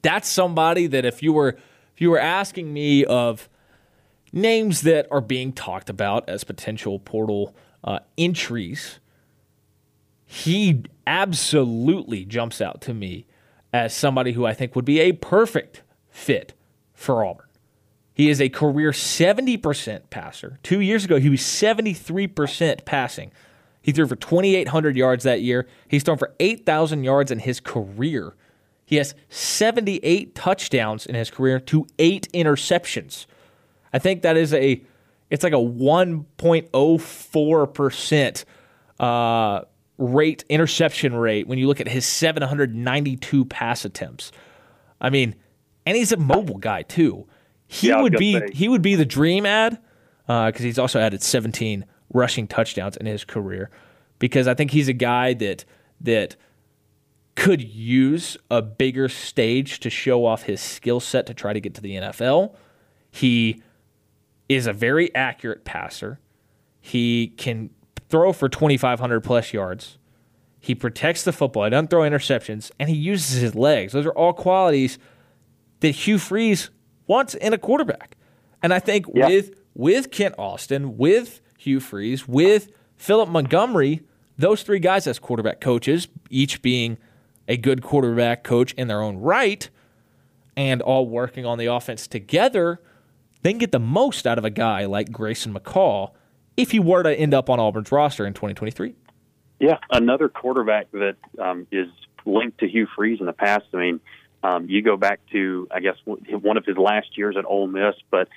[0.03, 1.57] That's somebody that if you were
[1.95, 3.49] if you were asking me of
[4.33, 7.55] names that are being talked about as potential portal
[7.85, 8.99] uh, entries,
[10.33, 13.27] he absolutely jumps out to me
[13.71, 16.55] as somebody who I think would be a perfect fit
[16.95, 17.49] for Auburn.
[18.15, 20.59] He is a career 70% passer.
[20.63, 23.31] Two years ago, he was 73% passing.
[23.83, 25.69] He threw for 2,800 yards that year.
[25.87, 28.35] He's thrown for 8,000 yards in his career.
[28.87, 33.27] He has 78 touchdowns in his career to eight interceptions.
[33.93, 34.83] I think that is a,
[35.29, 38.45] it's like a 1.04%
[38.99, 39.61] uh,
[40.03, 44.33] rate, interception rate, when you look at his 792 pass attempts.
[45.01, 45.35] I mean,
[45.87, 47.27] and he's a mobile guy too.
[47.67, 48.49] He yeah, would be say.
[48.53, 49.79] he would be the dream ad
[50.27, 53.71] because uh, he's also added 17 rushing touchdowns in his career.
[54.19, 55.65] Because I think he's a guy that
[56.01, 56.37] that
[57.35, 61.75] could use a bigger stage to show off his skill set to try to get
[61.75, 62.55] to the NFL.
[63.11, 63.63] He
[64.49, 66.21] is a very accurate passer.
[66.81, 67.71] He can
[68.13, 69.99] throw for 2,500 plus yards.
[70.61, 71.65] He protects the football.
[71.65, 73.95] He doesn't throw interceptions, and he uses his legs.
[73.95, 74.99] Those are all qualities
[75.81, 76.71] that Hugh Freeze
[77.09, 78.17] wants in a quarterback.
[78.63, 79.27] And I think yeah.
[79.27, 84.03] with with Kent Austin, with Hugh Freeze, with Philip Montgomery,
[84.39, 86.99] those three guys as quarterback coaches, each being
[87.49, 89.69] a good quarterback coach in their own right,
[90.57, 92.81] and all working on the offense together,
[93.43, 96.13] then get the most out of a guy like Grayson McCall
[96.57, 98.95] if he were to end up on Auburn's roster in 2023.
[99.59, 101.89] Yeah, another quarterback that um, is
[102.25, 103.65] linked to Hugh Freeze in the past.
[103.73, 104.01] I mean,
[104.43, 107.95] um, you go back to, I guess, one of his last years at Ole Miss,
[108.11, 108.29] but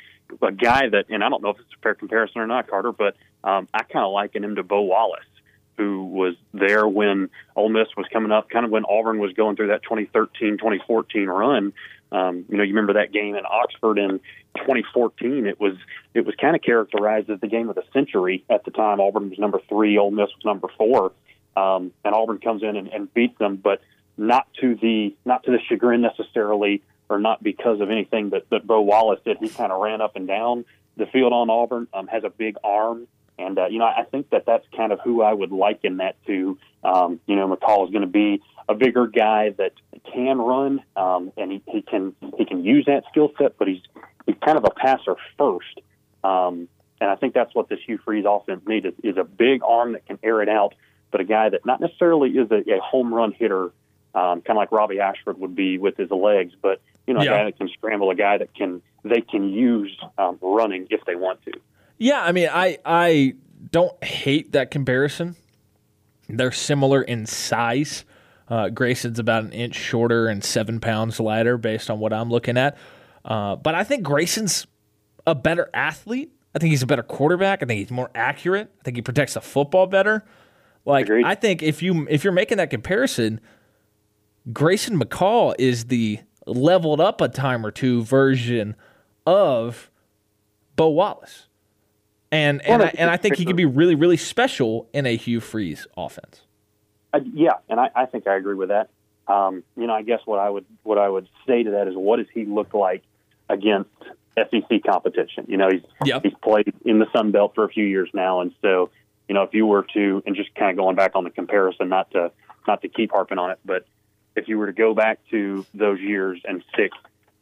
[0.42, 2.92] a guy that, and I don't know if it's a fair comparison or not, Carter,
[2.92, 5.26] but um, I kind of liken him to Bo Wallace,
[5.78, 9.56] who was there when Ole Miss was coming up, kind of when Auburn was going
[9.56, 11.74] through that 2013 2014 run.
[12.12, 14.20] Um, you know, you remember that game in Oxford in
[14.58, 15.48] 2014.
[15.48, 15.74] It was
[16.14, 19.00] it was kind of characterized as the game of the century at the time.
[19.00, 21.12] Auburn was number three, Ole Miss was number four,
[21.58, 23.82] um, and Auburn comes in and, and beats them, but
[24.18, 28.66] not to the not to the chagrin necessarily or not because of anything that, that
[28.66, 29.38] Bo Wallace did.
[29.38, 30.66] He kind of ran up and down
[30.98, 33.08] the field on Auburn, um, has a big arm.
[33.38, 36.16] And, uh, you know, I think that that's kind of who I would liken that
[36.26, 36.58] to.
[36.86, 39.74] Um, you know, McCall is going to be a bigger guy that
[40.14, 43.82] can run, um, and he, he can he can use that skill set, but he's
[44.26, 45.82] he's kind of a passer first.
[46.24, 46.68] Um,
[47.02, 49.94] and I think that's what this Hugh Freeze offense needs is, is a big arm
[49.94, 50.74] that can air it out,
[51.12, 53.66] but a guy that not necessarily is a, a home run hitter,
[54.14, 57.26] um, kind of like Robby Ashford would be with his legs, but you know, a
[57.26, 57.38] Yeah.
[57.38, 61.16] guy that can scramble, a guy that can they can use um, running if they
[61.16, 61.52] want to.
[61.98, 63.36] Yeah, I mean, I I
[63.72, 65.36] don't hate that comparison.
[66.30, 68.06] They're similar in size.
[68.48, 72.58] Uh, Grayson's about an inch shorter and seven pounds lighter, based on what I'm looking
[72.58, 72.78] at.
[73.24, 74.68] Uh, but I think Grayson's
[75.26, 76.32] a better athlete.
[76.54, 77.64] I think he's a better quarterback.
[77.64, 78.72] I think he's more accurate.
[78.80, 80.24] I think he protects the football better.
[80.86, 81.26] Like Agreed.
[81.26, 83.42] I think if you if you're making that comparison,
[84.54, 88.76] Grayson McCall is the leveled up a time or two version
[89.26, 89.90] of
[90.76, 91.48] Bo Wallace.
[92.36, 95.16] And and Well, I, and I think he could be really really special in a
[95.16, 96.42] Hugh Freeze offense.
[97.34, 98.90] Yeah, and I, I think I agree with that.
[99.28, 101.96] Um, you know, I guess what I would what I would say to that is,
[101.96, 103.04] what does he look like
[103.50, 103.90] against
[104.36, 105.46] SEC competition?
[105.48, 106.24] You know, he's Yep.
[106.24, 108.90] he's played in the Sun Belt for a few years now, and so
[109.28, 111.90] you know, if you were to and just kind of going back on the comparison,
[111.90, 112.32] not to
[112.68, 113.86] not to keep harping on it, but
[114.36, 116.92] if you were to go back to those years and stick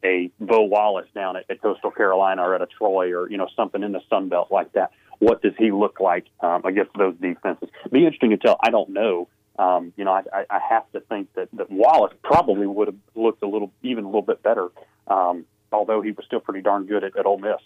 [0.03, 3.47] a Bo Wallace down at, at Coastal Carolina or at a Troy or you know
[3.55, 7.15] something in the Sun Belt like that, what does he look like um, against those
[7.21, 7.69] defenses?
[7.91, 8.57] Be interesting to tell.
[8.61, 9.27] I don't know.
[9.57, 12.97] Um, you know, I, I, I have to think that, that Wallace probably would have
[13.13, 14.69] looked a little, even a little bit better,
[15.07, 17.61] um, although he was still pretty darn good at, at Ole Miss.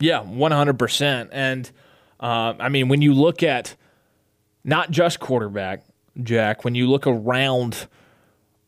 [0.00, 1.30] Yeah, one hundred percent.
[1.32, 1.70] And
[2.20, 3.74] uh, I mean, when you look at
[4.64, 5.84] not just quarterback,
[6.22, 7.86] Jack, when you look around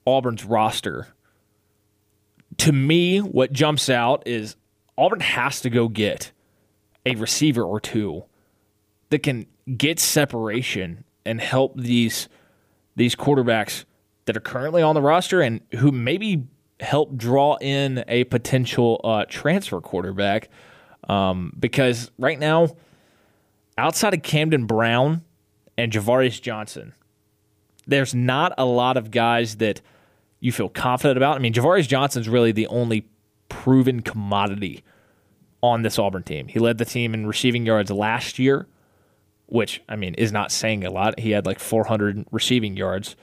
[0.06, 1.08] Auburn's roster,
[2.58, 4.56] to me, what jumps out is
[4.98, 6.32] Auburn has to go get
[7.04, 8.24] a receiver or two
[9.10, 9.46] that can
[9.76, 12.28] get separation and help these
[12.94, 13.84] these quarterbacks
[14.24, 16.44] that are currently on the roster and who maybe
[16.80, 20.48] help draw in a potential uh, transfer quarterback.
[21.08, 22.68] Um, because right now,
[23.78, 25.22] outside of Camden Brown
[25.78, 26.94] and Ja'Varrius Johnson,
[27.86, 29.80] there's not a lot of guys that
[30.46, 31.34] you feel confident about.
[31.34, 33.08] I mean, Ja'Varrius Johnson's really the only
[33.48, 34.84] proven commodity
[35.60, 36.46] on this Auburn team.
[36.46, 38.68] He led the team in receiving yards last year,
[39.46, 41.18] which, I mean, is not saying a lot.
[41.18, 43.16] He had like 400 receiving yards.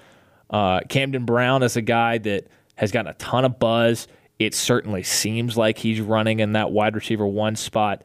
[0.50, 4.10] Uh, Camden Brown is a guy that has gotten a ton of buzz.
[4.38, 8.04] It certainly seems like he's running in that wide receiver one spot.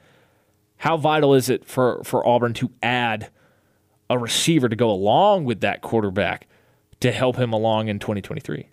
[0.76, 3.30] How vital is it for, for Auburn to add
[4.08, 6.46] a receiver to go along with that quarterback
[7.00, 8.68] to help him along in 2023?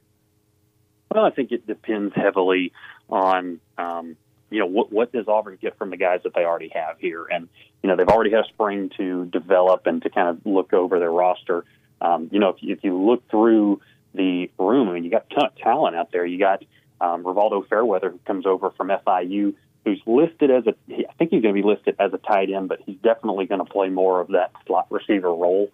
[1.12, 2.74] Well, I think it depends heavily
[3.10, 4.18] on um,
[4.50, 7.26] you know what what does Auburn get from the guys that they already have here,
[7.26, 7.48] and
[7.82, 11.00] you know they've already had a spring to develop and to kind of look over
[11.00, 11.66] their roster.
[12.02, 13.82] Um, you know, if you, if you look through
[14.14, 16.26] the room, I mean, you got a ton of talent out there.
[16.26, 16.64] You got
[17.02, 19.54] um, Rivaldo Fairweather who comes over from FIU,
[19.84, 22.70] who's listed as a I think he's going to be listed as a tight end,
[22.70, 25.72] but he's definitely going to play more of that slot receiver role.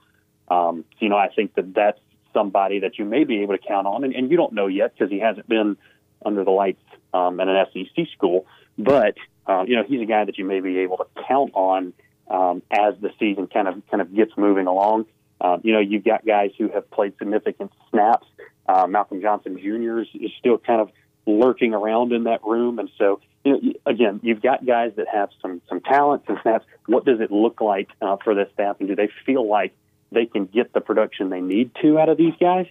[0.49, 1.99] Um, you know, I think that that's
[2.34, 4.93] somebody that you may be able to count on, and, and you don't know yet
[4.93, 5.77] because he hasn't been
[6.25, 8.45] under the lights um, at an SEC school.
[8.77, 9.15] But
[9.47, 11.93] um, you know, he's a guy that you may be able to count on
[12.29, 15.05] um, as the season kind of kind of gets moving along.
[15.39, 18.27] Um, you know, you've got guys who have played significant snaps.
[18.67, 20.01] Uh, Malcolm Johnson Jr.
[20.01, 20.91] is, is still kind of
[21.25, 25.29] lurking around in that room, and so you know, again, you've got guys that have
[25.41, 26.65] some some talent and snaps.
[26.86, 29.73] What does it look like uh, for this staff, and do they feel like
[30.12, 32.68] they can get the production they need to out of these guys?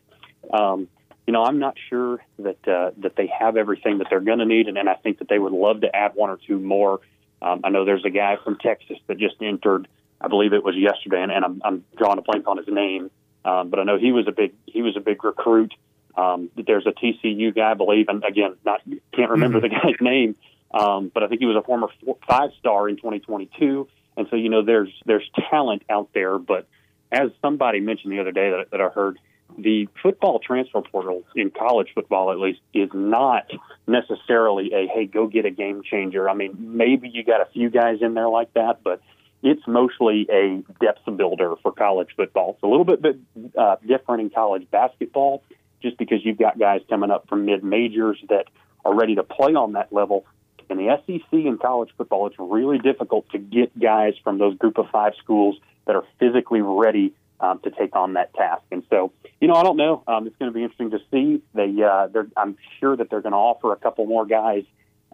[0.52, 0.88] Um,
[1.26, 4.46] you know, I'm not sure that uh, that they have everything that they're going to
[4.46, 7.00] need, and, and I think that they would love to add one or two more.
[7.42, 9.88] Um, I know there's a guy from Texas that just entered.
[10.20, 13.10] I believe it was yesterday, and, and I'm, I'm drawing a blank on his name,
[13.44, 15.72] um, but I know he was a big he was a big recruit.
[16.16, 18.80] Um, there's a TCU guy, I believe, and again, not
[19.14, 20.34] can't remember the guy's name,
[20.72, 23.88] um, but I think he was a former four, five star in 2022.
[24.16, 26.66] And so, you know, there's there's talent out there, but
[27.12, 29.18] as somebody mentioned the other day that, that I heard,
[29.58, 33.50] the football transfer portal in college football, at least, is not
[33.86, 36.28] necessarily a hey, go get a game changer.
[36.28, 39.00] I mean, maybe you got a few guys in there like that, but
[39.42, 42.52] it's mostly a depth builder for college football.
[42.54, 43.18] It's a little bit, bit
[43.56, 45.42] uh, different in college basketball,
[45.82, 48.46] just because you've got guys coming up from mid majors that
[48.84, 50.26] are ready to play on that level.
[50.68, 54.78] In the SEC in college football, it's really difficult to get guys from those group
[54.78, 55.56] of five schools
[55.90, 58.62] that are physically ready um, to take on that task.
[58.70, 59.10] And so
[59.40, 60.02] you know, I don't know.
[60.06, 61.42] Um, it's going to be interesting to see.
[61.54, 64.64] They, uh, they're, I'm sure that they're going to offer a couple more guys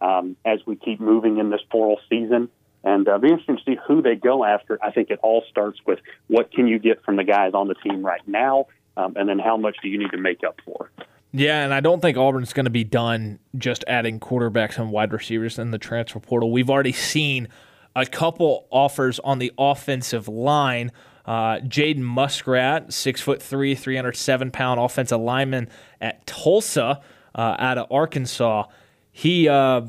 [0.02, 2.48] um, as we keep moving in this portal season.
[2.82, 4.78] And uh, be interesting to see who they go after.
[4.82, 7.74] I think it all starts with what can you get from the guys on the
[7.74, 8.66] team right now,
[8.96, 10.90] um, and then how much do you need to make up for.
[11.32, 15.12] Yeah, and I don't think Auburn's going to be done just adding quarterbacks and wide
[15.12, 16.52] receivers in the transfer portal.
[16.52, 17.48] We've already seen
[17.96, 20.92] a couple offers on the offensive line.
[21.24, 25.68] Uh, Jaden Muskrat, six foot three, three hundred seven pound offensive lineman
[26.00, 27.00] at Tulsa,
[27.34, 28.66] uh, out of Arkansas.
[29.10, 29.82] He uh,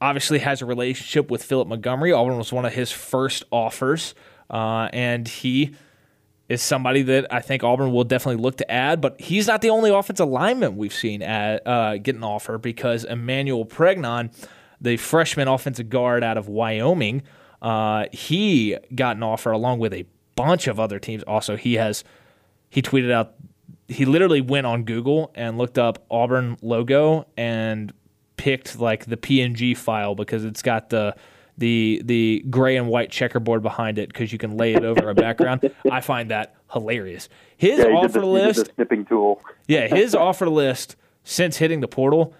[0.00, 2.12] obviously has a relationship with Philip Montgomery.
[2.12, 4.14] Auburn was one of his first offers,
[4.48, 5.74] uh, and he
[6.48, 9.00] is somebody that I think Auburn will definitely look to add.
[9.00, 13.04] But he's not the only offensive lineman we've seen at, uh, get an offer because
[13.04, 14.32] Emmanuel Pregnon,
[14.80, 17.22] the freshman offensive guard out of Wyoming,
[17.62, 20.04] uh, he got an offer along with a
[20.34, 21.22] bunch of other teams.
[21.24, 22.04] Also, he has
[22.70, 23.34] he tweeted out
[23.88, 27.92] he literally went on Google and looked up Auburn logo and
[28.36, 31.14] picked like the PNG file because it's got the
[31.58, 35.14] the the gray and white checkerboard behind it because you can lay it over a
[35.14, 35.70] background.
[35.90, 37.28] I find that hilarious.
[37.56, 39.40] His Yeah, offer the, list, snipping tool.
[39.66, 42.34] yeah, his offer list since hitting the portal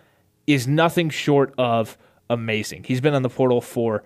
[0.47, 1.97] is nothing short of
[2.31, 2.85] amazing.
[2.85, 4.05] He's been on the portal for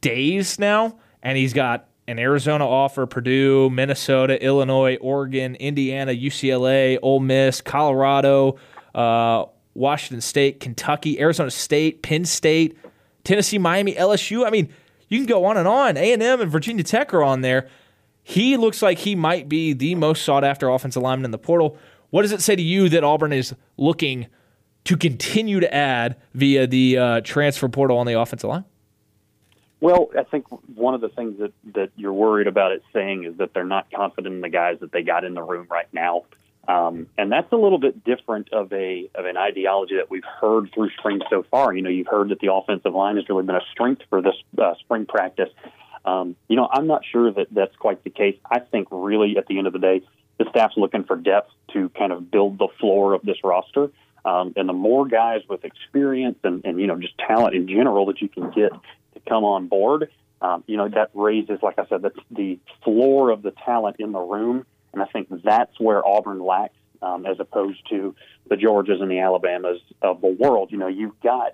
[0.00, 7.20] days now, and he's got an Arizona offer, Purdue, Minnesota, Illinois, Oregon, Indiana, UCLA, Ole
[7.20, 8.56] Miss, Colorado,
[8.94, 9.44] uh,
[9.74, 12.76] Washington State, Kentucky, Arizona State, Penn State,
[13.24, 14.46] Tennessee, Miami, LSU.
[14.46, 14.72] I mean,
[15.08, 15.96] you can go on and on.
[15.96, 17.68] A and M and Virginia Tech are on there.
[18.22, 21.76] He looks like he might be the most sought after offensive lineman in the portal.
[22.10, 24.26] What does it say to you that Auburn is looking
[24.84, 28.64] to continue to add via the uh, transfer portal on the offensive line?
[29.80, 33.36] Well, I think one of the things that, that you're worried about it saying is
[33.38, 36.22] that they're not confident in the guys that they got in the room right now.
[36.68, 40.70] Um, and that's a little bit different of a of an ideology that we've heard
[40.72, 41.74] through spring so far.
[41.74, 44.36] You know, you've heard that the offensive line has really been a strength for this
[44.56, 45.48] uh, spring practice.
[46.04, 48.36] Um, you know, I'm not sure that that's quite the case.
[48.48, 50.02] I think really at the end of the day,
[50.38, 53.90] the staff's looking for depth to kind of build the floor of this roster.
[54.24, 58.06] Um, and the more guys with experience and, and you know just talent in general
[58.06, 58.70] that you can get
[59.14, 60.10] to come on board,
[60.40, 64.12] um, you know that raises, like I said, that's the floor of the talent in
[64.12, 64.64] the room.
[64.92, 68.14] And I think that's where Auburn lacks, um, as opposed to
[68.48, 70.70] the Georgias and the Alabamas of the world.
[70.70, 71.52] You know, you've got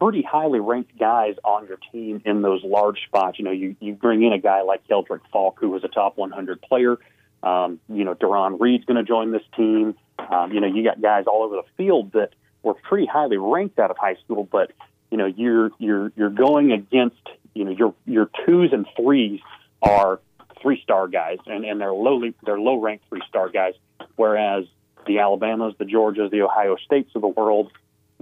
[0.00, 3.38] pretty highly ranked guys on your team in those large spots.
[3.38, 6.16] You know, you, you bring in a guy like Keldric Faulk, who was a top
[6.16, 6.96] 100 player.
[7.42, 9.94] Um, you know, Duron Reed's going to join this team.
[10.18, 12.30] Um, you know, you got guys all over the field that
[12.62, 14.72] were pretty highly ranked out of high school, but
[15.10, 19.40] you know, you're you're you're going against you know your your twos and threes
[19.82, 20.20] are
[20.60, 23.74] three star guys, and and they're lowly they're low ranked three star guys,
[24.16, 24.64] whereas
[25.06, 27.72] the Alabamas, the Georgias, the Ohio States of the world,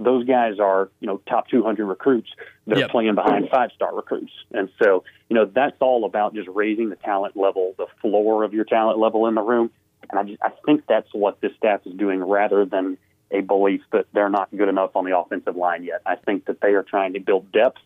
[0.03, 2.29] those guys are you know top 200 recruits
[2.67, 2.89] that Yep.
[2.89, 6.89] are playing behind five star recruits, and so you know that's all about just raising
[6.89, 9.69] the talent level, the floor of your talent level in the room,
[10.09, 12.97] and I just I think that's what this staff is doing rather than
[13.31, 16.01] a belief that they're not good enough on the offensive line yet.
[16.05, 17.77] I think that they are trying to build depth,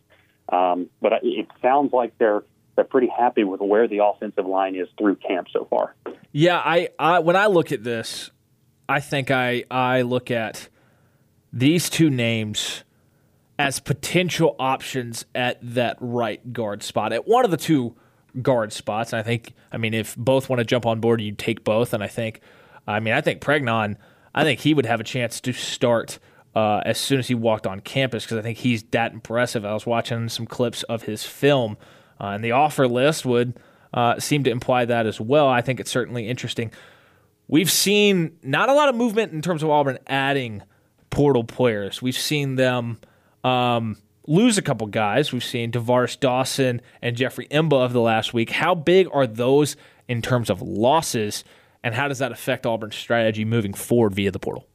[0.48, 2.42] um, but it sounds like they're
[2.74, 5.94] they're pretty happy with where the offensive line is through camp so far.
[6.32, 8.30] Yeah, I, I when I look at this,
[8.88, 10.68] I think I I look at
[11.56, 12.84] these two names
[13.58, 17.96] as potential options at that right guard spot at one of the two
[18.42, 19.14] guard spots.
[19.14, 21.94] And I think I mean if both want to jump on board, you take both.
[21.94, 22.40] And I think
[22.86, 23.96] I mean I think Pregnon,
[24.34, 26.18] I think he would have a chance to start.
[26.54, 29.66] Uh, as soon as he walked on campus, because I think he's that impressive.
[29.66, 31.76] I was watching some clips of his film,
[32.18, 33.60] uh, and the offer list would
[33.92, 35.48] uh, seem to imply that as well.
[35.48, 36.72] I think it's certainly interesting.
[37.46, 40.62] We've seen not a lot of movement in terms of Auburn adding
[41.16, 42.02] portal players.
[42.02, 42.98] We've seen them
[43.42, 43.96] um,
[44.26, 45.32] lose a couple guys.
[45.32, 48.50] We've seen Tar'Varish Dawson and Jeffrey M'ba of the last week.
[48.50, 49.76] How big are those
[50.08, 51.42] in terms of losses,
[51.82, 54.66] and how does that affect Auburn's strategy moving forward via the portal?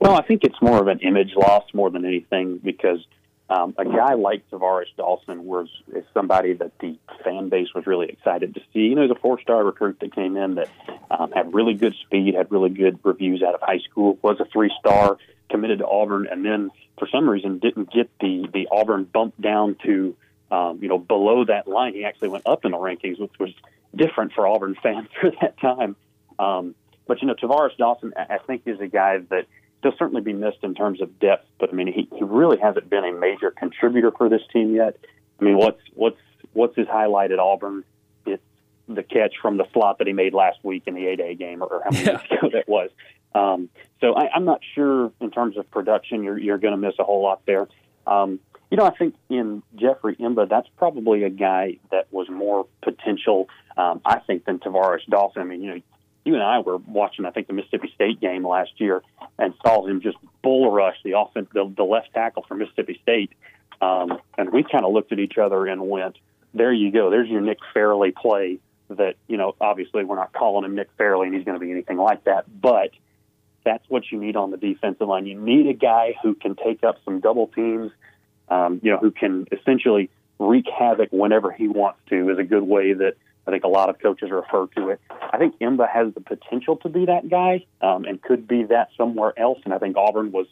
[0.00, 3.06] Well, I think it's more of an image loss more than anything because
[3.48, 8.08] um, a guy like Tar'Varish Dawson was is somebody that the fan base was really
[8.08, 8.80] excited to see.
[8.80, 10.68] You know, he's a four-star recruit that came in that
[11.10, 14.46] um, had really good speed, had really good reviews out of high school, was a
[14.46, 15.18] three-star,
[15.48, 19.76] committed to Auburn, and then for some reason didn't get the the Auburn bump down
[19.84, 20.16] to
[20.50, 21.94] um, you know below that line.
[21.94, 23.50] He actually went up in the rankings, which was
[23.94, 25.94] different for Auburn fans for that time.
[26.38, 26.74] Um,
[27.06, 29.46] but you know, Tar'Varish Dawson, I think, is a guy that
[29.82, 32.88] he'll certainly be missed in terms of depth, but I mean, he, he really hasn't
[32.90, 34.96] been a major contributor for this team yet.
[35.40, 36.18] I mean, what's what's
[36.52, 37.84] what's his highlight at Auburn?
[38.24, 38.42] It's
[38.88, 41.82] the catch from the slot that he made last week in the 8A game, or
[41.84, 42.12] how many Yeah.
[42.12, 42.90] weeks ago that was.
[43.34, 43.68] Um,
[44.00, 47.04] so I, I'm not sure in terms of production, you're, you're going to miss a
[47.04, 47.68] whole lot there.
[48.06, 52.66] Um, you know, I think in Jeffrey M'ba, that's probably a guy that was more
[52.82, 55.42] potential, um, I think, than Tar'Varish Dawson.
[55.42, 55.80] I mean, you know,
[56.26, 59.02] you and I were watching, I think, the Mississippi State game last year
[59.38, 63.30] and saw him just bull rush the offense, the, the left tackle for Mississippi State.
[63.80, 66.16] Um, and we kind of looked at each other and went,
[66.54, 67.10] there you go.
[67.10, 68.58] There's your Nick Fairley play
[68.88, 71.70] that, you know, obviously we're not calling him Nick Fairley and he's going to be
[71.70, 72.44] anything like that.
[72.60, 72.90] But
[73.64, 75.26] that's what you need on the defensive line.
[75.26, 77.90] You need a guy who can take up some double teams,
[78.48, 80.08] um, you know, who can essentially
[80.38, 83.14] wreak havoc whenever he wants to, is a good way that
[83.46, 85.00] I think a lot of coaches refer to it.
[85.10, 88.88] I think M'ba has the potential to be that guy um, and could be that
[88.96, 89.60] somewhere else.
[89.64, 90.46] And I think Auburn was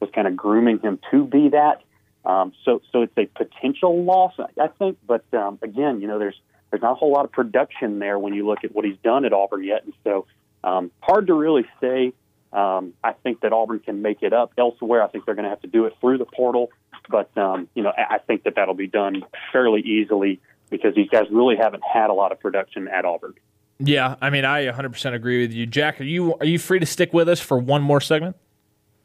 [0.00, 1.82] was kind of grooming him to be that.
[2.24, 4.98] Um, so so it's a potential loss, I think.
[5.06, 6.38] But um, again, you know, there's
[6.70, 9.24] there's not a whole lot of production there when you look at what he's done
[9.24, 10.26] at Auburn yet, and so
[10.64, 12.12] um, hard to really say.
[12.52, 15.04] Um, I think that Auburn can make it up elsewhere.
[15.04, 16.70] I think they're going to have to do it through the portal,
[17.08, 19.22] but um, you know, I I think that that'll be done
[19.52, 20.40] fairly easily
[20.70, 23.34] because these guys really haven't had a lot of production at Auburn.
[23.78, 26.00] Yeah, I mean, I 100% agree with you, Jack.
[26.00, 28.36] Are you are you free to stick with us for one more segment?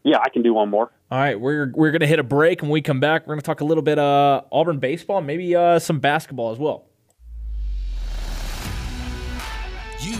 [0.03, 0.91] Yeah, I can do one more.
[1.09, 2.61] All right, we're we're gonna hit a break.
[2.61, 5.79] And we come back, we're gonna talk a little bit uh Auburn baseball, maybe uh,
[5.79, 6.85] some basketball as well.
[10.01, 10.17] You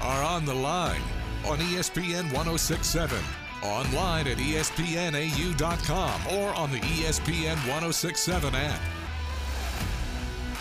[0.00, 1.02] are on the line
[1.44, 3.18] on ESPN 1067,
[3.62, 8.80] online at espnau.com, or on the ESPN 1067 app.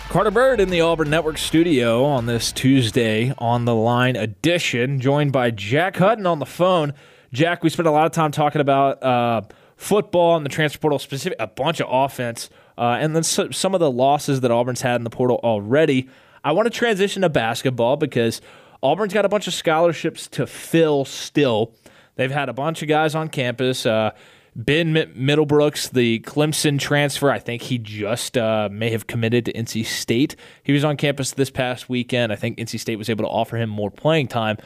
[0.09, 5.33] Carter Byrd in the Auburn Network studio on this Tuesday on the line edition, joined
[5.33, 6.93] by Jack Hudon on the phone.
[7.33, 9.41] Jack, we spent a lot of time talking about uh,
[9.75, 13.73] football and the transfer portal, specific a bunch of offense, uh, and then so, some
[13.73, 16.07] of the losses that Auburn's had in the portal already.
[16.41, 18.39] I want to transition to basketball because
[18.81, 21.73] Auburn's got a bunch of scholarships to fill still.
[22.15, 23.85] They've had a bunch of guys on campus.
[23.85, 24.11] Uh,
[24.57, 29.85] Ben Middlebrooks, the Clemson transfer, I think he just uh, may have committed to NC
[29.85, 30.35] State.
[30.63, 32.33] He was on campus this past weekend.
[32.33, 34.57] I think NC State was able to offer him more playing time.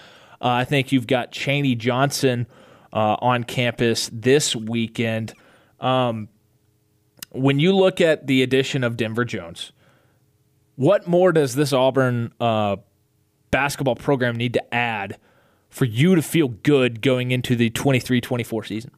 [0.42, 2.48] Uh, I think you've got Chaney Johnson
[2.94, 5.34] uh, on campus this weekend.
[5.82, 6.30] Um,
[7.32, 9.74] when you look at the addition of Denver Jones,
[10.76, 12.78] what more does this Auburn uh,
[13.52, 15.18] basketball program need to add
[15.70, 18.92] for you to feel good going into the 23 24 season?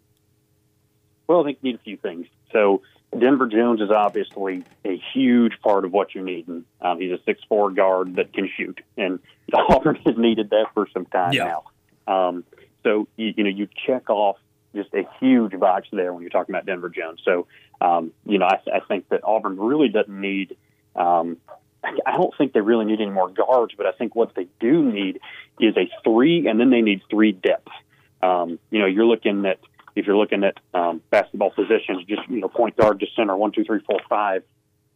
[1.28, 2.28] Well, I think you need a few things.
[2.52, 2.82] So
[3.18, 6.66] Denver Jones is obviously a huge part of what you're needing.
[6.82, 9.20] Um, he's a six-four guard that can shoot, and
[9.54, 11.60] Auburn has needed that for some time Yeah.
[12.08, 12.28] now.
[12.28, 12.44] Um,
[12.84, 14.38] so you, you know you check off
[14.76, 17.22] just a huge box there when you're talking about Denver Jones.
[17.24, 17.48] So
[17.80, 20.58] um, you know I, I think that Auburn really doesn't need.
[20.96, 21.38] Um,
[21.84, 24.48] I I don't think they really need any more guards, but I think what they
[24.60, 25.20] do need
[25.60, 27.70] is a three, and then they need three depth.
[28.22, 29.60] Um, you know, you're looking at
[29.96, 33.52] if you're looking at um, basketball positions, just you know, point guard to center, one,
[33.52, 34.44] two, three, four, five.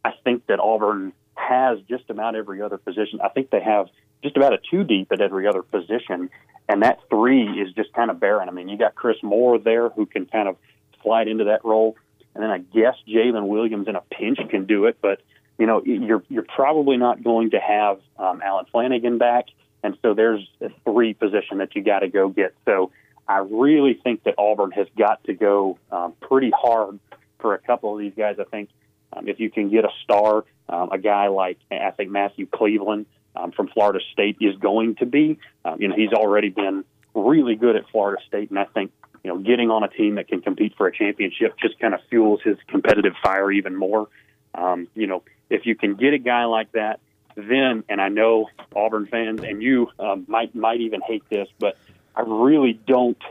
[0.03, 3.19] I think that Auburn has just about every other position.
[3.23, 3.87] I think they have
[4.23, 6.29] just about a two deep at every other position,
[6.67, 8.49] and that three is just kind of barren.
[8.49, 10.57] I mean, you got Chris Moore there who can kind of
[11.03, 11.95] slide into that role,
[12.33, 15.21] and then I guess Jaylin Williams in a pinch can do it, but
[15.57, 19.45] you know, you're you're probably not going to have um, Allen Flanigan back,
[19.83, 22.53] and so there's a three position that you got to go get.
[22.65, 22.91] So
[23.27, 26.99] I really think that Auburn has got to go um, pretty hard
[27.39, 28.37] for a couple of these guys.
[28.39, 28.69] I think
[29.13, 33.05] um, if you can get a star, um, a guy like I think Matthew Cleveland
[33.35, 35.39] um, from Florida State is going to be.
[35.65, 38.91] Um, you know, he's already been really good at Florida State, and I think
[39.23, 41.99] you know getting on a team that can compete for a championship just kind of
[42.09, 44.07] fuels his competitive fire even more.
[44.55, 46.99] Um, you know, if you can get a guy like that,
[47.35, 51.77] then and I know Auburn fans and you um, might might even hate this, but
[52.17, 53.21] I really don't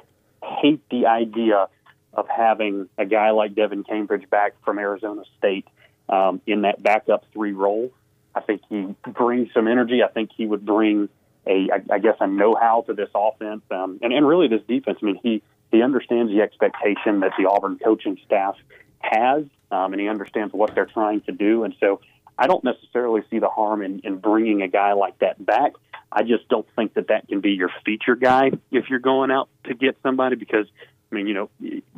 [0.63, 1.67] hate the idea
[2.13, 5.67] of having a guy like Devin Cambridge back from Arizona State
[6.09, 7.91] um, in that backup three role.
[8.33, 10.05] I think he brings some energy.
[10.05, 11.09] I think he would bring
[11.49, 14.99] a, I, I guess, a know-how to this offense um, and, and really this defense.
[15.03, 15.43] I mean, he
[15.73, 18.55] he understands the expectation that the Auburn coaching staff
[19.01, 21.65] has, um, and he understands what they're trying to do.
[21.65, 22.01] And so,
[22.39, 25.73] I don't necessarily see the harm in, in bringing a guy like that back.
[26.17, 29.51] I just don't think that that can be your feature guy if you're going out
[29.65, 30.67] to get somebody because
[31.13, 31.51] I mean, you know,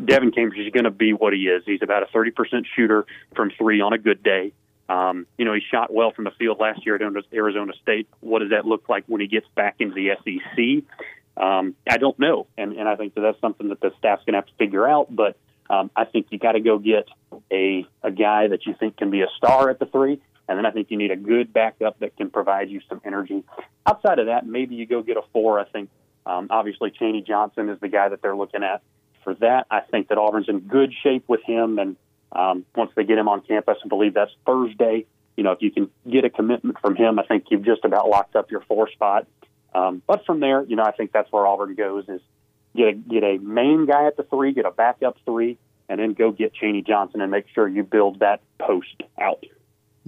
[0.04, 1.62] Devin Cambridge is going to be what he is.
[1.64, 2.32] He's about a 30%
[2.76, 4.52] shooter from three on a good day.
[4.88, 8.08] Um, you know, he shot well from the field last year at Arizona State.
[8.20, 10.84] What does that look like when he gets back into the SEC?
[11.42, 14.32] Um, I don't know, and and I think that that's something that the staff's going
[14.32, 15.14] to have to figure out.
[15.14, 15.36] But
[15.70, 17.06] um, I think you got to go get
[17.52, 20.64] a a guy that you think can be a star at the three, And then
[20.64, 23.44] I think you need a good backup that can provide you some energy.
[23.86, 25.60] Outside of that, maybe you go get a four.
[25.60, 25.90] I think
[26.24, 28.82] um, obviously Chaney Johnson is the guy that they're looking at
[29.24, 29.66] for that.
[29.70, 31.96] I think that Auburn's in good shape with him, and
[32.32, 35.06] um, once they get him on campus, I believe that's Thursday.
[35.36, 38.08] You know, if you can get a commitment from him, I think you've just about
[38.08, 39.26] locked up your four spot.
[39.74, 42.20] Um, but from there, you know, I think that's where Auburn goes is
[42.74, 45.58] get a, get a main guy at the three, get a backup three,
[45.88, 49.44] and then go get Chaney Johnson and make sure you build that post out.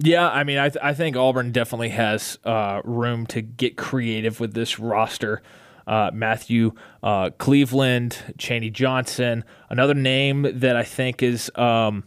[0.03, 4.39] Yeah, I mean, I, th- I think Auburn definitely has uh, room to get creative
[4.39, 5.43] with this roster.
[5.85, 6.73] Uh, Matthew
[7.03, 12.03] uh, Cleveland, Chaney Johnson, another name that I think is um,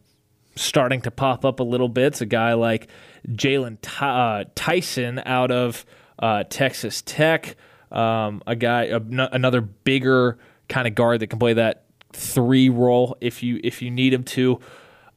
[0.57, 2.07] starting to pop up a little bit.
[2.07, 2.89] It's a guy like
[3.29, 5.85] Jaylon uh, Tyson out of
[6.19, 7.57] uh, Texas Tech,
[7.93, 10.39] um, a guy, another bigger
[10.69, 14.25] kind of guard that can play that three role if you if you need him
[14.25, 14.61] to.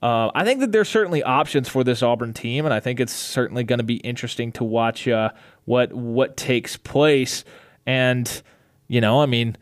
[0.01, 3.13] Uh, I think that there's certainly options for this Auburn team, and I think it's
[3.13, 5.31] certainly going to be interesting to watch uh,
[5.65, 7.43] what what takes place.
[7.85, 8.41] And
[8.87, 9.57] you know, I mean,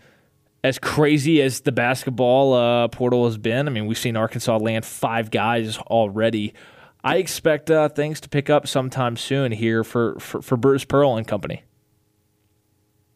[0.63, 4.83] as crazy as the basketball uh, portal has been, I mean, we've seen Arkansas land
[4.83, 6.53] five guys already.
[7.03, 11.17] I expect uh, things to pick up sometime soon here for, for, for Bruce Pearl
[11.17, 11.61] and company.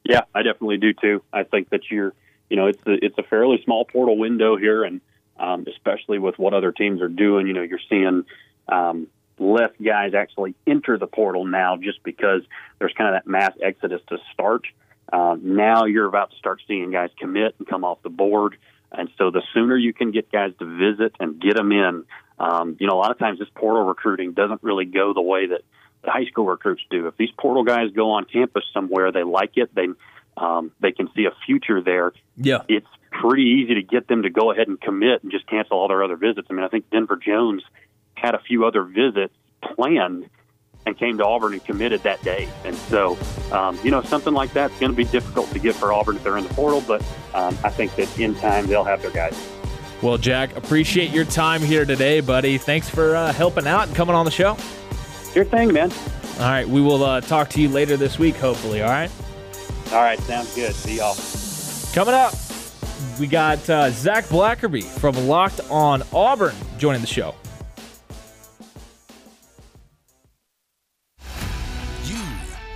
[0.04, 1.24] Yeah, I definitely do too.
[1.34, 2.14] I think that you're,
[2.52, 5.02] you know, it's a, it's a fairly small portal window here, and
[5.40, 8.26] um, especially with what other teams are doing, you know, you're seeing
[8.68, 9.07] um,
[9.40, 12.41] less guys actually enter the portal now just because
[12.78, 14.64] there's kind of that mass exodus to start.
[15.11, 18.57] Uh, now you're about to start seeing guys commit and come off the board.
[18.91, 22.03] And so the sooner you can get guys to visit and get them in,
[22.38, 25.48] um, you know, a lot of times this portal recruiting doesn't really go the way
[25.48, 25.61] that
[26.03, 27.07] the high school recruits do.
[27.07, 29.88] If these portal guys go on campus somewhere, they like it, they
[30.40, 32.14] um, they can see a future there.
[32.38, 35.78] Yeah, it's pretty easy to get them to go ahead and commit and just cancel
[35.78, 36.48] all their other visits.
[36.49, 37.64] I mean, I think Denver Jones
[38.16, 40.30] had a few other visits planned
[40.86, 42.48] and came to Auburn and committed that day.
[42.64, 43.18] And so,
[43.52, 46.24] um, you know, something like that's going to be difficult to get for Auburn if
[46.24, 47.02] they're in the portal, but
[47.34, 49.38] um, I think that in time they'll have their guys.
[50.02, 52.57] Well, Jack, appreciate your time here today, buddy.
[52.57, 54.57] Thanks for uh, helping out and coming on the show.
[55.36, 55.91] Your thing, man.
[56.40, 58.82] All right, we will uh, talk to you later this week, hopefully.
[58.82, 59.11] All right.
[59.91, 60.76] All right, sounds good.
[60.76, 61.16] See y'all.
[61.94, 62.36] Coming up,
[63.20, 67.34] we got uh, Zac Blackerby from Locked On Auburn joining the show.
[72.06, 72.22] You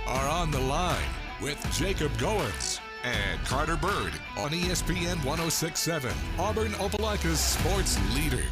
[0.08, 0.98] are on the line
[1.40, 8.42] with Jacob Goins and Carter Byrd on ESPN 1067, Auburn Opelika's sports leader.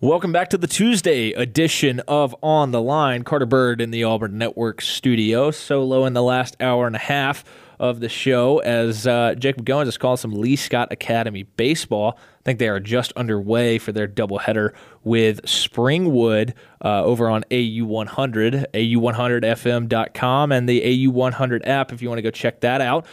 [0.00, 3.22] Welcome back to the Tuesday edition of On the Line.
[3.22, 7.44] Carter Byrd in the Auburn Network studio, solo in the last hour and a half
[7.80, 12.18] of the show as uh, Jacob Goins is calling some Lee Scott Academy baseball.
[12.18, 16.52] I think they are just underway for their doubleheader with Springwood
[16.84, 22.60] uh, over on AU100, AU100FM.com, and the AU100 app if you want to go check
[22.60, 23.06] that out.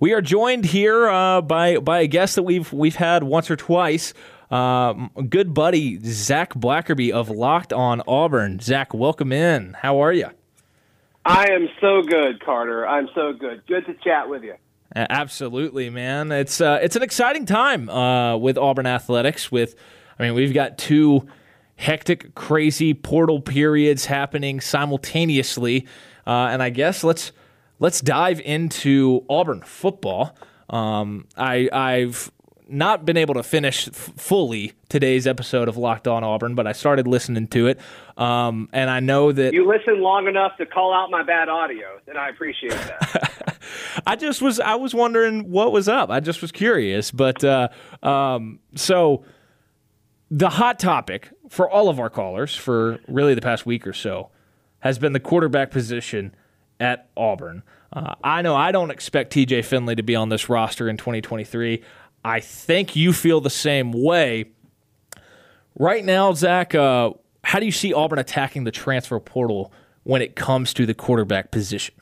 [0.00, 3.56] We are joined here uh, by by a guest that we've we've had once or
[3.56, 4.14] twice.
[4.50, 4.94] Uh,
[5.28, 8.58] good buddy Zac Blackerby of Locked On Auburn.
[8.58, 9.74] Zac, welcome in.
[9.74, 10.30] How are you?
[11.24, 12.86] I am so good, Carter.
[12.86, 13.66] I'm so good.
[13.66, 14.54] Good to chat with you.
[14.94, 16.30] Absolutely, man.
[16.30, 19.50] It's uh, it's an exciting time uh, with Auburn athletics.
[19.50, 19.74] With,
[20.18, 21.26] I mean, we've got two
[21.76, 25.86] hectic, crazy portal periods happening simultaneously,
[26.26, 27.32] uh, and I guess let's
[27.80, 30.36] let's dive into Auburn football.
[30.70, 32.30] Um, I, I've
[32.68, 36.72] not been able to finish f- fully today's episode of Locked On Auburn, but I
[36.72, 37.78] started listening to it,
[38.16, 42.00] um, and I know that you listened long enough to call out my bad audio,
[42.06, 43.56] and I appreciate that.
[44.06, 46.10] I just was I was wondering what was up.
[46.10, 47.68] I just was curious, but uh,
[48.02, 49.24] um, so
[50.30, 54.30] the hot topic for all of our callers for really the past week or so
[54.80, 56.34] has been the quarterback position
[56.80, 57.62] at Auburn.
[57.92, 61.82] Uh, I know I don't expect TJ Finley to be on this roster in 2023.
[62.24, 64.46] I think you feel the same way.
[65.78, 67.12] Right now, Zac, uh,
[67.44, 69.72] how do you see Auburn attacking the transfer portal
[70.02, 71.94] when it comes to the quarterback position?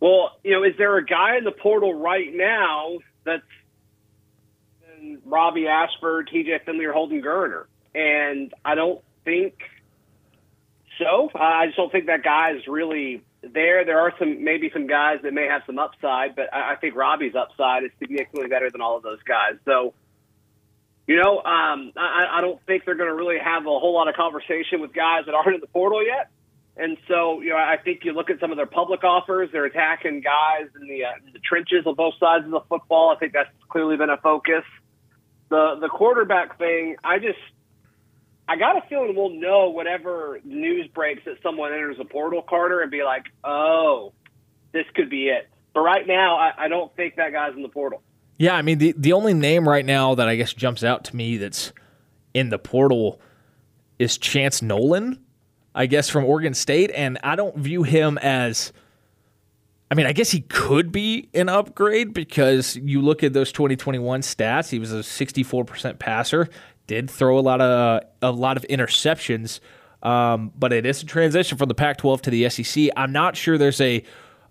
[0.00, 3.42] Well, you know, is there a guy in the portal right now that's
[5.24, 7.64] Robby Ashford, TJ Finley, or Holden Geriner?
[7.94, 9.54] And I don't think
[10.98, 11.30] so.
[11.34, 13.84] I just don't think that guy is really there.
[13.84, 16.94] There are some maybe some guys that may have some upside, but I, I think
[16.94, 19.54] Robby's upside is significantly better than all of those guys.
[19.64, 19.92] So,
[21.06, 24.08] you know, um, I, I don't think they're going to really have a whole lot
[24.08, 26.30] of conversation with guys that aren't in the portal yet.
[26.76, 29.66] And so, you know, I think you look at some of their public offers; they're
[29.66, 33.10] attacking guys in the, uh, the trenches on both sides of the football.
[33.10, 34.64] I think that's clearly been a focus.
[35.48, 37.38] The the quarterback thing, I just
[38.48, 42.80] I got a feeling we'll know whatever news breaks that someone enters a portal, Carter,
[42.80, 44.12] and be like, oh,
[44.72, 45.48] this could be it.
[45.74, 48.02] But right now, I, I don't think that guy's in the portal.
[48.40, 51.14] Yeah, I mean the the only name right now that I guess jumps out to
[51.14, 51.74] me that's
[52.32, 53.20] in the portal
[53.98, 55.20] is Chance Nolan,
[55.74, 58.72] I guess from Oregon State, and I don't view him as.
[59.90, 64.22] I mean, I guess he could be an upgrade because you look at those 2021
[64.22, 64.70] stats.
[64.70, 66.48] He was a 64% passer,
[66.86, 69.60] did throw a lot of a lot of interceptions,
[70.02, 72.88] um, but it is a transition from the Pac-12 to the SEC.
[72.96, 74.02] I'm not sure there's a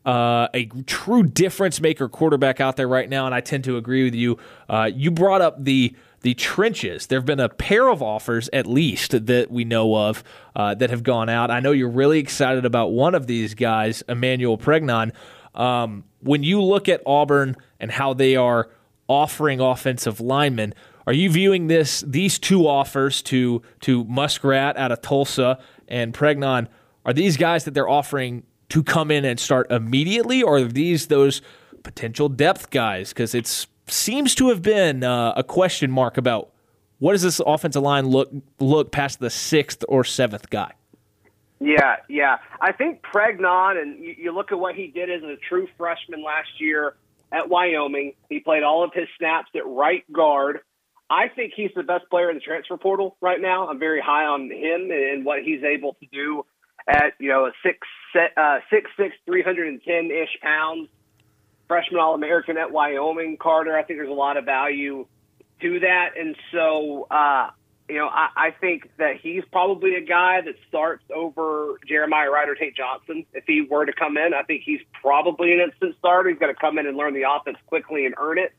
[0.09, 4.03] uh, a true difference maker quarterback out there right now, and I tend to agree
[4.03, 4.39] with you.
[4.67, 7.05] Uh, you brought up the the trenches.
[7.05, 10.23] There have been a pair of offers, at least, that we know of
[10.55, 11.51] uh, that have gone out.
[11.51, 15.13] I know you're really excited about one of these guys, Emmanuel Pregnon.
[15.53, 18.67] Um, when you look at Auburn and how they are
[19.07, 20.73] offering offensive linemen,
[21.05, 26.67] are you viewing this these two offers to to Muskrat out of Tulsa and Pregnon?
[27.05, 31.07] Are these guys that they're offering to come in and start immediately, or are these
[31.07, 31.41] those
[31.83, 33.09] potential depth guys?
[33.09, 36.51] Because it seems to have been uh, a question mark about
[36.99, 40.73] what does this offensive line look look past the sixth or seventh guy.
[41.59, 42.37] Yeah, yeah.
[42.61, 46.23] I think Pregnon, and you, you look at what he did as a true freshman
[46.23, 46.95] last year
[47.31, 48.13] at Wyoming.
[48.29, 50.59] He played all of his snaps at right guard.
[51.09, 53.67] I think he's the best player in the transfer portal right now.
[53.67, 56.45] I'm very high on him and what he's able to do
[56.89, 60.89] at you know a six uh, six six three hundred and ten ish pounds
[61.69, 63.77] freshman All American at Wyoming, Carter.
[63.77, 65.05] I think there's a lot of value
[65.61, 66.17] to that.
[66.17, 67.51] And so, uh,
[67.87, 72.47] you know, I, I think that he's probably a guy that starts over Jeremiah Wright
[72.59, 73.25] Tate Johnson.
[73.33, 76.29] If he were to come in, I think he's probably an instant starter.
[76.29, 78.51] He's going to come in and learn the offense quickly and earn it.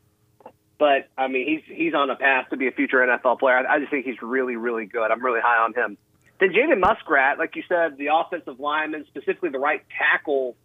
[0.79, 3.57] But I mean, he's he's on a path to be a future NFL player.
[3.57, 5.11] I, I just think he's really, really good.
[5.11, 5.97] I'm really high on him.
[6.41, 10.57] Then Jaden Muskrat, like you said, the offensive lineman, specifically the right tackle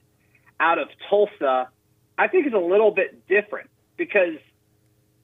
[0.59, 1.69] out of Tulsa.
[2.17, 4.39] I think is a little bit different because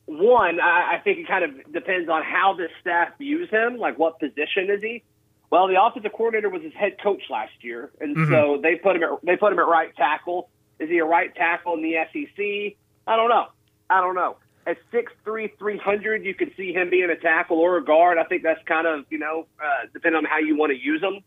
[0.04, 3.78] one, I, I think it kind of depends on how the staff views him.
[3.78, 5.02] Like, what position is he?
[5.48, 8.30] Well, the offensive coordinator was his head coach last year, and mm-hmm.
[8.30, 10.50] so they put him at they put him at right tackle.
[10.78, 12.76] Is he a right tackle in the SEC?
[13.06, 13.46] I don't know.
[13.88, 14.36] I don't know.
[14.66, 18.18] At six three, three hundred, you could see him being a tackle or a guard.
[18.18, 21.02] I think that's kind of you know uh, depending on how you want to use
[21.02, 21.20] him.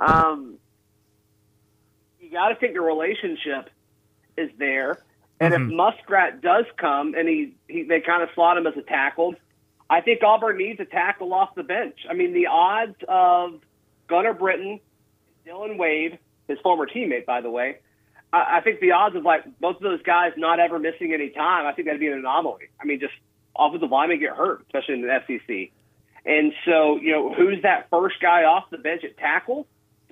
[0.00, 0.58] Um,
[2.20, 3.70] you got to think the relationship
[4.36, 4.98] is there.
[5.38, 5.70] And mm-hmm.
[5.70, 9.34] if Muskrat does come and he, he they kind of slot him as a tackle,
[9.88, 11.98] I think Auburn needs a tackle off the bench.
[12.08, 13.60] I mean, the odds of
[14.08, 14.80] Gunnar Britton,
[15.44, 16.18] Dillon Wade,
[16.48, 17.78] his former teammate, by the way,
[18.32, 21.30] I, I think the odds of like both of those guys not ever missing any
[21.30, 22.68] time, I think that'd be an anomaly.
[22.80, 23.14] I mean, just
[23.56, 25.72] offensive linemen get hurt, especially in the SEC.
[26.24, 29.66] And so, you know, who's that first guy off the bench at tackle?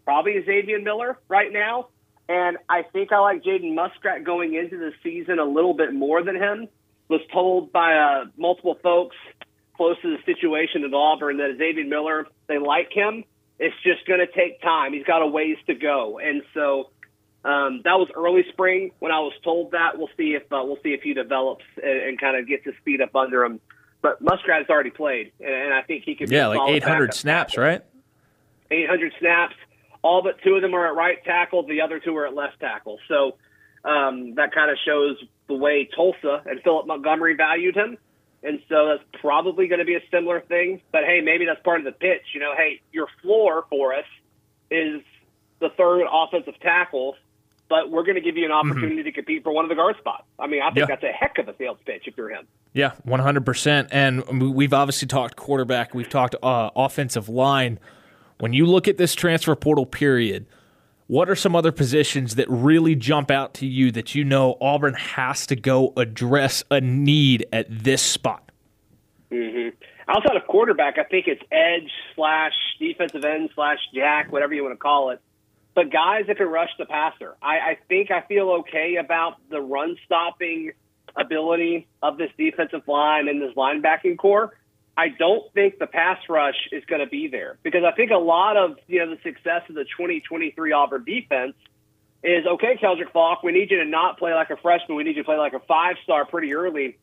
[0.04, 1.88] Probably Izavion Miller right now.
[2.28, 6.22] And I think I like Jaden Muskrat going into the season a little bit more
[6.22, 6.68] than him.
[7.08, 9.16] Was told by uh, multiple folks
[9.76, 13.24] close to the situation at Auburn that Izavion Miller, they like him.
[13.58, 14.94] It's just going to take time.
[14.94, 16.90] He's got a ways to go, and so
[17.44, 19.98] um, that was early spring when I was told that.
[19.98, 22.74] We'll see if uh, we'll see if he develops and, and kind of gets his
[22.80, 23.60] speed up under him.
[24.02, 26.30] But Muskrat has already played, and, and I think he could.
[26.30, 27.82] Yeah, like 800 snaps, right?
[28.70, 29.54] 800 snaps
[30.04, 32.60] all but two of them are at right tackle, the other two are at left
[32.60, 32.98] tackle.
[33.08, 33.38] So
[33.84, 35.16] um, that kind of shows
[35.48, 37.96] the way Tulsa and Philip Montgomery valued him.
[38.42, 40.82] And so that's probably going to be a similar thing.
[40.92, 42.20] But hey, maybe that's part of the pitch.
[42.34, 44.04] You know, hey, your floor for us
[44.70, 45.00] is
[45.60, 47.16] the third offensive tackle,
[47.68, 48.70] but we're going to give you an mm-hmm.
[48.70, 49.06] opportunity mm-hmm.
[49.06, 50.24] to compete for one of the guard spots.
[50.38, 50.96] I mean, I think yeah.
[50.96, 52.46] that's a heck of a sales pitch if you're him.
[52.72, 53.88] Yeah, 100%.
[53.90, 57.78] And we've obviously talked quarterback, we've talked uh, offensive line.
[58.38, 60.46] When you look at this transfer portal period,
[61.06, 64.94] what are some other positions that really jump out to you that you know Auburn
[64.94, 68.50] has to go address a need at this spot?
[69.30, 69.76] Mm-hmm.
[70.08, 74.74] Outside of quarterback, I think it's edge slash defensive end slash jack, whatever you want
[74.74, 75.20] to call it.
[75.74, 79.60] But guys that can rush the passer, I, I think I feel okay about the
[79.60, 80.72] run stopping
[81.16, 84.56] ability of this defensive line and this linebacking core.
[84.96, 88.16] I don't think the pass rush is going to be there because I think a
[88.16, 91.54] lot of you know the success of the 2023 Auburn defense
[92.22, 93.42] is okay, Keldric Faulk.
[93.42, 94.96] We need you to not play like a freshman.
[94.96, 96.96] We need you to play like a five star pretty early,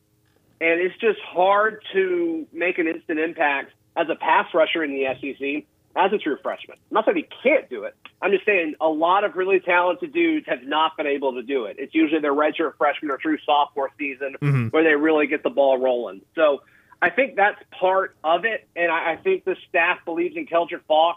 [0.60, 5.04] and it's just hard to make an instant impact as a pass rusher in the
[5.20, 5.66] SEC
[5.96, 6.76] as a true freshman.
[6.90, 7.94] I'm not saying he can't do it.
[8.20, 11.66] I'm just saying a lot of really talented dudes have not been able to do
[11.66, 11.76] it.
[11.78, 14.68] It's usually their redshirt freshman or true sophomore season mm-hmm.
[14.68, 16.22] where they really get the ball rolling.
[16.34, 16.62] So
[17.00, 20.82] I think that's part of it, and I, I think the staff believes in Keldric
[20.86, 21.16] Faulk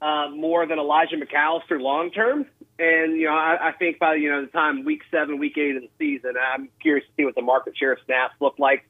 [0.00, 2.46] uh, more than Elijah McAllister long term.
[2.78, 5.76] And you know, I, I think by you know the time week seven, week eight
[5.76, 8.88] of the season, I'm curious to see what the market share of snaps look like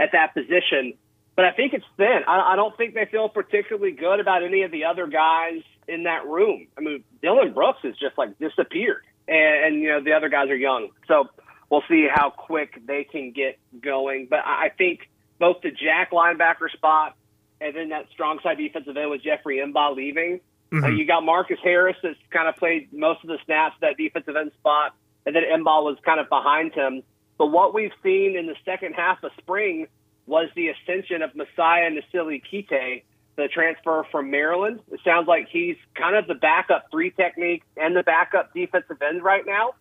[0.00, 0.94] at that position.
[1.34, 2.20] But I think it's thin.
[2.26, 6.04] I, I don't think they feel particularly good about any of the other guys in
[6.04, 6.66] that room.
[6.76, 10.50] I mean, Dylan Brooks has just like disappeared, and, and you know the other guys
[10.50, 11.28] are young, so
[11.70, 14.26] we'll see how quick they can get going.
[14.28, 17.16] But I, I think both the Jack linebacker spot
[17.62, 20.40] and then that strong side defensive end with Jeffrey M'ba leaving.
[20.72, 24.34] Uh, you got Marcus Harris that's kind of played most of the snaps that defensive
[24.36, 24.94] end spot,
[25.26, 27.02] and then M'ba was kind of behind him.
[27.36, 29.86] But what we've seen in the second half of spring
[30.26, 33.04] was the ascension of Mosiah Nasili Kite,
[33.36, 34.80] the transfer from Maryland.
[34.90, 39.22] It sounds like he's kind of the backup three technique and the backup defensive end
[39.22, 39.74] right now.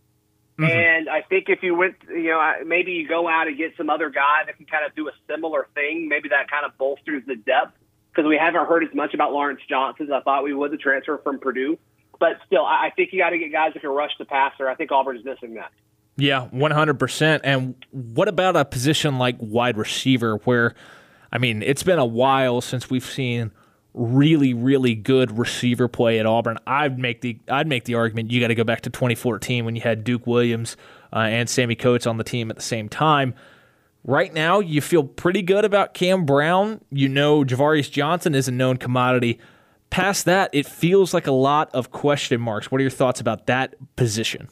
[0.60, 0.66] Mm-hmm.
[0.66, 3.90] And I think if you went, you know, maybe you go out and get some
[3.90, 6.08] other guy that can kind of do a similar thing.
[6.10, 7.78] Maybe that kind of bolsters the depth
[8.12, 10.78] because we haven't heard as much about Lawrence Johnson as I thought we would, the
[10.78, 11.78] transfer from Purdue.
[12.20, 14.70] But still, I I think you got to get guys that can rush the passer.
[14.70, 15.72] I think Auburn's missing that.
[16.22, 17.40] Yeah, 100%.
[17.44, 20.76] And what about a position like wide receiver where,
[21.32, 23.52] I mean, it's been a while since we've seen
[23.96, 26.60] really, really good receiver play at Auburn.
[26.68, 29.76] I'd make the I'd make the argument you got to go back to 2014 when
[29.76, 30.78] you had Duke Williams
[31.12, 33.34] uh, and Sammie Coates on the team at the same time.
[34.04, 36.82] Right now, you feel pretty good about Cam Brown.
[36.92, 39.40] You know Ja'Varrius Johnson is a known commodity.
[39.90, 42.72] Past that, it feels like a lot of question marks.
[42.72, 44.48] What are your thoughts about that position?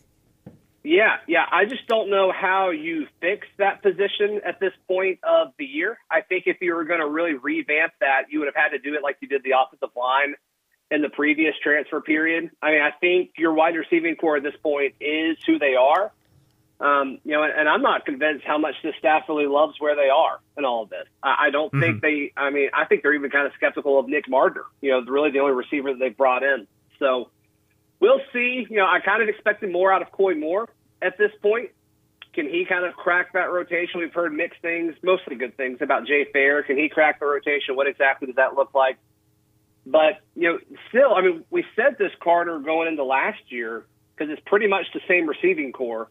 [0.84, 1.46] Yeah, yeah.
[1.52, 5.98] I just don't know how you fix that position at this point of the year.
[6.10, 8.80] I think if you were going to really revamp that, you would have had to
[8.80, 10.36] do it like you did the offensive line
[10.90, 12.50] in the previous transfer period.
[12.62, 16.12] I mean, I think your wide receiving core at this point is who they are.
[16.82, 19.98] Um, you know, and, and I'm not convinced how much this staff really loves where
[19.98, 21.06] they are in all of this.
[21.22, 22.32] I, I don't think they.
[22.38, 24.64] I mean, I think they're even kind of skeptical of Nick Mardner.
[24.80, 26.68] You know, really the only receiver that they've brought in.
[26.98, 27.32] So
[28.00, 28.66] we'll see.
[28.70, 30.70] You know, I kind of expected more out of Koy Moore
[31.02, 31.70] at this point.
[32.34, 34.00] Can he kind of crack that rotation?
[34.00, 36.64] We've heard mixed things, mostly good things about Jay Fair.
[36.64, 37.76] Can he crack the rotation?
[37.76, 38.98] What exactly does that look like?
[39.86, 40.60] But you know,
[40.90, 43.86] still, I mean, we said this Carter going into last year
[44.16, 46.10] because it's pretty much the same receiving core.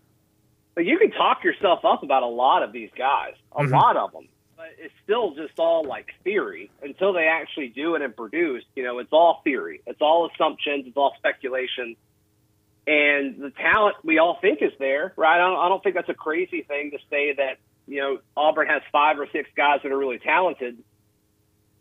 [0.74, 3.72] But you can talk yourself up about a lot of these guys, a mm-hmm.
[3.72, 4.28] lot of them.
[4.78, 8.64] It's still just all like theory until they actually do it and produce.
[8.74, 9.82] You know, it's all theory.
[9.86, 10.86] It's all assumptions.
[10.86, 11.96] It's all speculation.
[12.86, 15.36] And the talent we all think is there, right?
[15.36, 18.66] I don't, I don't think that's a crazy thing to say that you know Auburn
[18.68, 20.78] has five or six guys that are really talented.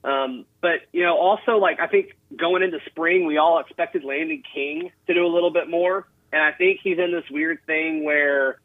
[0.03, 4.43] Um, but you know, also like I think going into spring, we all expected Landen
[4.53, 8.03] King to do a little bit more, and I think he's in this weird thing
[8.03, 8.59] where,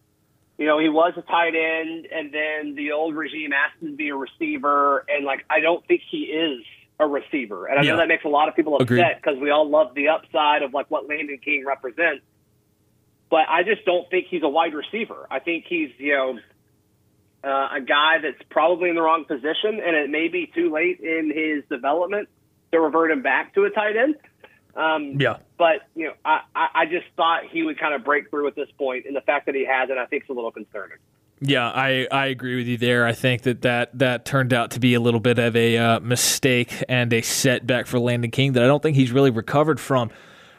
[0.63, 3.97] you know, he was a tight end, and then the old regime asked him to
[3.97, 6.65] be a receiver, and like I don't think he is
[7.01, 7.91] a receiver, and I Yeah.
[7.91, 10.73] know that makes a lot of people upset because we all love the upside of
[10.73, 12.25] like what Landen King represents.
[13.29, 15.27] But I just don't think he's a wide receiver.
[15.29, 16.39] I think he's, you know,
[17.43, 21.01] uh, a guy that's probably in the wrong position, and it may be too late
[21.01, 22.29] in his development
[22.71, 24.15] to revert him back to a tight end.
[24.75, 25.39] Um, Yeah.
[25.59, 28.69] But you know, I, I just thought he would kind of break through at this
[28.79, 30.99] point, and the fact that he hasn't, I think, is a little concerning.
[31.45, 33.05] Yeah, I, I agree with you there.
[33.05, 36.01] I think that, that that turned out to be a little bit of a uh,
[36.01, 40.11] mistake and a setback for Landen King that I don't think he's really recovered from.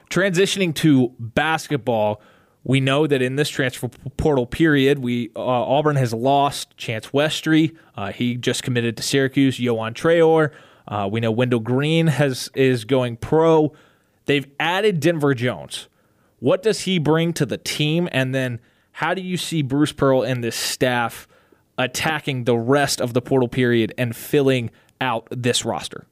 [0.09, 2.21] Transitioning to basketball,
[2.65, 7.75] we know that in this transfer portal period, we uh, Auburn has lost Chance Westry.
[7.95, 9.57] Uh, he just committed to Syracuse.
[9.57, 10.51] Yohan Traore.
[10.85, 13.73] Uh, we know Wendell Green has is going pro.
[14.25, 15.87] They've added Denver Jones.
[16.39, 18.09] What does he bring to the team?
[18.11, 18.59] And then
[18.91, 21.27] how do you see Bruce Pearl and this staff
[21.77, 24.69] attacking the rest of the portal period and filling
[25.01, 26.05] out this roster?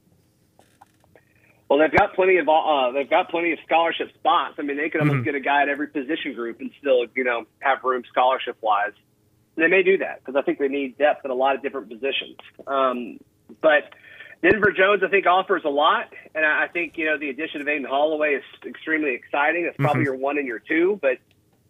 [1.68, 4.56] Well, they've got plenty of uh, they've got plenty of scholarship spots.
[4.58, 7.24] I mean, they could almost get a guy at every position group and still, you
[7.24, 8.92] know, have room scholarship wise.
[9.56, 11.88] They may do that because I think they need depth at a lot of different
[11.88, 12.36] positions.
[12.66, 13.18] Um,
[13.62, 13.94] but
[14.42, 17.68] Denver Jones, I think, offers a lot, and I think you know the addition of
[17.68, 19.64] Aden Holloway is extremely exciting.
[19.66, 21.18] It's probably your one and your two, but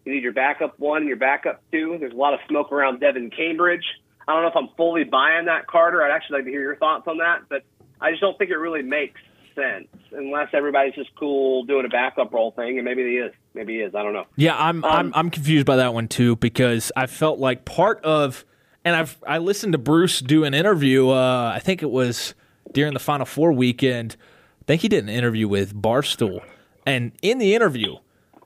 [0.05, 1.97] you need your backup one and your backup two.
[1.99, 3.85] There's a lot of smoke around Devin Cambridge.
[4.27, 6.01] I don't know if I'm fully buying that, Carter.
[6.03, 7.63] I'd actually like to hear your thoughts on that, but
[8.01, 9.21] I just don't think it really makes
[9.53, 13.33] sense unless everybody's just cool doing a backup role thing, and maybe he is.
[13.53, 13.93] Maybe he is.
[13.93, 14.25] I don't know.
[14.35, 18.45] Yeah, I'm I'm I'm confused by that one too because I felt like part of
[18.83, 21.09] and I've I listened to Bruce do an interview.
[21.09, 22.33] Uh, I think it was
[22.73, 24.15] during the Final Four weekend.
[24.61, 26.41] I think he did an interview with Barstool,
[26.85, 27.97] and in the interview,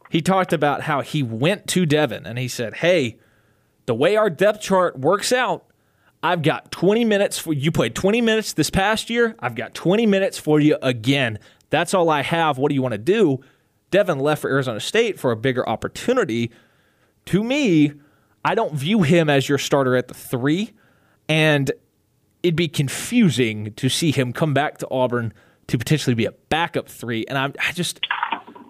[0.09, 3.17] he talked about how he went to Devin and he said, "Hey,
[3.85, 5.65] the way our depth chart works out,
[6.23, 9.35] I've got 20 minutes for you played 20 minutes this past year.
[9.39, 11.39] I've got 20 minutes for you again.
[11.69, 12.57] That's all I have.
[12.57, 13.39] What do you want to do?
[13.91, 16.51] Devin left for Arizona State for a bigger opportunity.
[17.27, 17.93] To me,
[18.43, 20.73] I don't view him as your starter at the three,
[21.29, 21.71] and
[22.47, 25.33] it'd be confusing to see him come back to Auburn
[25.67, 27.25] to potentially be a backup three.
[27.27, 27.99] And I'm, I just,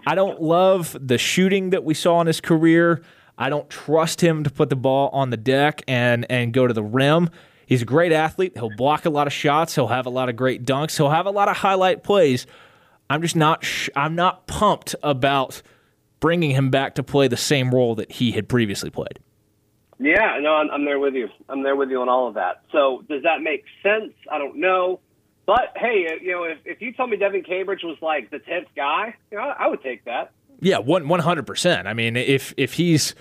[0.07, 3.03] I don't love the shooting that we saw in his career.
[3.37, 6.73] I don't trust him to put the ball on the deck and and go to
[6.73, 7.29] the rim.
[7.67, 8.53] He's a great athlete.
[8.55, 9.75] He'll block a lot of shots.
[9.75, 10.97] He'll have a lot of great dunks.
[10.97, 12.47] He'll have a lot of highlight plays.
[13.11, 13.63] I'm just not.
[13.63, 15.61] Sh- I'm not pumped about
[16.19, 19.19] bringing him back to play the same role that he had previously played.
[19.99, 21.29] Yeah, no, I'm, I'm there with you.
[21.49, 22.61] I'm there with you on all of that.
[22.71, 24.13] So does that make sense?
[24.31, 24.99] I don't know.
[25.45, 28.67] But hey, you know, if, if you told me Devin Cambridge was like the tenth
[28.75, 30.31] guy, you know, I, I would take that.
[30.59, 31.87] Yeah, one one hundred percent.
[31.87, 33.15] I mean, if if he's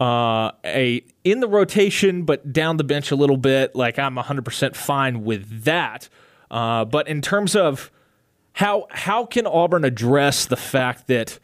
[0.00, 4.44] uh, a in the rotation but down the bench a little bit, like I'm hundred
[4.44, 6.08] percent fine with that.
[6.50, 7.90] Uh, but in terms of
[8.52, 11.38] how how can Auburn address the fact that,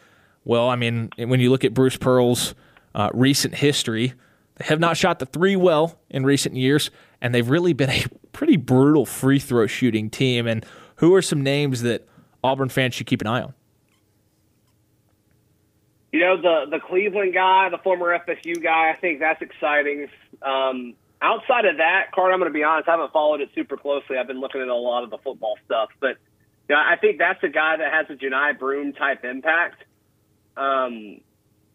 [0.45, 2.55] well, I mean, when you look at Bruce Pearl's
[2.95, 4.15] uh, recent history,
[4.57, 8.05] they have not shot the three well in recent years, and they've really been a
[8.33, 10.47] pretty brutal free throw shooting team.
[10.47, 10.65] And
[10.97, 12.07] who are some names that
[12.45, 13.55] Auburn fans should keep an eye on?
[16.13, 20.09] You know, the the Cleveland guy, the former FSU guy, I think that's exciting.
[20.43, 23.79] Um, outside of that, Carter, I'm going to be honest, I haven't followed it super
[23.79, 24.19] closely.
[24.19, 26.19] I've been looking at a lot of the football stuff, but
[26.69, 29.85] you know, I think that's a guy that has a Johni Broome type impact
[30.57, 31.21] um,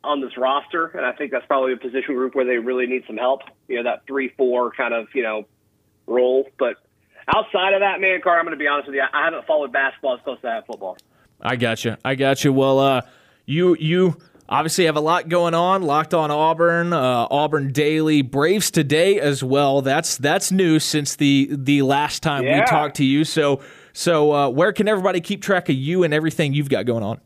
[0.04, 3.04] on this roster, and I think that's probably a position group where they really need
[3.08, 3.42] some help.
[3.68, 5.46] You know, that three four kind of you know
[6.06, 6.48] role.
[6.58, 6.76] But
[7.34, 9.72] outside of that, man, Carter, I'm going to be honest with you, I haven't followed
[9.72, 10.98] basketball as close as I have football.
[11.42, 11.98] I got you.
[12.06, 12.54] I got you.
[12.54, 13.02] Well, uh,
[13.46, 14.18] you you
[14.50, 15.84] obviously have a lot going on.
[15.84, 19.82] Locked on Auburn, uh, Auburn Daily, Braves today as well.
[19.82, 22.60] That's that's new since the the last time Yeah.
[22.62, 23.24] we talked to you.
[23.24, 23.62] So
[23.94, 27.20] so uh, where can everybody keep track of you and everything you've got going on?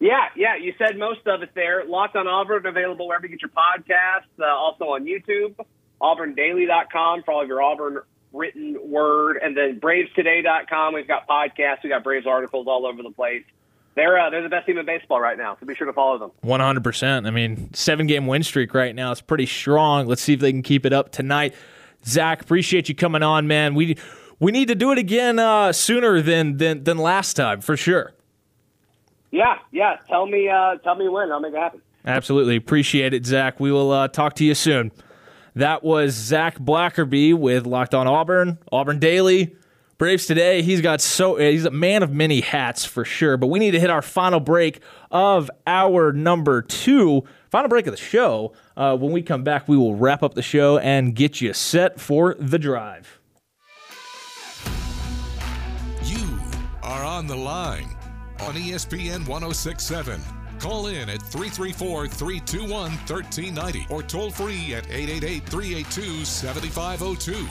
[0.00, 1.84] Yeah, yeah, you said most of it there.
[1.84, 5.56] Locked on Auburn, available wherever you get your podcasts, uh, also on YouTube,
[6.00, 7.98] auburndaily.com for all of your Auburn
[8.32, 10.94] written word, and then bravestoday.com.
[10.94, 13.42] We've got podcasts, we've got Braves articles all over the place.
[13.96, 16.18] They're, uh, they're the best team in baseball right now, so be sure to follow
[16.18, 16.30] them.
[16.42, 17.26] One hundred percent.
[17.26, 20.06] I mean, seven game win streak right now is pretty strong.
[20.06, 21.52] Let's see if they can keep it up tonight.
[22.06, 23.74] Zac, appreciate you coming on, man.
[23.74, 23.96] We
[24.38, 28.12] we need to do it again uh, sooner than than than last time for sure.
[29.30, 29.96] Yeah, yeah.
[30.08, 31.30] Tell me, uh, tell me when.
[31.30, 31.82] I'll make it happen.
[32.04, 32.56] Absolutely.
[32.56, 33.60] Appreciate it, Zac.
[33.60, 34.92] We will uh, talk to you soon.
[35.54, 39.56] That was Zac Blackerby with Locked On Auburn, Auburn Daily,
[39.98, 40.62] Braves Today.
[40.62, 43.36] He's got so he's a man of many hats for sure.
[43.36, 44.80] But we need to hit our final break
[45.10, 48.52] of our number two, final break of the show.
[48.76, 51.98] Uh, when we come back, we will wrap up the show and get you set
[51.98, 53.18] for the drive.
[56.04, 56.38] You
[56.82, 57.97] are on the line
[58.40, 60.20] on ESPN 1067.
[60.58, 67.48] Call in at 334 321 1390 or toll free at 888 382 7502.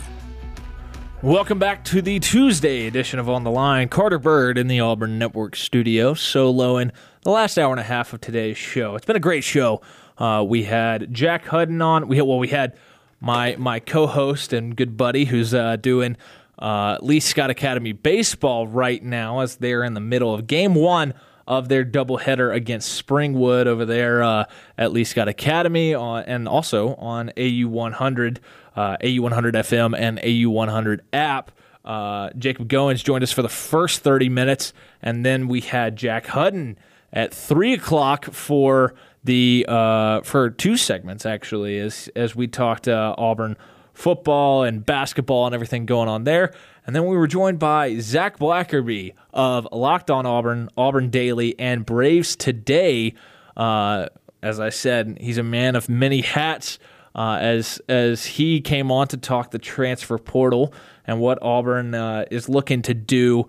[1.24, 3.90] Welcome back to the Tuesday edition of On the Line.
[3.90, 6.92] Carter Byrd in the Auburn Network studio, solo in
[7.24, 8.96] the last hour and a half of today's show.
[8.96, 9.82] It's been a great show.
[10.18, 12.08] Uh, we had Jack Hudon on.
[12.08, 12.78] We had, well, we had
[13.20, 16.18] my my co-host and good buddy who's uh, doing
[16.60, 21.14] uh, Lee Scott Academy baseball right now as they're in the middle of Game One
[21.48, 24.46] of their doubleheader against Springwood over there uh,
[24.78, 28.40] at Lee Scott Academy, on, and also on AU 100,
[28.76, 31.52] uh, AU 100 FM, and AU 100 app.
[31.86, 36.26] Uh, Jacob Goins joined us for the first 30 minutes, and then we had Jack
[36.26, 36.76] Hudon
[37.14, 38.94] at three o'clock for
[39.24, 43.56] the uh, for two segments actually, as as we talked uh, Auburn
[43.98, 46.53] football and basketball and everything going on there.
[46.86, 51.84] And then we were joined by Zac Blackerby of Locked On Auburn, Auburn Daily, and
[51.84, 53.15] Braves Today.
[53.57, 54.07] Uh,
[54.44, 56.78] as I said, he's a man of many hats.
[57.15, 60.72] Uh, as as he came on to talk the transfer portal
[61.07, 63.48] and what Auburn uh, is looking to do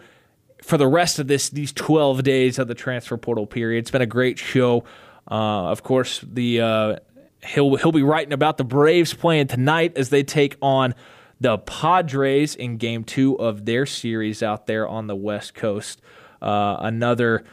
[0.63, 3.81] for the rest of this these 12 days of the transfer portal period.
[3.81, 4.85] It's been a great show.
[5.31, 6.97] Uh, of course, the uh,
[7.45, 10.95] he'll he'll be writing about the Braves playing tonight as they take on
[11.41, 16.01] the Padres in Game Two of their series out there on the West Coast.
[16.43, 17.45] Uh, another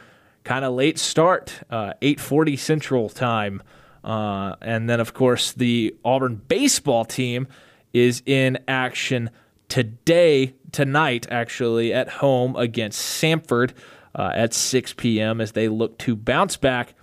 [0.44, 3.62] kind of late start, uh, 8:40 Central Time,
[4.04, 7.48] uh, and then of course the Auburn baseball team
[7.92, 9.30] is in action
[9.68, 13.72] today, tonight actually at home against Samford
[14.14, 15.40] uh, at 6 p.m.
[15.40, 16.94] as they look to bounce back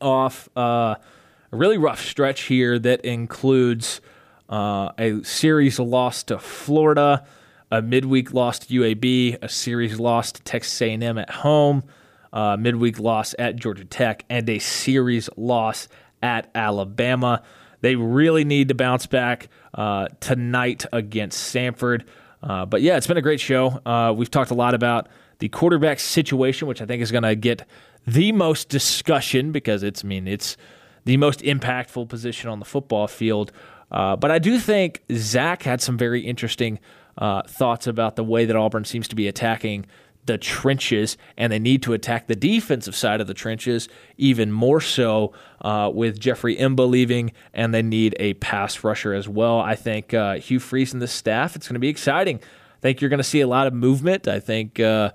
[0.00, 0.96] off uh,
[1.52, 4.00] a really rough stretch here that includes
[4.48, 7.26] uh, a series loss to Florida,
[7.70, 11.84] a midweek loss to UAB, a series loss to Texas A&M at home,
[12.32, 15.88] midweek loss at Georgia Tech, and a series loss
[16.22, 17.42] at Alabama.
[17.82, 22.04] They really need to bounce back uh, tonight against Samford.
[22.42, 23.80] Uh, but yeah, it's been a great show.
[23.84, 25.08] Uh, we've talked a lot about
[25.40, 27.66] the quarterback situation, which I think is going to get
[28.06, 30.56] the most discussion because it's, I mean, it's
[31.04, 33.52] the most impactful position on the football field.
[33.90, 36.78] Uh, but I do think Zac had some very interesting
[37.18, 39.86] uh, thoughts about the way that Auburn seems to be attacking
[40.24, 44.80] the trenches, and they need to attack the defensive side of the trenches even more
[44.80, 49.58] so uh, with Jeffrey M'ba leaving, and they need a pass rusher as well.
[49.58, 52.36] I think uh, Hugh Freeze and the staff, it's going to be exciting.
[52.36, 54.28] I think you're going to see a lot of movement.
[54.28, 55.10] I think uh,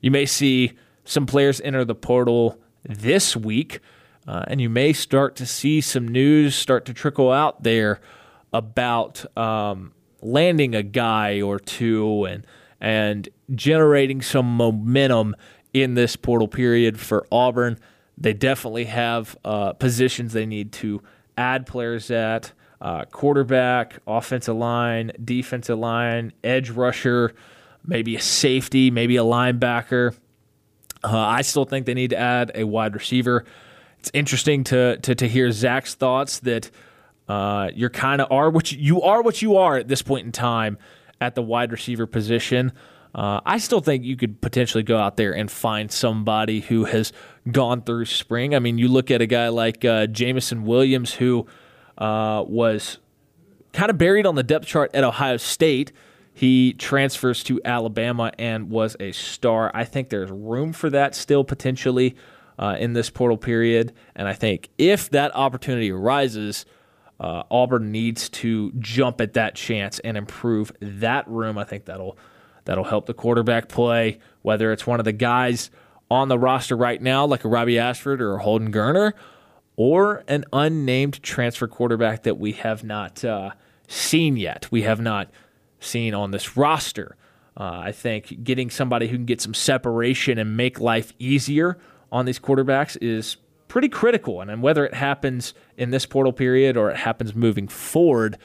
[0.00, 0.72] you may see
[1.04, 3.80] some players enter the portal this week,
[4.30, 8.00] uh, and you may start to see some news start to trickle out there
[8.52, 9.92] about um,
[10.22, 12.46] landing a guy or two and
[12.80, 15.34] and generating some momentum
[15.74, 17.76] in this portal period for Auburn.
[18.16, 21.02] They definitely have uh, positions they need to
[21.36, 27.34] add players at uh, quarterback, offensive line, defensive line, edge rusher,
[27.84, 30.16] maybe a safety, maybe a linebacker.
[31.02, 33.44] Uh, I still think they need to add a wide receiver.
[34.00, 36.70] It's interesting to to, to hear Zac's thoughts that
[37.28, 40.24] uh, you're kind of are what you, you are what you are at this point
[40.26, 40.78] in time
[41.20, 42.72] at the wide receiver position.
[43.14, 47.12] Uh, I still think you could potentially go out there and find somebody who has
[47.50, 48.54] gone through spring.
[48.54, 51.46] I mean, you look at a guy like uh, Jameson Williams, who
[51.98, 52.98] uh, was
[53.72, 55.92] kind of buried on the depth chart at Ohio State.
[56.32, 59.70] He transfers to Alabama and was a star.
[59.74, 62.16] I think there's room for that still potentially
[62.60, 63.92] uh, in this portal period.
[64.14, 66.66] And I think if that opportunity arises,
[67.18, 71.58] uh, Auburn needs to jump at that chance and improve that room.
[71.58, 72.16] I think that'll
[72.66, 75.70] that'll help the quarterback play, whether it's one of the guys
[76.10, 79.12] on the roster right now, like a Robby Ashford or a Holden Geriner,
[79.76, 83.50] or an unnamed transfer quarterback that we have not uh,
[83.88, 84.68] seen yet.
[84.70, 85.30] We have not
[85.78, 87.16] seen on this roster.
[87.56, 91.78] Uh, I think getting somebody who can get some separation and make life easier
[92.12, 93.36] on these quarterbacks is
[93.68, 94.40] pretty critical.
[94.40, 98.36] And whether it happens in this portal period or it happens moving forward,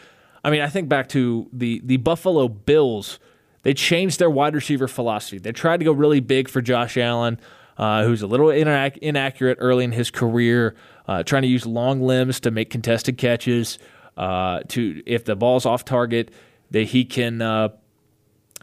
[0.44, 3.20] I mean, I think back to the the Buffalo Bills.
[3.64, 5.40] They changed their wide receiver philosophy.
[5.40, 7.40] They tried to go really big for Josh Allen,
[7.80, 10.76] uh, who's a little inac- inaccurate early in his career,
[11.08, 13.80] uh, trying to use long limbs to make contested catches.
[14.16, 16.32] Uh, to if the ball's off target,
[16.72, 17.70] that he can uh,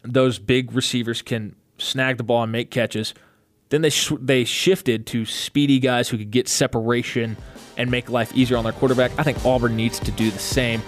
[0.04, 3.12] those big receivers can snag the ball and make catches.
[3.73, 7.39] Then they sh- they shifted to speedy guys who could get separation
[7.78, 9.12] and make life easier on their quarterback.
[9.19, 10.82] I think Auburn needs to do the same.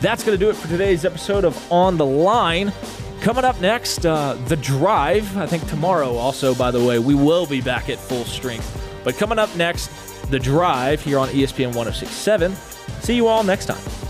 [0.00, 2.72] That's going to do it for today's episode of On the Line.
[3.20, 5.36] Coming up next, uh, The Drive.
[5.36, 8.74] I think tomorrow, also, by the way, we will be back at full strength.
[9.04, 9.88] But coming up next,
[10.30, 12.54] The Drive here on ESPN 1067.
[13.02, 14.09] See you all next time.